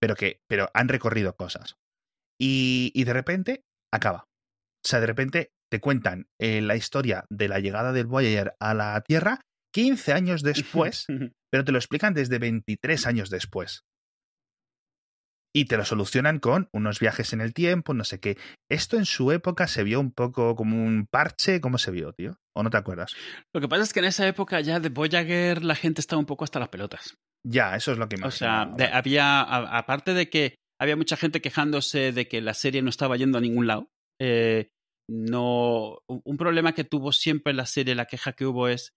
Pero 0.00 0.16
que 0.16 0.40
pero 0.48 0.70
han 0.74 0.88
recorrido 0.88 1.36
cosas. 1.36 1.76
Y, 2.40 2.90
y 2.94 3.04
de 3.04 3.12
repente 3.12 3.64
acaba. 3.92 4.24
O 4.84 4.88
sea, 4.88 5.00
de 5.00 5.06
repente 5.06 5.50
te 5.70 5.80
cuentan 5.80 6.26
eh, 6.40 6.60
la 6.60 6.76
historia 6.76 7.24
de 7.30 7.48
la 7.48 7.60
llegada 7.60 7.92
del 7.92 8.06
Voyager 8.06 8.54
a 8.60 8.74
la 8.74 9.00
Tierra 9.06 9.40
15 9.72 10.12
años 10.12 10.42
después, 10.42 11.06
pero 11.50 11.64
te 11.64 11.72
lo 11.72 11.78
explican 11.78 12.14
desde 12.14 12.38
23 12.38 13.06
años 13.06 13.30
después. 13.30 13.84
Y 15.54 15.64
te 15.64 15.76
lo 15.76 15.84
solucionan 15.84 16.40
con 16.40 16.68
unos 16.72 17.00
viajes 17.00 17.32
en 17.32 17.40
el 17.40 17.54
tiempo, 17.54 17.94
no 17.94 18.04
sé 18.04 18.20
qué. 18.20 18.36
Esto 18.70 18.96
en 18.96 19.06
su 19.06 19.32
época 19.32 19.66
se 19.66 19.82
vio 19.82 19.98
un 19.98 20.12
poco 20.12 20.54
como 20.54 20.84
un 20.84 21.06
parche. 21.10 21.60
¿Cómo 21.60 21.78
se 21.78 21.90
vio, 21.90 22.12
tío? 22.12 22.38
¿O 22.54 22.62
no 22.62 22.70
te 22.70 22.76
acuerdas? 22.76 23.16
Lo 23.54 23.60
que 23.60 23.68
pasa 23.68 23.82
es 23.82 23.92
que 23.92 24.00
en 24.00 24.04
esa 24.04 24.28
época 24.28 24.60
ya 24.60 24.78
de 24.78 24.90
Voyager 24.90 25.64
la 25.64 25.74
gente 25.74 26.00
estaba 26.00 26.20
un 26.20 26.26
poco 26.26 26.44
hasta 26.44 26.60
las 26.60 26.68
pelotas. 26.68 27.16
Ya, 27.46 27.74
eso 27.76 27.92
es 27.92 27.98
lo 27.98 28.08
que 28.08 28.16
imagino. 28.16 28.28
O 28.28 28.30
sea, 28.30 28.62
había, 28.92 29.40
aparte 29.40 30.12
de 30.12 30.28
que 30.28 30.56
había 30.78 30.96
mucha 30.96 31.16
gente 31.16 31.40
quejándose 31.40 32.12
de 32.12 32.28
que 32.28 32.40
la 32.40 32.54
serie 32.54 32.82
no 32.82 32.90
estaba 32.90 33.16
yendo 33.16 33.38
a 33.38 33.40
ningún 33.40 33.66
lado, 33.66 33.88
eh, 34.20 34.68
no. 35.08 35.98
Un 36.06 36.36
problema 36.36 36.74
que 36.74 36.84
tuvo 36.84 37.12
siempre 37.12 37.54
la 37.54 37.66
serie, 37.66 37.94
la 37.94 38.06
queja 38.06 38.32
que 38.32 38.46
hubo 38.46 38.68
es. 38.68 38.94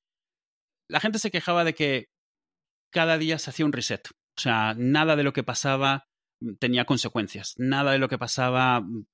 La 0.89 0.99
gente 0.99 1.19
se 1.19 1.31
quejaba 1.31 1.63
de 1.63 1.73
que 1.73 2.09
cada 2.91 3.17
día 3.17 3.39
se 3.39 3.49
hacía 3.49 3.65
un 3.65 3.71
reset. 3.71 4.07
O 4.37 4.41
sea, 4.41 4.73
nada 4.77 5.15
de 5.15 5.23
lo 5.23 5.33
que 5.33 5.43
pasaba 5.43 6.07
mm, 6.41 6.55
tenía 6.59 6.85
consecuencias. 6.85 7.53
Nada 7.57 7.93
de 7.93 7.99
lo 7.99 8.09
que 8.09 8.17
pasaba 8.17 8.81
mm, 8.81 9.05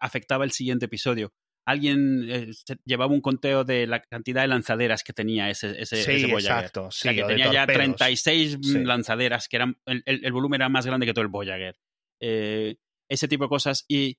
afectaba 0.00 0.44
el 0.44 0.50
siguiente 0.50 0.86
episodio. 0.86 1.32
Alguien 1.66 2.26
eh, 2.28 2.50
llevaba 2.84 3.12
un 3.12 3.20
conteo 3.20 3.64
de 3.64 3.86
la 3.86 4.02
cantidad 4.02 4.42
de 4.42 4.48
lanzaderas 4.48 5.04
que 5.04 5.12
tenía 5.12 5.50
ese, 5.50 5.80
ese, 5.80 6.02
sí, 6.02 6.24
Exacto, 6.24 6.86
o 6.86 6.90
sea, 6.90 7.14
que 7.14 7.22
tenía 7.22 7.52
ya 7.52 7.66
36 7.66 8.58
lanzaderas, 8.84 9.46
que 9.46 9.56
eran, 9.56 9.76
el, 9.84 10.32
volumen 10.32 10.62
era 10.62 10.68
más 10.68 10.86
grande 10.86 11.06
que 11.06 11.12
todo 11.12 11.22
el 11.22 11.28
Voyager. 11.28 11.76
Eh, 12.20 12.76
ese 13.08 13.28
tipo 13.28 13.44
de 13.44 13.50
cosas. 13.50 13.84
Y 13.88 14.16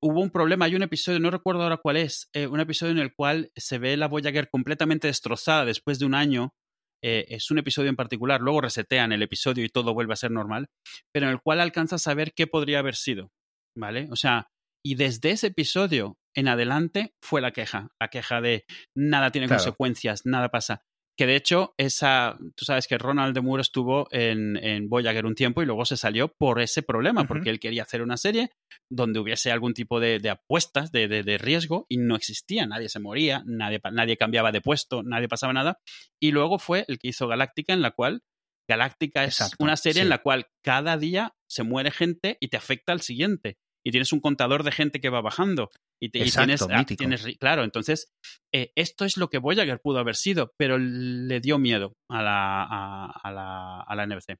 hubo 0.00 0.20
un 0.20 0.30
problema, 0.30 0.66
hay 0.66 0.74
un 0.74 0.82
episodio, 0.82 1.20
no 1.20 1.30
recuerdo 1.30 1.62
ahora 1.62 1.78
cuál 1.78 1.96
es, 1.96 2.28
eh, 2.32 2.46
un 2.46 2.60
episodio 2.60 2.92
en 2.92 2.98
el 2.98 3.14
cual 3.14 3.50
se 3.56 3.78
ve 3.78 3.96
la 3.96 4.08
Voyager 4.08 4.48
completamente 4.50 5.08
destrozada 5.08 5.64
después 5.64 5.98
de 5.98 6.06
un 6.06 6.14
año. 6.14 6.54
Eh, 7.02 7.26
es 7.28 7.50
un 7.50 7.58
episodio 7.58 7.88
en 7.88 7.96
particular, 7.96 8.42
luego 8.42 8.60
resetean 8.60 9.12
el 9.12 9.22
episodio 9.22 9.64
y 9.64 9.70
todo 9.70 9.94
vuelve 9.94 10.12
a 10.12 10.16
ser 10.16 10.30
normal, 10.30 10.68
pero 11.12 11.26
en 11.26 11.32
el 11.32 11.40
cual 11.40 11.60
alcanzas 11.60 12.06
a 12.06 12.14
ver 12.14 12.32
qué 12.34 12.46
podría 12.46 12.80
haber 12.80 12.94
sido, 12.94 13.30
¿vale? 13.74 14.08
O 14.10 14.16
sea, 14.16 14.48
y 14.84 14.96
desde 14.96 15.30
ese 15.30 15.48
episodio 15.48 16.18
en 16.34 16.48
adelante 16.48 17.14
fue 17.22 17.40
la 17.40 17.52
queja, 17.52 17.88
la 17.98 18.08
queja 18.08 18.42
de 18.42 18.64
nada 18.94 19.30
tiene 19.30 19.48
consecuencias, 19.48 20.26
nada 20.26 20.50
pasa. 20.50 20.82
Que 21.20 21.26
de 21.26 21.36
hecho, 21.36 21.74
esa, 21.76 22.38
tú 22.54 22.64
sabes 22.64 22.86
que 22.86 22.96
Ronald 22.96 23.34
de 23.34 23.42
Moore 23.42 23.60
estuvo 23.60 24.08
en, 24.10 24.56
en 24.56 24.88
Voyager 24.88 25.26
un 25.26 25.34
tiempo 25.34 25.60
y 25.60 25.66
luego 25.66 25.84
se 25.84 25.98
salió 25.98 26.28
por 26.28 26.62
ese 26.62 26.82
problema, 26.82 27.26
porque 27.26 27.50
él 27.50 27.60
quería 27.60 27.82
hacer 27.82 28.00
una 28.00 28.16
serie 28.16 28.52
donde 28.88 29.20
hubiese 29.20 29.52
algún 29.52 29.74
tipo 29.74 30.00
de, 30.00 30.18
apuestas, 30.30 30.92
de, 30.92 31.08
de, 31.08 31.36
riesgo, 31.36 31.84
y 31.90 31.98
no 31.98 32.16
existía. 32.16 32.66
Nadie 32.66 32.88
se 32.88 33.00
moría, 33.00 33.42
nadie, 33.44 33.82
nadie 33.92 34.16
cambiaba 34.16 34.50
de 34.50 34.62
puesto, 34.62 35.02
nadie 35.02 35.28
pasaba 35.28 35.52
nada. 35.52 35.78
Y 36.18 36.30
luego 36.30 36.58
fue 36.58 36.86
el 36.88 36.98
que 36.98 37.08
hizo 37.08 37.28
Galáctica, 37.28 37.74
en 37.74 37.82
la 37.82 37.90
cual 37.90 38.22
Galáctica 38.66 39.22
es 39.24 39.42
una 39.58 39.76
serie 39.76 40.00
en 40.00 40.08
la 40.08 40.22
cual 40.22 40.46
cada 40.64 40.96
día 40.96 41.34
se 41.46 41.64
muere 41.64 41.90
gente 41.90 42.38
y 42.40 42.48
te 42.48 42.56
afecta 42.56 42.92
al 42.92 43.02
siguiente 43.02 43.58
y 43.84 43.90
tienes 43.90 44.12
un 44.12 44.20
contador 44.20 44.62
de 44.62 44.72
gente 44.72 45.00
que 45.00 45.08
va 45.08 45.20
bajando. 45.20 45.70
Y, 46.02 46.10
tienes, 46.10 46.36
ah, 46.36 46.84
tienes, 46.86 47.26
claro, 47.38 47.62
entonces 47.62 48.08
eh, 48.54 48.72
esto 48.74 49.04
es 49.04 49.16
lo 49.16 49.28
que 49.28 49.38
Voyager 49.38 49.80
pudo 49.80 49.98
haber 49.98 50.16
sido, 50.16 50.52
pero 50.58 50.78
le 50.78 51.40
dio 51.40 51.58
miedo 51.58 51.92
a 52.10 52.22
la, 52.22 52.64
a, 53.06 53.32
la, 53.32 53.80
a 53.80 53.94
la 53.94 54.06
NBC. 54.06 54.36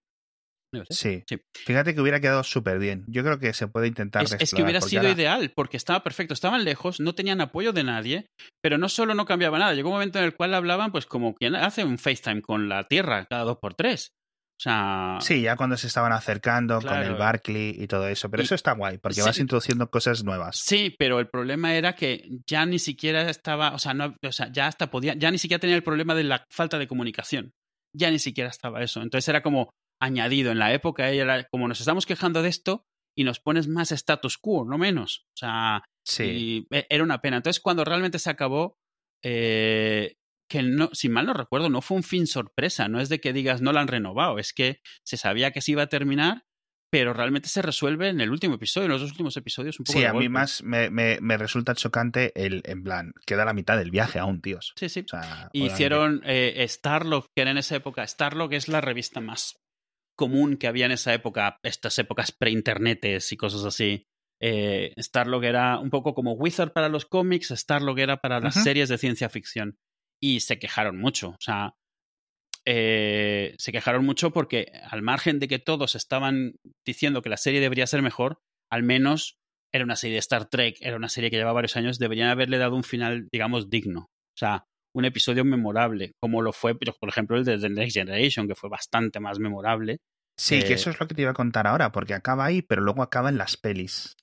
Sí. 0.89 1.25
Fíjate 1.57 1.95
que 1.95 2.01
hubiera 2.01 2.21
quedado 2.21 2.45
súper 2.45 2.79
bien. 2.79 3.05
Yo 3.09 3.25
creo 3.25 3.39
que 3.39 3.53
se 3.53 3.67
puede 3.67 3.89
intentar. 3.89 4.23
Es, 4.23 4.37
es 4.39 4.55
que 4.55 4.63
hubiera 4.63 4.81
sido 4.81 5.09
ideal, 5.09 5.53
porque 5.55 5.77
estaba 5.77 6.03
perfecto. 6.03 6.33
Estaban 6.33 6.65
lejos, 6.65 7.01
no 7.01 7.15
tenían 7.15 7.41
apoyo 7.41 7.73
de 7.73 7.83
nadie, 7.83 8.27
pero 8.63 8.79
no 8.79 8.89
solo 8.89 9.15
no 9.15 9.25
cambiaba 9.25 9.59
nada. 9.59 9.75
Llegó 9.75 9.89
un 9.89 9.97
momento 9.97 10.19
en 10.21 10.27
el 10.27 10.37
cual 10.37 10.55
hablaban, 10.55 10.93
pues 10.93 11.07
como 11.07 11.35
quien 11.35 11.57
hace 11.57 11.85
un 11.85 11.99
FaceTime 11.99 12.43
con 12.43 12.69
la 12.69 12.85
Tierra 12.85 13.27
cada 13.29 13.43
dos 13.43 13.59
por 13.61 13.75
tres. 13.75 14.13
O 14.61 14.63
sea. 14.63 15.17
Sí, 15.23 15.41
ya 15.41 15.57
cuando 15.57 15.79
se 15.79 15.87
estaban 15.87 16.13
acercando 16.13 16.83
con 16.83 16.99
el 16.99 17.15
Barclay 17.15 17.75
y 17.79 17.87
todo 17.87 18.07
eso. 18.09 18.31
Pero 18.31 18.43
eso 18.43 18.55
está 18.55 18.73
guay, 18.73 18.99
porque 18.99 19.23
vas 19.23 19.39
introduciendo 19.39 19.91
cosas 19.91 20.23
nuevas. 20.23 20.61
Sí, 20.63 20.95
pero 20.99 21.19
el 21.19 21.31
problema 21.31 21.75
era 21.75 21.95
que 21.95 22.29
ya 22.47 22.67
ni 22.67 22.79
siquiera 22.79 23.31
estaba. 23.31 23.73
O 23.73 23.79
sea, 23.79 23.95
no, 23.95 24.15
o 24.23 24.33
sea, 24.33 24.53
ya 24.53 24.67
hasta 24.67 24.91
podía. 24.91 25.15
Ya 25.15 25.31
ni 25.31 25.39
siquiera 25.39 25.61
tenía 25.61 25.77
el 25.77 25.83
problema 25.83 26.15
de 26.15 26.25
la 26.25 26.45
falta 26.51 26.79
de 26.79 26.87
comunicación. 26.87 27.55
Ya 27.97 28.11
ni 28.11 28.19
siquiera 28.19 28.51
estaba 28.51 28.83
eso. 28.83 29.01
Entonces 29.01 29.27
era 29.31 29.43
como 29.43 29.71
añadido 29.99 30.53
en 30.53 30.59
la 30.59 30.75
época. 30.75 31.09
Era 31.09 31.45
como 31.45 31.67
nos 31.67 31.81
estamos 31.81 32.05
quejando 32.05 32.43
de 32.43 32.51
esto 32.51 32.85
y 33.17 33.25
nos 33.25 33.41
pones 33.41 33.67
más 33.67 33.93
status 33.93 34.37
quo, 34.37 34.67
no 34.67 34.77
menos. 34.77 35.25
O 35.29 35.39
sea, 35.39 35.85
sí. 36.07 36.67
E, 36.71 36.87
era 36.91 37.03
una 37.03 37.23
pena. 37.23 37.39
Entonces, 37.39 37.63
cuando 37.63 37.83
realmente 37.83 38.19
se 38.19 38.29
acabó, 38.29 38.77
eh, 39.25 40.17
que 40.51 40.63
no, 40.63 40.91
si 40.93 41.09
mal 41.09 41.27
no 41.27 41.33
recuerdo, 41.33 41.71
no 41.71 41.81
fue 41.81 41.97
un 41.97 42.03
fin 42.03 42.27
sorpresa, 42.27 42.89
no 42.89 43.01
es 43.01 43.09
de 43.09 43.21
que 43.21 43.33
digas 43.33 43.63
no 43.63 43.73
la 43.73 43.81
han 43.81 43.89
renovado, 43.89 44.39
es 44.39 44.53
que 44.53 44.81
se 45.05 45.17
sabía 45.17 45.53
que 45.53 45.61
se 45.61 45.73
iba 45.73 45.85
a 45.85 45.89
terminar, 45.89 46.43
pero 46.91 47.13
realmente 47.13 47.49
se 47.49 47.63
resuelve 47.63 48.09
en 48.09 48.21
el 48.21 48.31
último 48.31 48.57
episodio, 48.57 48.87
en 48.87 48.91
los 48.91 49.01
dos 49.01 49.13
últimos 49.13 49.37
episodios 49.37 49.79
un 49.79 49.85
poco. 49.85 49.99
Sí, 49.99 50.05
a 50.05 50.13
mí 50.13 50.29
más 50.29 50.65
me, 50.65 50.91
me, 50.91 51.37
resulta 51.37 51.77
chocante 51.77 52.33
el, 52.35 52.63
en 52.65 52.83
plan, 52.83 53.13
queda 53.25 53.45
la 53.45 53.55
mitad 53.55 53.79
del 53.79 53.93
viaje 53.93 54.19
aún, 54.19 54.43
tíos. 54.43 54.73
Sí, 54.77 54.89
sí. 54.89 55.07
Hicieron 55.53 56.21
eh, 56.25 56.67
Starlock, 56.69 57.27
que 57.33 57.43
era 57.43 57.53
en 57.53 57.59
esa 57.59 57.77
época, 57.77 58.05
Starlock 58.05 58.53
es 58.53 58.67
la 58.67 58.81
revista 58.81 59.21
más 59.21 59.55
común 60.17 60.57
que 60.57 60.67
había 60.67 60.87
en 60.87 60.93
esa 60.93 61.15
época, 61.15 61.59
estas 61.63 61.97
épocas 62.01 62.33
pre-internetes 62.33 63.31
y 63.31 63.37
cosas 63.37 63.65
así. 63.65 64.05
Eh, 64.43 64.95
Starlog 64.99 65.45
era 65.45 65.79
un 65.79 65.91
poco 65.91 66.15
como 66.15 66.33
Wizard 66.33 66.73
para 66.73 66.89
los 66.89 67.05
cómics, 67.07 67.51
Starlog 67.51 68.01
era 68.01 68.17
para 68.17 68.41
las 68.41 68.55
series 68.65 68.89
de 68.89 68.99
ciencia 68.99 69.29
ficción 69.29 69.79
y 70.21 70.41
se 70.41 70.59
quejaron 70.59 70.99
mucho. 70.99 71.31
O 71.31 71.41
sea, 71.41 71.75
eh, 72.67 73.55
se 73.59 73.73
quejaron 73.73 74.05
mucho 74.05 74.33
porque 74.33 74.71
al 74.91 75.03
margen 75.03 75.39
de 75.39 75.49
que 75.49 75.59
todos 75.59 75.95
estaban 75.95 76.57
diciendo 76.85 77.23
que 77.23 77.31
la 77.31 77.37
serie 77.37 77.61
debería 77.61 77.87
ser 77.87 78.03
mejor, 78.03 78.41
al 78.71 78.83
menos 78.83 79.39
era 79.73 79.85
una 79.85 79.97
serie 79.97 80.15
de 80.15 80.21
Star 80.21 80.49
Trek, 80.49 80.77
era 80.81 80.97
una 80.97 81.09
serie 81.09 81.31
que 81.31 81.37
llevaba 81.37 81.55
varios 81.55 81.77
años, 81.77 81.99
deberían 81.99 82.29
haberle 82.29 82.59
dado 82.59 82.77
un 82.77 82.85
final, 82.85 83.29
digamos, 83.33 83.71
digno. 83.71 84.01
O 84.01 84.39
sea, 84.39 84.65
un 84.95 85.05
episodio 85.05 85.45
memorable, 85.45 86.13
como 86.21 86.43
lo 86.43 86.53
fue, 86.53 86.75
por 86.77 87.09
ejemplo, 87.09 87.37
el 87.37 87.45
de 87.45 87.59
The 87.59 87.71
Next 87.71 87.97
Generation, 87.97 88.49
que 88.49 88.55
fue 88.55 88.69
bastante 88.69 89.21
más 89.21 89.39
memorable. 89.39 89.99
Sí, 90.37 90.61
que 90.61 90.73
eh, 90.73 90.75
eso 90.75 90.91
es 90.91 90.99
lo 90.99 91.07
que 91.07 91.15
te 91.15 91.23
iba 91.23 91.31
a 91.31 91.35
contar 91.35 91.67
ahora, 91.67 91.93
porque 91.93 92.15
acaba 92.15 92.45
ahí, 92.45 92.63
pero 92.63 92.83
luego 92.83 93.03
acaba 93.03 93.29
en 93.29 93.39
las 93.39 93.57
pelis. 93.57 94.17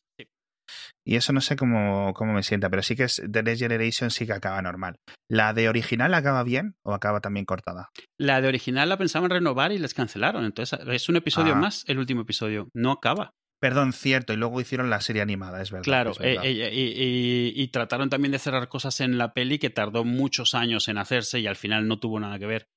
Y 1.06 1.16
eso 1.16 1.34
no 1.34 1.42
sé 1.42 1.56
cómo, 1.56 2.14
cómo 2.14 2.34
me 2.34 2.44
sienta, 2.44 2.70
pero 2.70 2.82
sí 2.82 2.96
que 2.96 3.04
es 3.04 3.22
The 3.32 3.44
Next 3.44 3.62
Generation 3.62 4.12
sí 4.12 4.26
que 4.26 4.34
acaba 4.34 4.62
normal. 4.62 5.00
¿La 5.30 5.54
de 5.54 5.70
original 5.70 6.14
acaba 6.14 6.44
bien 6.44 6.76
o 6.84 6.94
acaba 6.94 7.22
también 7.22 7.46
cortada? 7.46 7.90
La 8.18 8.42
de 8.42 8.48
original 8.48 8.90
la 8.90 8.98
pensaban 8.98 9.30
renovar 9.30 9.72
y 9.72 9.80
les 9.80 9.94
cancelaron. 9.94 10.46
Entonces 10.46 10.80
es 10.88 11.10
un 11.10 11.18
episodio 11.18 11.54
ah. 11.54 11.58
más, 11.58 11.84
el 11.88 12.00
último 12.00 12.22
episodio. 12.22 12.70
No 12.74 12.92
acaba. 12.92 13.34
Perdón, 13.60 13.92
cierto, 13.92 14.34
y 14.34 14.38
luego 14.38 14.62
hicieron 14.62 14.92
la 14.92 15.02
serie 15.02 15.24
animada, 15.24 15.62
es 15.62 15.72
verdad. 15.72 15.84
Claro, 15.84 16.12
eh, 16.20 16.38
eh, 16.44 17.52
y, 17.56 17.68
trataron 17.70 18.08
también 18.08 18.32
de 18.32 18.38
cerrar 18.38 18.68
cosas 18.68 19.02
en 19.02 19.18
la 19.18 19.34
peli 19.34 19.58
que 19.58 19.72
tardó 19.72 20.04
muchos 20.04 20.54
años 20.54 20.88
en 20.90 21.00
hacerse 21.00 21.40
y 21.40 21.48
al 21.48 21.56
final 21.56 21.88
no 21.88 21.98
tuvo 21.98 22.20
nada 22.20 22.38
que 22.38 22.46
ver. 22.46 22.68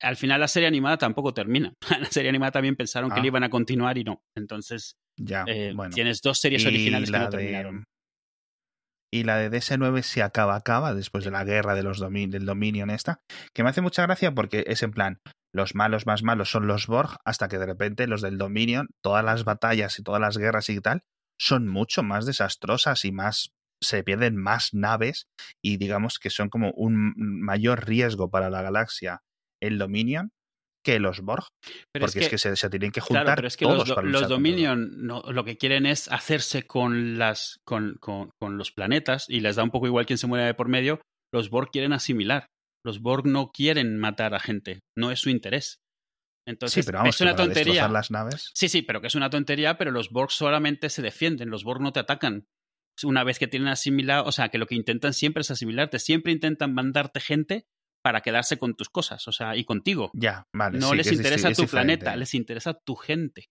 Al 0.00 0.16
final 0.16 0.40
la 0.40 0.48
serie 0.48 0.66
animada 0.66 0.96
tampoco 0.96 1.34
termina. 1.34 1.74
la 2.00 2.06
serie 2.06 2.30
animada 2.30 2.52
también 2.52 2.74
pensaron 2.74 3.10
que 3.10 3.16
le 3.16 3.24
ah. 3.24 3.26
iban 3.26 3.44
a 3.44 3.50
continuar 3.50 3.98
y 3.98 4.04
no. 4.04 4.22
Entonces, 4.34 4.96
ya, 5.18 5.44
eh, 5.46 5.72
bueno. 5.74 5.94
tienes 5.94 6.22
dos 6.22 6.40
series 6.40 6.64
originales 6.64 7.10
que 7.10 7.18
no 7.18 7.28
terminaron. 7.28 7.84
Y 9.12 9.24
la 9.24 9.36
de 9.36 9.50
DS9 9.50 10.02
se 10.02 10.22
acaba, 10.22 10.54
acaba, 10.54 10.94
después 10.94 11.24
de 11.24 11.32
la 11.32 11.44
guerra 11.44 11.74
de 11.74 11.82
los 11.82 11.98
del 12.00 12.46
dominio 12.46 12.84
en 12.84 12.90
esta, 12.90 13.20
que 13.52 13.64
me 13.64 13.70
hace 13.70 13.80
mucha 13.80 14.02
gracia 14.02 14.32
porque 14.32 14.64
es 14.68 14.84
en 14.84 14.92
plan, 14.92 15.18
los 15.52 15.74
malos 15.74 16.06
más 16.06 16.22
malos 16.22 16.50
son 16.50 16.66
los 16.66 16.86
Borg, 16.86 17.16
hasta 17.24 17.48
que 17.48 17.58
de 17.58 17.66
repente 17.66 18.06
los 18.06 18.22
del 18.22 18.38
Dominion, 18.38 18.88
todas 19.02 19.24
las 19.24 19.44
batallas 19.44 19.98
y 19.98 20.02
todas 20.02 20.20
las 20.20 20.38
guerras 20.38 20.68
y 20.68 20.80
tal, 20.80 21.02
son 21.38 21.68
mucho 21.68 22.02
más 22.02 22.26
desastrosas 22.26 23.04
y 23.04 23.12
más 23.12 23.52
se 23.82 24.04
pierden 24.04 24.36
más 24.36 24.74
naves 24.74 25.28
y 25.62 25.78
digamos 25.78 26.18
que 26.18 26.30
son 26.30 26.50
como 26.50 26.70
un 26.72 27.14
mayor 27.16 27.86
riesgo 27.86 28.30
para 28.30 28.50
la 28.50 28.62
galaxia 28.62 29.22
el 29.60 29.78
Dominion 29.78 30.32
que 30.84 30.98
los 30.98 31.20
Borg. 31.20 31.44
porque 31.92 32.20
es 32.20 32.28
que, 32.28 32.38
se, 32.38 32.70
tienen 32.70 32.90
que 32.90 33.00
juntar 33.00 33.36
pero 33.36 33.48
es 33.48 33.56
que 33.56 33.66
todos 33.66 33.88
los, 33.88 34.04
los 34.04 34.28
Dominion 34.28 34.90
lo 35.06 35.44
que 35.44 35.56
quieren 35.56 35.86
es 35.86 36.10
hacerse 36.10 36.66
con 36.66 37.18
las 37.18 37.58
con, 37.64 37.96
con, 38.00 38.30
con, 38.38 38.56
los 38.56 38.72
planetas 38.72 39.26
y 39.28 39.40
les 39.40 39.56
da 39.56 39.62
un 39.62 39.70
poco 39.70 39.86
igual 39.86 40.06
quién 40.06 40.18
se 40.18 40.26
muere 40.26 40.44
de 40.44 40.54
por 40.54 40.68
medio. 40.68 41.00
Los 41.32 41.50
Borg 41.50 41.70
quieren 41.70 41.92
asimilar. 41.92 42.46
Los 42.84 43.00
Borg 43.00 43.26
no 43.26 43.50
quieren 43.50 43.98
matar 43.98 44.34
a 44.34 44.40
gente, 44.40 44.80
no 44.96 45.10
es 45.10 45.20
su 45.20 45.30
interés. 45.30 45.80
Entonces, 46.46 46.84
sí, 46.84 46.90
pero 46.90 47.04
es 47.04 47.20
una 47.20 47.36
tontería. 47.36 47.88
Las 47.88 48.10
naves. 48.10 48.50
Sí, 48.54 48.68
sí, 48.68 48.82
pero 48.82 49.00
que 49.00 49.08
es 49.08 49.14
una 49.14 49.30
tontería, 49.30 49.76
pero 49.76 49.90
los 49.90 50.10
Borg 50.10 50.30
solamente 50.30 50.88
se 50.88 51.02
defienden, 51.02 51.50
los 51.50 51.64
Borg 51.64 51.80
no 51.80 51.92
te 51.92 52.00
atacan. 52.00 52.46
Una 53.02 53.24
vez 53.24 53.38
que 53.38 53.46
tienen 53.46 53.68
asimilado, 53.68 54.24
o 54.24 54.32
sea, 54.32 54.48
que 54.48 54.58
lo 54.58 54.66
que 54.66 54.74
intentan 54.74 55.14
siempre 55.14 55.42
es 55.42 55.50
asimilarte, 55.50 55.98
siempre 55.98 56.32
intentan 56.32 56.74
mandarte 56.74 57.20
gente 57.20 57.66
para 58.02 58.20
quedarse 58.20 58.58
con 58.58 58.74
tus 58.74 58.88
cosas, 58.88 59.26
o 59.28 59.32
sea, 59.32 59.56
y 59.56 59.64
contigo. 59.64 60.10
Ya, 60.14 60.48
vale. 60.52 60.78
No 60.78 60.94
les 60.94 61.10
interesa 61.12 61.52
tu 61.52 61.66
planeta, 61.66 62.16
les 62.16 62.34
interesa 62.34 62.74
tu 62.74 62.96
gente. 62.96 63.48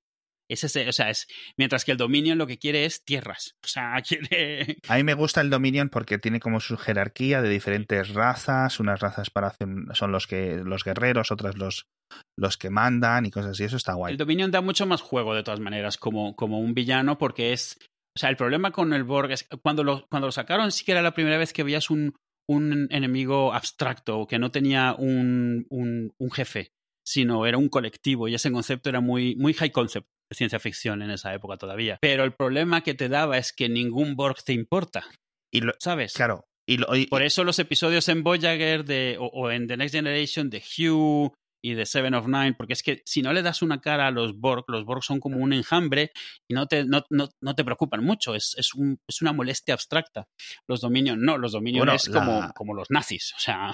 Es 0.49 0.63
ese, 0.63 0.89
o 0.89 0.91
sea, 0.91 1.09
es 1.11 1.27
mientras 1.57 1.85
que 1.85 1.91
el 1.91 1.97
Dominion 1.97 2.37
lo 2.37 2.47
que 2.47 2.57
quiere 2.57 2.85
es 2.85 3.03
tierras. 3.05 3.55
O 3.63 3.67
sea, 3.67 4.01
quiere. 4.07 4.77
A 4.87 4.97
mí 4.97 5.03
me 5.03 5.13
gusta 5.13 5.41
el 5.41 5.49
Dominion 5.49 5.89
porque 5.89 6.17
tiene 6.17 6.39
como 6.39 6.59
su 6.59 6.77
jerarquía 6.77 7.41
de 7.41 7.49
diferentes 7.49 8.13
razas. 8.13 8.79
Unas 8.79 8.99
razas 8.99 9.29
para 9.29 9.47
hacer, 9.47 9.67
son 9.93 10.11
los 10.11 10.27
que 10.27 10.61
los 10.63 10.83
guerreros, 10.83 11.31
otras 11.31 11.57
los 11.57 11.87
los 12.35 12.57
que 12.57 12.71
mandan 12.71 13.25
y 13.25 13.31
cosas 13.31 13.51
así. 13.51 13.65
Eso 13.65 13.77
está 13.77 13.93
guay. 13.93 14.13
El 14.13 14.17
Dominion 14.17 14.49
da 14.49 14.61
mucho 14.61 14.85
más 14.85 15.01
juego 15.01 15.35
de 15.35 15.43
todas 15.43 15.59
maneras 15.59 15.97
como, 15.97 16.35
como 16.35 16.59
un 16.59 16.73
villano 16.73 17.17
porque 17.17 17.53
es. 17.53 17.77
O 18.15 18.19
sea, 18.19 18.29
el 18.29 18.37
problema 18.37 18.71
con 18.71 18.91
el 18.93 19.03
Borg 19.03 19.31
es 19.31 19.47
cuando 19.61 19.83
lo, 19.83 20.07
cuando 20.09 20.27
lo 20.27 20.31
sacaron 20.31 20.71
sí 20.71 20.83
que 20.83 20.93
era 20.93 21.03
la 21.03 21.13
primera 21.13 21.37
vez 21.37 21.53
que 21.53 21.63
veías 21.63 21.91
un, 21.91 22.15
un 22.49 22.87
enemigo 22.89 23.53
abstracto 23.53 24.25
que 24.25 24.39
no 24.39 24.49
tenía 24.49 24.95
un, 24.97 25.67
un, 25.69 26.11
un 26.17 26.31
jefe 26.31 26.71
sino 27.09 27.47
era 27.47 27.57
un 27.57 27.69
colectivo 27.69 28.27
y 28.27 28.35
ese 28.35 28.51
concepto 28.51 28.87
era 28.87 29.01
muy, 29.01 29.35
muy 29.35 29.53
high 29.55 29.71
concept 29.71 30.07
de 30.29 30.35
ciencia 30.35 30.59
ficción 30.59 31.01
en 31.01 31.09
esa 31.09 31.33
época 31.33 31.57
todavía. 31.57 31.97
Pero 32.01 32.23
el 32.23 32.33
problema 32.33 32.81
que 32.81 32.93
te 32.93 33.09
daba 33.09 33.39
es 33.39 33.51
que 33.51 33.67
ningún 33.67 34.15
Borg 34.15 34.43
te 34.43 34.53
importa. 34.53 35.03
Y 35.51 35.61
lo, 35.61 35.73
¿Sabes? 35.79 36.13
Claro. 36.13 36.45
Y, 36.67 37.07
Por 37.07 37.23
eso 37.23 37.43
los 37.43 37.57
episodios 37.57 38.07
en 38.09 38.21
Voyager 38.21 38.85
de, 38.85 39.17
o, 39.19 39.49
en 39.49 39.65
The 39.65 39.77
Next 39.77 39.95
Generation 39.95 40.51
de 40.51 40.59
Hugh 40.59 41.33
y 41.63 41.73
de 41.73 41.87
Seven 41.87 42.13
of 42.13 42.27
Nine, 42.27 42.53
porque 42.53 42.73
es 42.73 42.83
que 42.83 43.01
si 43.07 43.23
no 43.23 43.33
le 43.33 43.41
das 43.41 43.63
una 43.63 43.81
cara 43.81 44.05
a 44.05 44.11
los 44.11 44.37
Borg, 44.37 44.65
los 44.67 44.85
Borg 44.85 45.03
son 45.03 45.19
como 45.19 45.37
un 45.37 45.51
enjambre 45.51 46.11
y 46.47 46.53
no 46.53 46.67
te, 46.67 46.85
no, 46.85 47.03
no, 47.09 47.55
te 47.55 47.65
preocupan 47.65 48.03
mucho, 48.03 48.35
es, 48.35 48.53
es, 48.55 48.75
un, 48.75 48.99
es, 49.07 49.23
una 49.23 49.33
molestia 49.33 49.73
abstracta. 49.73 50.27
Los 50.67 50.81
Dominion 50.81 51.19
no, 51.19 51.39
los 51.39 51.53
Dominion 51.53 51.89
es 51.89 52.07
como, 52.07 52.53
como 52.53 52.75
los 52.75 52.91
nazis, 52.91 53.33
o 53.35 53.39
sea... 53.39 53.73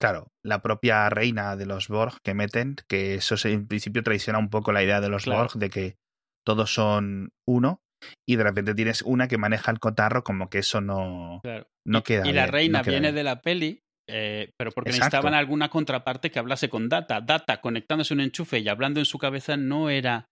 Claro, 0.00 0.28
la 0.44 0.60
propia 0.60 1.08
reina 1.08 1.56
de 1.56 1.66
los 1.66 1.88
Borg 1.88 2.18
que 2.22 2.34
meten, 2.34 2.76
que 2.88 3.14
eso 3.14 3.36
en 3.48 3.66
principio 3.66 4.02
traiciona 4.02 4.38
un 4.38 4.50
poco 4.50 4.72
la 4.72 4.82
idea 4.82 5.00
de 5.00 5.08
los 5.08 5.24
Borg 5.24 5.52
de 5.54 5.70
que 5.70 5.96
todos 6.44 6.72
son 6.72 7.30
uno 7.46 7.80
y 8.28 8.36
de 8.36 8.44
repente 8.44 8.74
tienes 8.74 9.02
una 9.02 9.26
que 9.26 9.38
maneja 9.38 9.70
el 9.70 9.78
cotarro 9.78 10.22
como 10.22 10.50
que 10.50 10.58
eso 10.58 10.80
no, 10.80 11.40
no 11.86 12.02
queda. 12.02 12.28
Y, 12.28 12.32
la 12.32 12.46
reina 12.46 12.82
viene 12.82 13.12
de 13.12 13.24
la 13.24 13.40
peli, 13.40 13.80
eh, 14.08 14.50
pero 14.58 14.70
porque 14.70 14.90
necesitaban 14.90 15.34
alguna 15.34 15.70
contraparte 15.70 16.30
que 16.30 16.38
hablase 16.38 16.68
con 16.68 16.88
Data. 16.88 17.20
Data 17.20 17.60
conectándose 17.60 18.12
un 18.12 18.20
enchufe 18.20 18.58
y 18.58 18.68
hablando 18.68 19.00
en 19.00 19.06
su 19.06 19.18
cabeza 19.18 19.56
no 19.56 19.88
era 19.88 20.26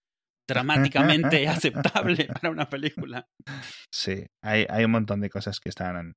dramáticamente 0.47 1.49
aceptable 1.49 2.27
para 2.27 2.51
una 2.51 2.69
película. 2.69 3.27
Sí, 3.93 4.27
hay, 4.43 4.67
hay 4.69 4.85
un 4.85 4.91
montón 4.91 5.21
de 5.21 5.31
cosas 5.31 5.59
que 5.59 5.71
están 5.71 6.15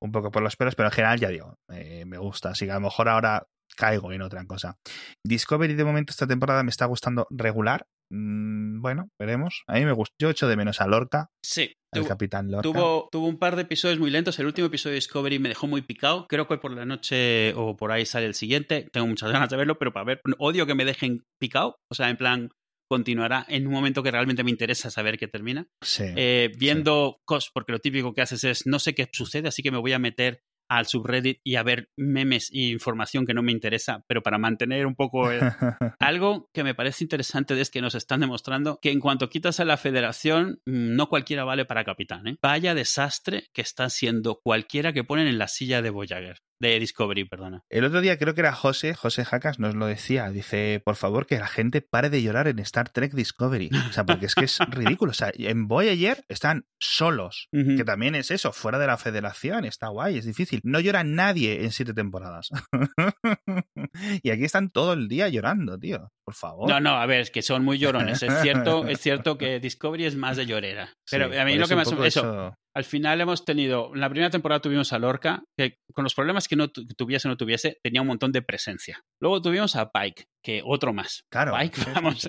un 0.00 0.12
poco 0.12 0.30
por 0.30 0.42
los 0.42 0.56
pelos, 0.56 0.74
pero 0.74 0.88
en 0.88 0.92
general 0.92 1.18
ya 1.18 1.28
digo, 1.28 1.54
eh, 1.72 2.04
me 2.06 2.18
gusta. 2.18 2.50
Así 2.50 2.64
que 2.66 2.72
a 2.72 2.74
lo 2.74 2.80
mejor 2.82 3.08
ahora 3.08 3.46
caigo 3.76 4.12
en 4.12 4.22
otra 4.22 4.44
cosa. 4.44 4.76
Discovery 5.24 5.74
de 5.74 5.84
momento 5.84 6.10
esta 6.10 6.26
temporada 6.26 6.62
me 6.62 6.70
está 6.70 6.86
gustando 6.86 7.26
regular. 7.30 7.86
Mm, 8.10 8.80
bueno, 8.80 9.08
veremos. 9.18 9.62
A 9.66 9.74
mí 9.74 9.84
me 9.84 9.92
gustó. 9.92 10.14
Yo 10.20 10.30
echo 10.30 10.48
de 10.48 10.56
menos 10.56 10.80
a 10.80 10.86
Lorca. 10.86 11.28
Sí. 11.44 11.72
El 11.94 12.06
capitán 12.06 12.50
Lorca. 12.50 12.62
Tuvo, 12.62 13.08
tuvo 13.10 13.26
un 13.26 13.38
par 13.38 13.56
de 13.56 13.62
episodios 13.62 13.98
muy 13.98 14.10
lentos. 14.10 14.38
El 14.38 14.46
último 14.46 14.66
episodio 14.66 14.92
de 14.92 14.96
Discovery 14.96 15.38
me 15.38 15.48
dejó 15.48 15.66
muy 15.66 15.82
picado. 15.82 16.26
Creo 16.28 16.46
que 16.46 16.58
por 16.58 16.72
la 16.72 16.84
noche 16.84 17.54
o 17.54 17.76
por 17.76 17.92
ahí 17.92 18.04
sale 18.04 18.26
el 18.26 18.34
siguiente. 18.34 18.88
Tengo 18.92 19.06
muchas 19.06 19.30
ganas 19.32 19.48
de 19.48 19.56
verlo, 19.56 19.78
pero 19.78 19.92
para 19.92 20.04
ver, 20.04 20.20
odio 20.38 20.66
que 20.66 20.74
me 20.74 20.84
dejen 20.84 21.24
picado. 21.38 21.76
O 21.90 21.94
sea, 21.94 22.10
en 22.10 22.16
plan, 22.16 22.50
continuará 22.88 23.44
en 23.48 23.66
un 23.66 23.72
momento 23.72 24.02
que 24.02 24.10
realmente 24.10 24.44
me 24.44 24.50
interesa 24.50 24.90
saber 24.90 25.18
qué 25.18 25.28
termina. 25.28 25.68
Sí, 25.82 26.04
eh, 26.16 26.50
viendo 26.58 27.20
cosas, 27.24 27.50
porque 27.52 27.72
lo 27.72 27.78
típico 27.78 28.14
que 28.14 28.22
haces 28.22 28.44
es 28.44 28.66
no 28.66 28.78
sé 28.78 28.94
qué 28.94 29.08
sucede, 29.12 29.48
así 29.48 29.62
que 29.62 29.70
me 29.70 29.78
voy 29.78 29.92
a 29.92 29.98
meter 29.98 30.42
al 30.68 30.86
subreddit 30.86 31.40
y 31.42 31.56
a 31.56 31.62
ver 31.62 31.88
memes 31.96 32.50
e 32.52 32.70
información 32.70 33.26
que 33.26 33.34
no 33.34 33.42
me 33.42 33.52
interesa, 33.52 34.04
pero 34.06 34.22
para 34.22 34.38
mantener 34.38 34.86
un 34.86 34.94
poco 34.94 35.28
algo 35.98 36.48
que 36.52 36.64
me 36.64 36.74
parece 36.74 37.04
interesante 37.04 37.58
es 37.60 37.70
que 37.70 37.80
nos 37.80 37.94
están 37.94 38.20
demostrando 38.20 38.78
que 38.80 38.90
en 38.90 39.00
cuanto 39.00 39.30
quitas 39.30 39.60
a 39.60 39.64
la 39.64 39.76
federación, 39.76 40.60
mm, 40.66 40.94
no 40.94 41.08
cualquiera 41.08 41.44
vale 41.44 41.64
para 41.64 41.84
capitán. 41.84 42.26
¿eh? 42.26 42.36
Vaya 42.42 42.74
desastre 42.74 43.48
que 43.52 43.62
está 43.62 43.88
siendo 43.90 44.40
cualquiera 44.42 44.92
que 44.92 45.04
ponen 45.04 45.26
en 45.26 45.38
la 45.38 45.48
silla 45.48 45.82
de 45.82 45.90
Voyager 45.90 46.38
de 46.60 46.78
Discovery, 46.78 47.24
perdona. 47.24 47.62
El 47.70 47.84
otro 47.84 48.00
día 48.00 48.18
creo 48.18 48.34
que 48.34 48.40
era 48.40 48.52
José, 48.52 48.94
José 48.94 49.24
Jacas 49.24 49.58
nos 49.58 49.74
lo 49.74 49.86
decía, 49.86 50.30
dice, 50.30 50.82
por 50.84 50.96
favor 50.96 51.26
que 51.26 51.38
la 51.38 51.46
gente 51.46 51.82
pare 51.82 52.10
de 52.10 52.22
llorar 52.22 52.48
en 52.48 52.58
Star 52.60 52.90
Trek 52.90 53.12
Discovery. 53.12 53.70
O 53.88 53.92
sea, 53.92 54.04
porque 54.04 54.26
es 54.26 54.34
que 54.34 54.44
es 54.44 54.58
ridículo. 54.70 55.10
O 55.10 55.14
sea, 55.14 55.30
en 55.34 55.68
Voyager 55.68 56.24
están 56.28 56.66
solos, 56.80 57.48
que 57.52 57.84
también 57.84 58.14
es 58.14 58.30
eso, 58.30 58.52
fuera 58.52 58.78
de 58.78 58.86
la 58.86 58.96
federación, 58.96 59.64
está 59.64 59.88
guay, 59.88 60.18
es 60.18 60.24
difícil. 60.24 60.60
No 60.64 60.80
llora 60.80 61.04
nadie 61.04 61.64
en 61.64 61.72
siete 61.72 61.94
temporadas. 61.94 62.50
y 64.22 64.30
aquí 64.30 64.44
están 64.44 64.70
todo 64.70 64.92
el 64.92 65.08
día 65.08 65.28
llorando, 65.28 65.78
tío. 65.78 66.10
Por 66.24 66.34
favor. 66.34 66.68
No, 66.68 66.78
no, 66.78 66.90
a 66.90 67.06
ver, 67.06 67.20
es 67.20 67.30
que 67.30 67.40
son 67.40 67.64
muy 67.64 67.78
llorones. 67.78 68.22
Es 68.22 68.42
cierto, 68.42 68.86
es 68.86 69.00
cierto 69.00 69.38
que 69.38 69.60
Discovery 69.60 70.04
es 70.04 70.16
más 70.16 70.36
de 70.36 70.44
llorera. 70.44 70.92
Pero 71.10 71.26
a 71.26 71.44
mí 71.44 71.54
lo 71.56 71.66
que 71.66 71.74
más... 71.74 71.90
Eso, 71.90 72.54
al 72.78 72.84
final 72.84 73.20
hemos 73.20 73.44
tenido, 73.44 73.90
en 73.92 74.00
la 74.00 74.08
primera 74.08 74.30
temporada 74.30 74.60
tuvimos 74.60 74.92
a 74.92 75.00
Lorca, 75.00 75.42
que 75.56 75.78
con 75.92 76.04
los 76.04 76.14
problemas 76.14 76.46
que 76.46 76.54
no 76.54 76.68
tuviese 76.68 77.26
o 77.26 77.30
no 77.32 77.36
tuviese, 77.36 77.80
tenía 77.82 78.02
un 78.02 78.06
montón 78.06 78.30
de 78.30 78.40
presencia. 78.40 79.02
Luego 79.20 79.42
tuvimos 79.42 79.74
a 79.74 79.90
Pike, 79.90 80.26
que 80.44 80.62
otro 80.64 80.92
más. 80.92 81.24
Claro, 81.28 81.56
Pike, 81.58 81.80
vamos, 81.92 82.28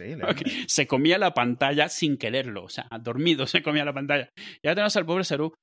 se 0.65 0.87
comía 0.87 1.19
la 1.19 1.35
pantalla 1.35 1.87
sin 1.87 2.17
quererlo, 2.17 2.63
o 2.63 2.69
sea, 2.69 2.87
dormido 2.99 3.45
se 3.47 3.61
comía 3.61 3.85
la 3.85 3.93
pantalla. 3.93 4.31
Y 4.63 4.67
ahora 4.67 4.73
tenemos 4.73 4.95
al 4.95 5.05
pobre 5.05 5.23
Saru, 5.23 5.53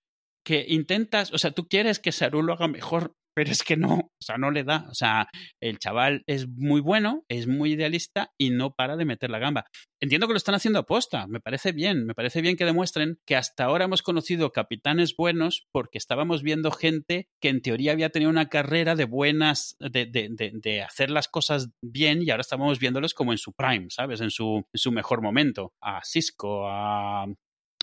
que 0.45 0.65
intentas, 0.69 1.33
o 1.33 1.39
sea, 1.39 1.51
tú 1.51 1.67
quieres 1.67 1.99
que 1.99 2.13
Saru 2.13 2.45
lo 2.45 2.53
haga 2.53 2.69
mejor, 2.69 3.17
pero 3.37 3.53
es 3.53 3.63
que 3.63 3.77
no, 3.77 3.97
o 3.97 4.19
sea, 4.19 4.39
no 4.39 4.51
le 4.51 4.65
da. 4.65 4.87
O 4.89 4.95
sea, 4.95 5.29
el 5.61 5.79
chaval 5.79 6.25
es 6.27 6.49
muy 6.49 6.81
bueno, 6.81 7.27
es 7.29 7.47
muy 7.47 7.73
idealista 7.73 8.33
y 8.39 8.49
no 8.49 8.75
para 8.75 8.97
de 8.97 9.05
meter 9.05 9.29
la 9.29 9.39
gamba. 9.39 9.67
Entiendo 10.01 10.27
que 10.27 10.33
lo 10.33 10.39
están 10.39 10.55
haciendo 10.55 10.79
aposta, 10.79 11.27
me 11.27 11.39
parece 11.39 11.73
bien, 11.73 12.07
me 12.07 12.15
parece 12.15 12.41
bien 12.41 12.57
que 12.57 12.65
demuestren 12.65 13.19
que 13.27 13.37
hasta 13.37 13.65
ahora 13.65 13.85
hemos 13.85 14.01
conocido 14.01 14.53
capitanes 14.53 15.15
buenos 15.15 15.67
porque 15.71 15.99
estábamos 15.99 16.43
viendo 16.43 16.71
gente 16.71 17.29
que 17.39 17.51
en 17.51 17.61
teoría 17.61 17.93
había 17.93 18.09
tenido 18.09 18.31
una 18.31 18.49
carrera 18.49 18.95
de 18.95 19.05
buenas, 19.05 19.77
de, 19.81 20.07
de, 20.07 20.31
de, 20.31 20.83
hacer 20.83 21.11
las 21.11 21.29
cosas 21.29 21.69
bien 21.83 22.23
y 22.23 22.31
ahora 22.31 22.41
estamos 22.41 22.79
viéndolos 22.79 23.13
como 23.13 23.33
en 23.33 23.39
su 23.39 23.53
prime, 23.53 23.89
¿sabes? 23.91 24.23
En 24.23 24.31
su, 24.31 24.67
en 24.73 24.79
su 24.79 24.93
mejor 24.93 25.21
momento. 25.21 25.75
A 25.83 26.01
Cisco, 26.07 26.71
a, 26.71 27.27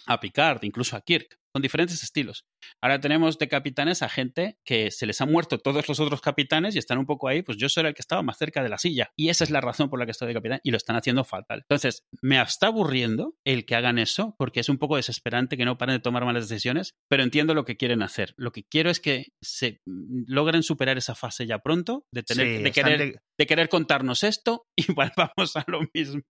a 0.07 0.19
Picard, 0.19 0.63
incluso 0.63 0.95
a 0.95 1.01
Kirk 1.01 1.42
con 1.53 1.61
diferentes 1.61 2.03
estilos. 2.03 2.45
Ahora 2.81 2.99
tenemos 2.99 3.37
de 3.37 3.47
capitanes 3.47 4.01
a 4.01 4.09
gente 4.09 4.57
que 4.65 4.89
se 4.89 5.05
les 5.05 5.21
han 5.21 5.31
muerto 5.31 5.59
todos 5.59 5.87
los 5.87 5.99
otros 5.99 6.19
capitanes 6.19 6.75
y 6.75 6.79
están 6.79 6.97
un 6.97 7.05
poco 7.05 7.27
ahí, 7.27 7.43
pues 7.43 7.57
yo 7.57 7.69
soy 7.69 7.85
el 7.85 7.93
que 7.93 8.01
estaba 8.01 8.23
más 8.23 8.37
cerca 8.37 8.63
de 8.63 8.69
la 8.69 8.79
silla. 8.79 9.11
Y 9.15 9.29
esa 9.29 9.43
es 9.43 9.51
la 9.51 9.61
razón 9.61 9.89
por 9.89 9.99
la 9.99 10.05
que 10.05 10.11
estoy 10.11 10.27
de 10.27 10.33
capitán 10.33 10.59
y 10.63 10.71
lo 10.71 10.77
están 10.77 10.95
haciendo 10.95 11.23
fatal. 11.23 11.59
Entonces, 11.69 12.05
me 12.21 12.41
está 12.41 12.67
aburriendo 12.67 13.35
el 13.45 13.65
que 13.65 13.75
hagan 13.75 13.99
eso 13.99 14.35
porque 14.37 14.61
es 14.61 14.69
un 14.69 14.79
poco 14.79 14.95
desesperante 14.95 15.55
que 15.55 15.65
no 15.65 15.77
paren 15.77 15.97
de 15.97 16.01
tomar 16.01 16.25
malas 16.25 16.49
decisiones, 16.49 16.95
pero 17.07 17.21
entiendo 17.21 17.53
lo 17.53 17.65
que 17.65 17.77
quieren 17.77 18.01
hacer. 18.01 18.33
Lo 18.35 18.51
que 18.51 18.63
quiero 18.63 18.89
es 18.89 18.99
que 18.99 19.27
se 19.41 19.81
logren 19.85 20.63
superar 20.63 20.97
esa 20.97 21.13
fase 21.13 21.45
ya 21.45 21.59
pronto 21.59 22.05
de 22.11 22.23
tener 22.23 22.63
de 22.63 22.71
querer 22.71 23.21
de... 23.37 23.45
querer 23.45 23.69
contarnos 23.69 24.23
esto 24.23 24.65
y 24.75 24.91
volvamos 24.91 25.55
a 25.55 25.63
lo 25.67 25.81
mismo 25.93 26.23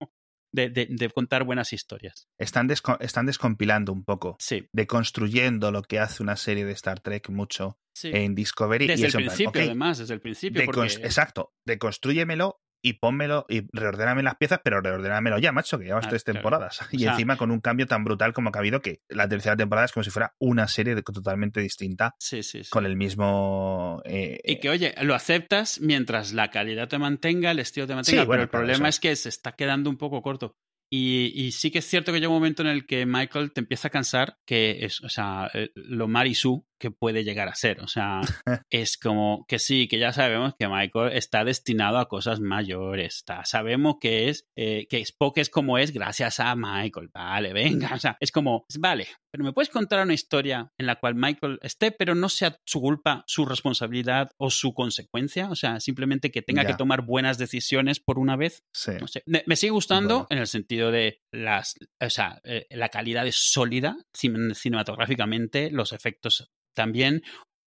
de, 0.53 1.11
contar 1.13 1.43
buenas 1.43 1.73
historias. 1.73 2.27
Están, 2.37 2.69
están 2.99 3.25
descompilando 3.25 3.91
un 3.91 4.03
poco, 4.03 4.37
sí. 4.39 4.67
deconstruyendo 4.71 5.71
lo 5.71 5.81
que 5.83 5.99
hace 5.99 6.23
una 6.23 6.35
serie 6.35 6.65
de 6.65 6.71
Star 6.73 6.99
Trek 6.99 7.29
mucho 7.29 7.79
en 8.03 8.35
Discovery. 8.35 8.87
Desde 8.87 9.07
el 9.07 9.13
principio, 9.13 9.61
además, 9.61 9.97
desde 9.97 10.13
el 10.13 10.21
principio. 10.21 10.63
Exacto, 10.63 11.53
deconstruyemelo 11.65 12.62
y 12.83 12.93
pónmelo 12.93 13.45
y 13.47 13.63
reordéname 13.71 14.21
las 14.21 14.35
piezas, 14.35 14.59
pero 14.63 14.81
reordénamelo 14.81 15.39
ya, 15.39 15.53
macho, 15.53 15.79
que 15.79 15.85
llevas 15.85 16.05
ah, 16.05 16.09
tres 16.09 16.25
temporadas. 16.25 16.81
y 16.91 17.05
encima 17.05 17.37
con 17.37 17.49
un 17.49 17.61
cambio 17.61 17.87
tan 17.87 18.03
brutal 18.03 18.33
como 18.33 18.51
que 18.51 18.59
ha 18.59 18.61
habido 18.61 18.81
que 18.81 19.01
la 19.07 19.27
tercera 19.27 19.55
temporada 19.55 19.85
es 19.85 19.93
como 19.93 20.03
si 20.03 20.11
fuera 20.11 20.35
una 20.37 20.67
serie 20.67 21.01
totalmente 21.01 21.61
distinta. 21.61 22.13
Sí, 22.19 22.43
sí, 22.43 22.61
Con 22.69 22.85
el 22.85 22.97
mismo. 22.97 24.01
Eh, 24.05 24.39
y 24.43 24.59
que, 24.59 24.69
oye, 24.69 24.93
lo 25.01 25.15
aceptas 25.15 25.79
mientras 25.79 26.33
la 26.33 26.51
calidad 26.51 26.89
te 26.89 26.99
mantenga, 26.99 27.51
el 27.51 27.59
estilo 27.59 27.87
te 27.87 27.95
mantenga, 27.95 28.27
pero 28.27 28.43
el 28.43 28.49
problema 28.49 28.89
es 28.89 28.99
que 28.99 29.15
se 29.15 29.29
está 29.29 29.53
quedando 29.53 29.89
un 29.89 29.97
poco 29.97 30.21
corto. 30.21 30.57
Y, 30.95 31.51
sí 31.53 31.71
que 31.71 31.79
es 31.79 31.87
cierto 31.87 32.11
que 32.11 32.19
llega 32.19 32.29
un 32.29 32.35
momento 32.35 32.61
en 32.61 32.67
el 32.67 32.85
que 32.85 33.07
Michael 33.07 33.51
te 33.51 33.61
empieza 33.61 33.87
a 33.87 33.91
cansar 33.91 34.37
que 34.45 34.85
es, 34.85 35.01
o 35.01 35.09
sea, 35.09 35.49
eh, 35.51 35.71
lo 35.73 36.07
Marisu 36.07 36.67
que 36.79 36.91
puede 36.91 37.23
llegar 37.23 37.47
a 37.47 37.55
ser. 37.55 37.81
O 37.81 37.87
sea, 37.87 38.21
es 38.69 38.97
como 38.97 39.45
que 39.47 39.59
sí, 39.59 39.87
que 39.87 39.99
ya 39.99 40.13
sabemos 40.13 40.53
que 40.57 40.67
Michael 40.67 41.13
está 41.13 41.43
destinado 41.43 41.97
a 41.97 42.07
cosas 42.07 42.39
mayores. 42.39 43.17
Está, 43.17 43.45
sabemos 43.45 43.95
que 43.99 44.29
es, 44.29 44.47
eh, 44.55 44.87
que 44.89 44.99
Spock 45.01 45.37
es 45.37 45.49
como 45.49 45.77
es 45.77 45.91
gracias 45.91 46.39
a 46.39 46.55
Michael. 46.55 47.09
Vale, 47.13 47.53
venga. 47.53 47.93
O 47.93 47.99
sea, 47.99 48.17
es 48.19 48.31
como, 48.31 48.65
vale, 48.79 49.07
pero 49.31 49.43
¿me 49.43 49.53
puedes 49.53 49.69
contar 49.69 50.03
una 50.03 50.13
historia 50.13 50.71
en 50.77 50.85
la 50.85 50.97
cual 50.97 51.15
Michael 51.15 51.59
esté, 51.63 51.91
pero 51.91 52.15
no 52.15 52.29
sea 52.29 52.59
su 52.65 52.81
culpa, 52.81 53.23
su 53.27 53.45
responsabilidad 53.45 54.31
o 54.37 54.49
su 54.49 54.73
consecuencia? 54.73 55.49
O 55.49 55.55
sea, 55.55 55.79
simplemente 55.79 56.31
que 56.31 56.41
tenga 56.41 56.65
que 56.65 56.75
tomar 56.75 57.01
buenas 57.01 57.37
decisiones 57.37 57.99
por 57.99 58.19
una 58.19 58.35
vez. 58.35 58.63
Sí. 58.73 58.91
me, 59.25 59.55
sigue 59.55 59.71
gustando 59.71 60.27
en 60.29 60.37
el 60.37 60.47
sentido 60.47 60.91
de 60.91 61.21
las, 61.31 61.75
o 61.99 62.09
sea, 62.09 62.41
eh, 62.43 62.67
la 62.69 62.89
calidad 62.89 63.25
es 63.25 63.35
sólida 63.35 63.97
cinematográficamente, 64.13 65.71
los 65.71 65.93
efectos 65.93 66.51
también 66.73 67.23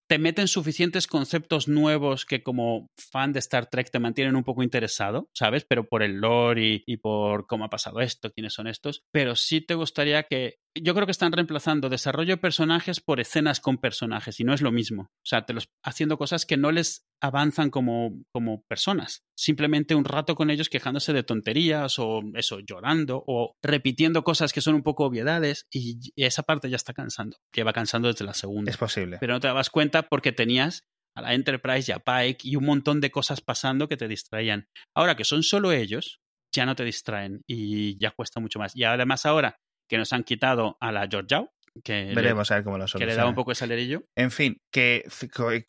te 0.09 0.18
meten 0.18 0.48
suficientes 0.48 1.07
conceptos 1.07 1.66
nuevos 1.68 2.24
que 2.24 2.42
como 2.42 2.88
fan 2.96 3.32
de 3.32 3.40
Star 3.40 3.66
Trek 3.66 3.90
te 3.90 3.98
mantienen 3.98 4.36
un 4.36 4.44
poco 4.44 4.62
interesado, 4.62 5.28
¿sabes? 5.34 5.64
Pero 5.68 5.88
por 5.88 6.02
el 6.02 6.20
lore 6.20 6.82
y, 6.86 6.96
por 6.98 7.46
cómo 7.46 7.64
ha 7.64 7.70
pasado 7.70 8.00
esto, 8.00 8.30
quiénes 8.30 8.54
son 8.54 8.68
estos. 8.68 9.02
Pero 9.11 9.34
sí 9.34 9.61
te 9.61 9.74
gustaría 9.74 10.22
que... 10.24 10.59
Yo 10.82 10.94
creo 10.94 11.06
que 11.06 11.12
están 11.12 11.32
reemplazando 11.32 11.88
desarrollo 11.88 12.34
de 12.34 12.36
personajes 12.36 13.00
por 13.00 13.20
escenas 13.20 13.60
con 13.60 13.78
personajes 13.78 14.40
y 14.40 14.44
no 14.44 14.52
es 14.52 14.62
lo 14.62 14.72
mismo. 14.72 15.02
O 15.02 15.26
sea, 15.26 15.44
te 15.44 15.52
los 15.52 15.68
haciendo 15.82 16.18
cosas 16.18 16.46
que 16.46 16.56
no 16.56 16.70
les 16.70 17.06
avanzan 17.20 17.70
como, 17.70 18.12
como 18.32 18.62
personas. 18.64 19.24
Simplemente 19.36 19.94
un 19.94 20.04
rato 20.04 20.34
con 20.34 20.50
ellos 20.50 20.68
quejándose 20.68 21.12
de 21.12 21.22
tonterías 21.22 21.98
o 21.98 22.22
eso, 22.34 22.60
llorando 22.60 23.22
o 23.26 23.54
repitiendo 23.62 24.22
cosas 24.22 24.52
que 24.52 24.60
son 24.60 24.74
un 24.74 24.82
poco 24.82 25.04
obviedades 25.04 25.66
y 25.70 26.12
esa 26.16 26.42
parte 26.42 26.70
ya 26.70 26.76
está 26.76 26.92
cansando. 26.92 27.38
Lleva 27.54 27.72
cansando 27.72 28.08
desde 28.08 28.24
la 28.24 28.34
segunda. 28.34 28.70
Es 28.70 28.76
posible. 28.76 29.18
Pero 29.20 29.34
no 29.34 29.40
te 29.40 29.48
dabas 29.48 29.70
cuenta 29.70 30.02
porque 30.02 30.32
tenías 30.32 30.84
a 31.16 31.22
la 31.22 31.34
Enterprise 31.34 31.90
y 31.90 31.94
a 31.94 31.98
Pike 31.98 32.46
y 32.46 32.56
un 32.56 32.66
montón 32.66 33.00
de 33.00 33.10
cosas 33.10 33.40
pasando 33.40 33.88
que 33.88 33.96
te 33.96 34.08
distraían. 34.08 34.68
Ahora 34.94 35.16
que 35.16 35.24
son 35.24 35.42
solo 35.42 35.72
ellos, 35.72 36.20
ya 36.54 36.66
no 36.66 36.76
te 36.76 36.84
distraen 36.84 37.42
y 37.46 37.98
ya 37.98 38.10
cuesta 38.10 38.40
mucho 38.40 38.58
más. 38.58 38.76
Y 38.76 38.84
además 38.84 39.26
ahora 39.26 39.56
que 39.89 39.99
nos 39.99 40.12
han 40.12 40.24
quitado 40.24 40.76
a 40.80 40.93
la 40.93 41.07
Georgiou, 41.09 41.51
que 41.84 42.12
Veremos 42.14 42.50
a 42.50 42.56
ver 42.56 42.64
cómo 42.64 42.78
lo 42.78 42.86
Que 42.86 43.06
le 43.06 43.14
da 43.14 43.26
un 43.26 43.34
poco 43.34 43.52
ese 43.52 43.64
alerillo. 43.64 44.04
En 44.14 44.30
fin, 44.30 44.60
que 44.70 45.04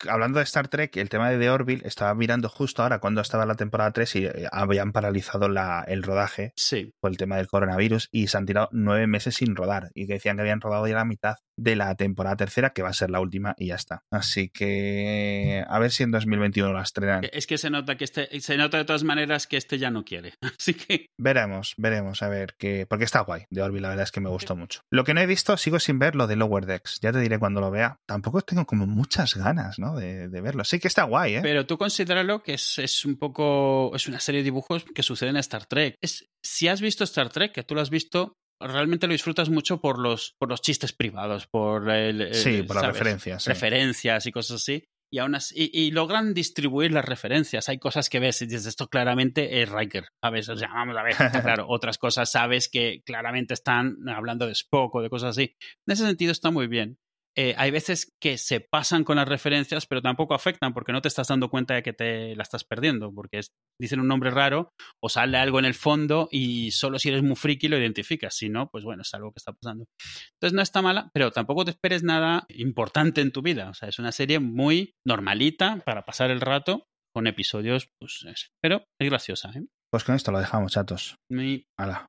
hablando 0.08 0.38
de 0.38 0.44
Star 0.44 0.68
Trek, 0.68 0.96
el 0.96 1.08
tema 1.08 1.30
de 1.30 1.38
The 1.38 1.50
Orville, 1.50 1.86
estaba 1.86 2.14
mirando 2.14 2.48
justo 2.48 2.82
ahora 2.82 2.98
cuando 2.98 3.20
estaba 3.20 3.46
la 3.46 3.54
temporada 3.54 3.92
3 3.92 4.16
y 4.16 4.26
eh, 4.26 4.48
habían 4.52 4.92
paralizado 4.92 5.48
la, 5.48 5.84
el 5.86 6.02
rodaje 6.02 6.52
sí. 6.56 6.92
por 7.00 7.10
el 7.10 7.16
tema 7.16 7.36
del 7.36 7.48
coronavirus 7.48 8.08
y 8.12 8.28
se 8.28 8.38
han 8.38 8.46
tirado 8.46 8.68
nueve 8.72 9.06
meses 9.06 9.36
sin 9.36 9.56
rodar 9.56 9.90
y 9.94 10.06
que 10.06 10.14
decían 10.14 10.36
que 10.36 10.42
habían 10.42 10.60
rodado 10.60 10.86
ya 10.86 10.94
la 10.94 11.04
mitad 11.04 11.36
de 11.58 11.76
la 11.76 11.94
temporada 11.96 12.36
tercera, 12.36 12.70
que 12.70 12.82
va 12.82 12.90
a 12.90 12.94
ser 12.94 13.10
la 13.10 13.20
última 13.20 13.54
y 13.58 13.66
ya 13.66 13.74
está. 13.74 14.04
Así 14.10 14.48
que 14.48 15.64
a 15.68 15.78
ver 15.78 15.90
si 15.90 16.04
en 16.04 16.12
2021 16.12 16.72
la 16.72 16.82
estrenan. 16.82 17.22
Es 17.32 17.46
que 17.46 17.58
se 17.58 17.68
nota 17.68 17.96
que 17.96 18.04
este, 18.04 18.40
se 18.40 18.56
nota 18.56 18.78
de 18.78 18.84
todas 18.84 19.02
maneras 19.02 19.46
que 19.46 19.56
este 19.56 19.78
ya 19.78 19.90
no 19.90 20.04
quiere. 20.04 20.34
Así 20.58 20.74
que. 20.74 21.06
Veremos, 21.18 21.74
veremos, 21.76 22.22
a 22.22 22.28
ver 22.28 22.54
qué. 22.58 22.86
Porque 22.88 23.04
está 23.04 23.20
guay. 23.20 23.44
De 23.50 23.62
Orville, 23.62 23.82
la 23.82 23.88
verdad 23.90 24.04
es 24.04 24.12
que 24.12 24.20
me 24.20 24.30
gustó 24.30 24.54
mucho. 24.56 24.82
Lo 24.90 25.04
que 25.04 25.14
no 25.14 25.20
he 25.20 25.26
visto, 25.26 25.56
sigo 25.56 25.80
sin 25.80 25.97
ver 25.98 26.14
lo 26.14 26.26
de 26.26 26.36
Lower 26.36 26.66
Decks. 26.66 27.00
Ya 27.00 27.12
te 27.12 27.20
diré 27.20 27.38
cuando 27.38 27.60
lo 27.60 27.70
vea. 27.70 28.00
Tampoco 28.06 28.40
tengo 28.42 28.66
como 28.66 28.86
muchas 28.86 29.34
ganas, 29.34 29.78
¿no? 29.78 29.96
De, 29.96 30.28
verlo. 30.28 30.64
Sí 30.64 30.78
que 30.78 30.88
está 30.88 31.04
guay, 31.04 31.36
¿eh? 31.36 31.40
Pero 31.42 31.66
tú 31.66 31.78
considéralo 31.78 32.42
que 32.42 32.54
es, 32.54 32.78
es, 32.78 33.04
un 33.04 33.18
poco. 33.18 33.94
Es 33.94 34.08
una 34.08 34.20
serie 34.20 34.40
de 34.40 34.44
dibujos 34.44 34.84
que 34.94 35.02
suceden 35.02 35.36
en 35.36 35.40
Star 35.40 35.66
Trek. 35.66 35.96
Es, 36.00 36.28
si 36.42 36.68
has 36.68 36.80
visto 36.80 37.04
Star 37.04 37.28
Trek, 37.30 37.52
que 37.52 37.64
tú 37.64 37.74
lo 37.74 37.80
has 37.80 37.90
visto, 37.90 38.34
realmente 38.60 39.06
lo 39.06 39.12
disfrutas 39.12 39.48
mucho 39.48 39.80
por 39.80 39.98
los, 39.98 40.34
por 40.38 40.48
los 40.48 40.60
chistes 40.60 40.92
privados, 40.92 41.46
por 41.46 41.90
el, 41.90 42.34
sí, 42.34 42.62
por 42.62 42.76
las 42.76 42.86
referencias, 42.86 43.44
referencias 43.46 44.26
y 44.26 44.32
cosas 44.32 44.56
así. 44.56 44.84
Y, 45.10 45.18
aún 45.18 45.34
así, 45.34 45.70
y, 45.72 45.90
logran 45.90 46.34
distribuir 46.34 46.92
las 46.92 47.04
referencias. 47.04 47.68
Hay 47.68 47.78
cosas 47.78 48.10
que 48.10 48.20
ves 48.20 48.42
y 48.42 48.46
dices, 48.46 48.66
esto 48.66 48.88
claramente 48.88 49.62
es 49.62 49.68
Riker. 49.70 50.08
A 50.22 50.30
veces, 50.30 50.50
o 50.50 50.56
sea, 50.56 50.68
vamos 50.68 50.96
a 50.96 51.02
ver, 51.02 51.16
claro, 51.42 51.66
otras 51.68 51.98
cosas 51.98 52.30
sabes 52.30 52.68
que 52.68 53.02
claramente 53.04 53.54
están 53.54 53.96
hablando 54.08 54.46
de 54.46 54.52
Spock 54.52 54.94
o 54.94 55.02
de 55.02 55.10
cosas 55.10 55.30
así. 55.30 55.56
En 55.86 55.92
ese 55.92 56.04
sentido 56.04 56.32
está 56.32 56.50
muy 56.50 56.66
bien. 56.66 56.98
Eh, 57.38 57.54
hay 57.56 57.70
veces 57.70 58.16
que 58.20 58.36
se 58.36 58.58
pasan 58.58 59.04
con 59.04 59.14
las 59.14 59.28
referencias, 59.28 59.86
pero 59.86 60.02
tampoco 60.02 60.34
afectan 60.34 60.74
porque 60.74 60.90
no 60.90 61.00
te 61.00 61.06
estás 61.06 61.28
dando 61.28 61.48
cuenta 61.48 61.74
de 61.74 61.84
que 61.84 61.92
te 61.92 62.34
la 62.34 62.42
estás 62.42 62.64
perdiendo, 62.64 63.14
porque 63.14 63.40
dicen 63.80 64.00
un 64.00 64.08
nombre 64.08 64.32
raro 64.32 64.72
o 65.00 65.08
sale 65.08 65.38
algo 65.38 65.60
en 65.60 65.64
el 65.64 65.74
fondo 65.74 66.28
y 66.32 66.72
solo 66.72 66.98
si 66.98 67.10
eres 67.10 67.22
muy 67.22 67.36
friki 67.36 67.68
lo 67.68 67.78
identificas, 67.78 68.34
si 68.34 68.48
no, 68.48 68.68
pues 68.68 68.82
bueno, 68.82 69.02
es 69.02 69.14
algo 69.14 69.30
que 69.30 69.38
está 69.38 69.52
pasando. 69.52 69.84
Entonces 70.32 70.56
no 70.56 70.62
está 70.62 70.82
mala, 70.82 71.10
pero 71.14 71.30
tampoco 71.30 71.64
te 71.64 71.70
esperes 71.70 72.02
nada 72.02 72.44
importante 72.48 73.20
en 73.20 73.30
tu 73.30 73.40
vida, 73.40 73.70
o 73.70 73.74
sea, 73.74 73.88
es 73.88 74.00
una 74.00 74.10
serie 74.10 74.40
muy 74.40 74.96
normalita 75.06 75.80
para 75.86 76.04
pasar 76.04 76.32
el 76.32 76.40
rato 76.40 76.88
con 77.14 77.28
episodios, 77.28 77.88
pues, 78.00 78.50
pero 78.60 78.84
es 79.00 79.08
graciosa. 79.08 79.52
¿eh? 79.54 79.64
Pues 79.92 80.02
con 80.02 80.16
esto 80.16 80.32
lo 80.32 80.40
dejamos, 80.40 80.72
chatos. 80.72 81.14
Muy... 81.30 81.66
Hala. 81.78 82.08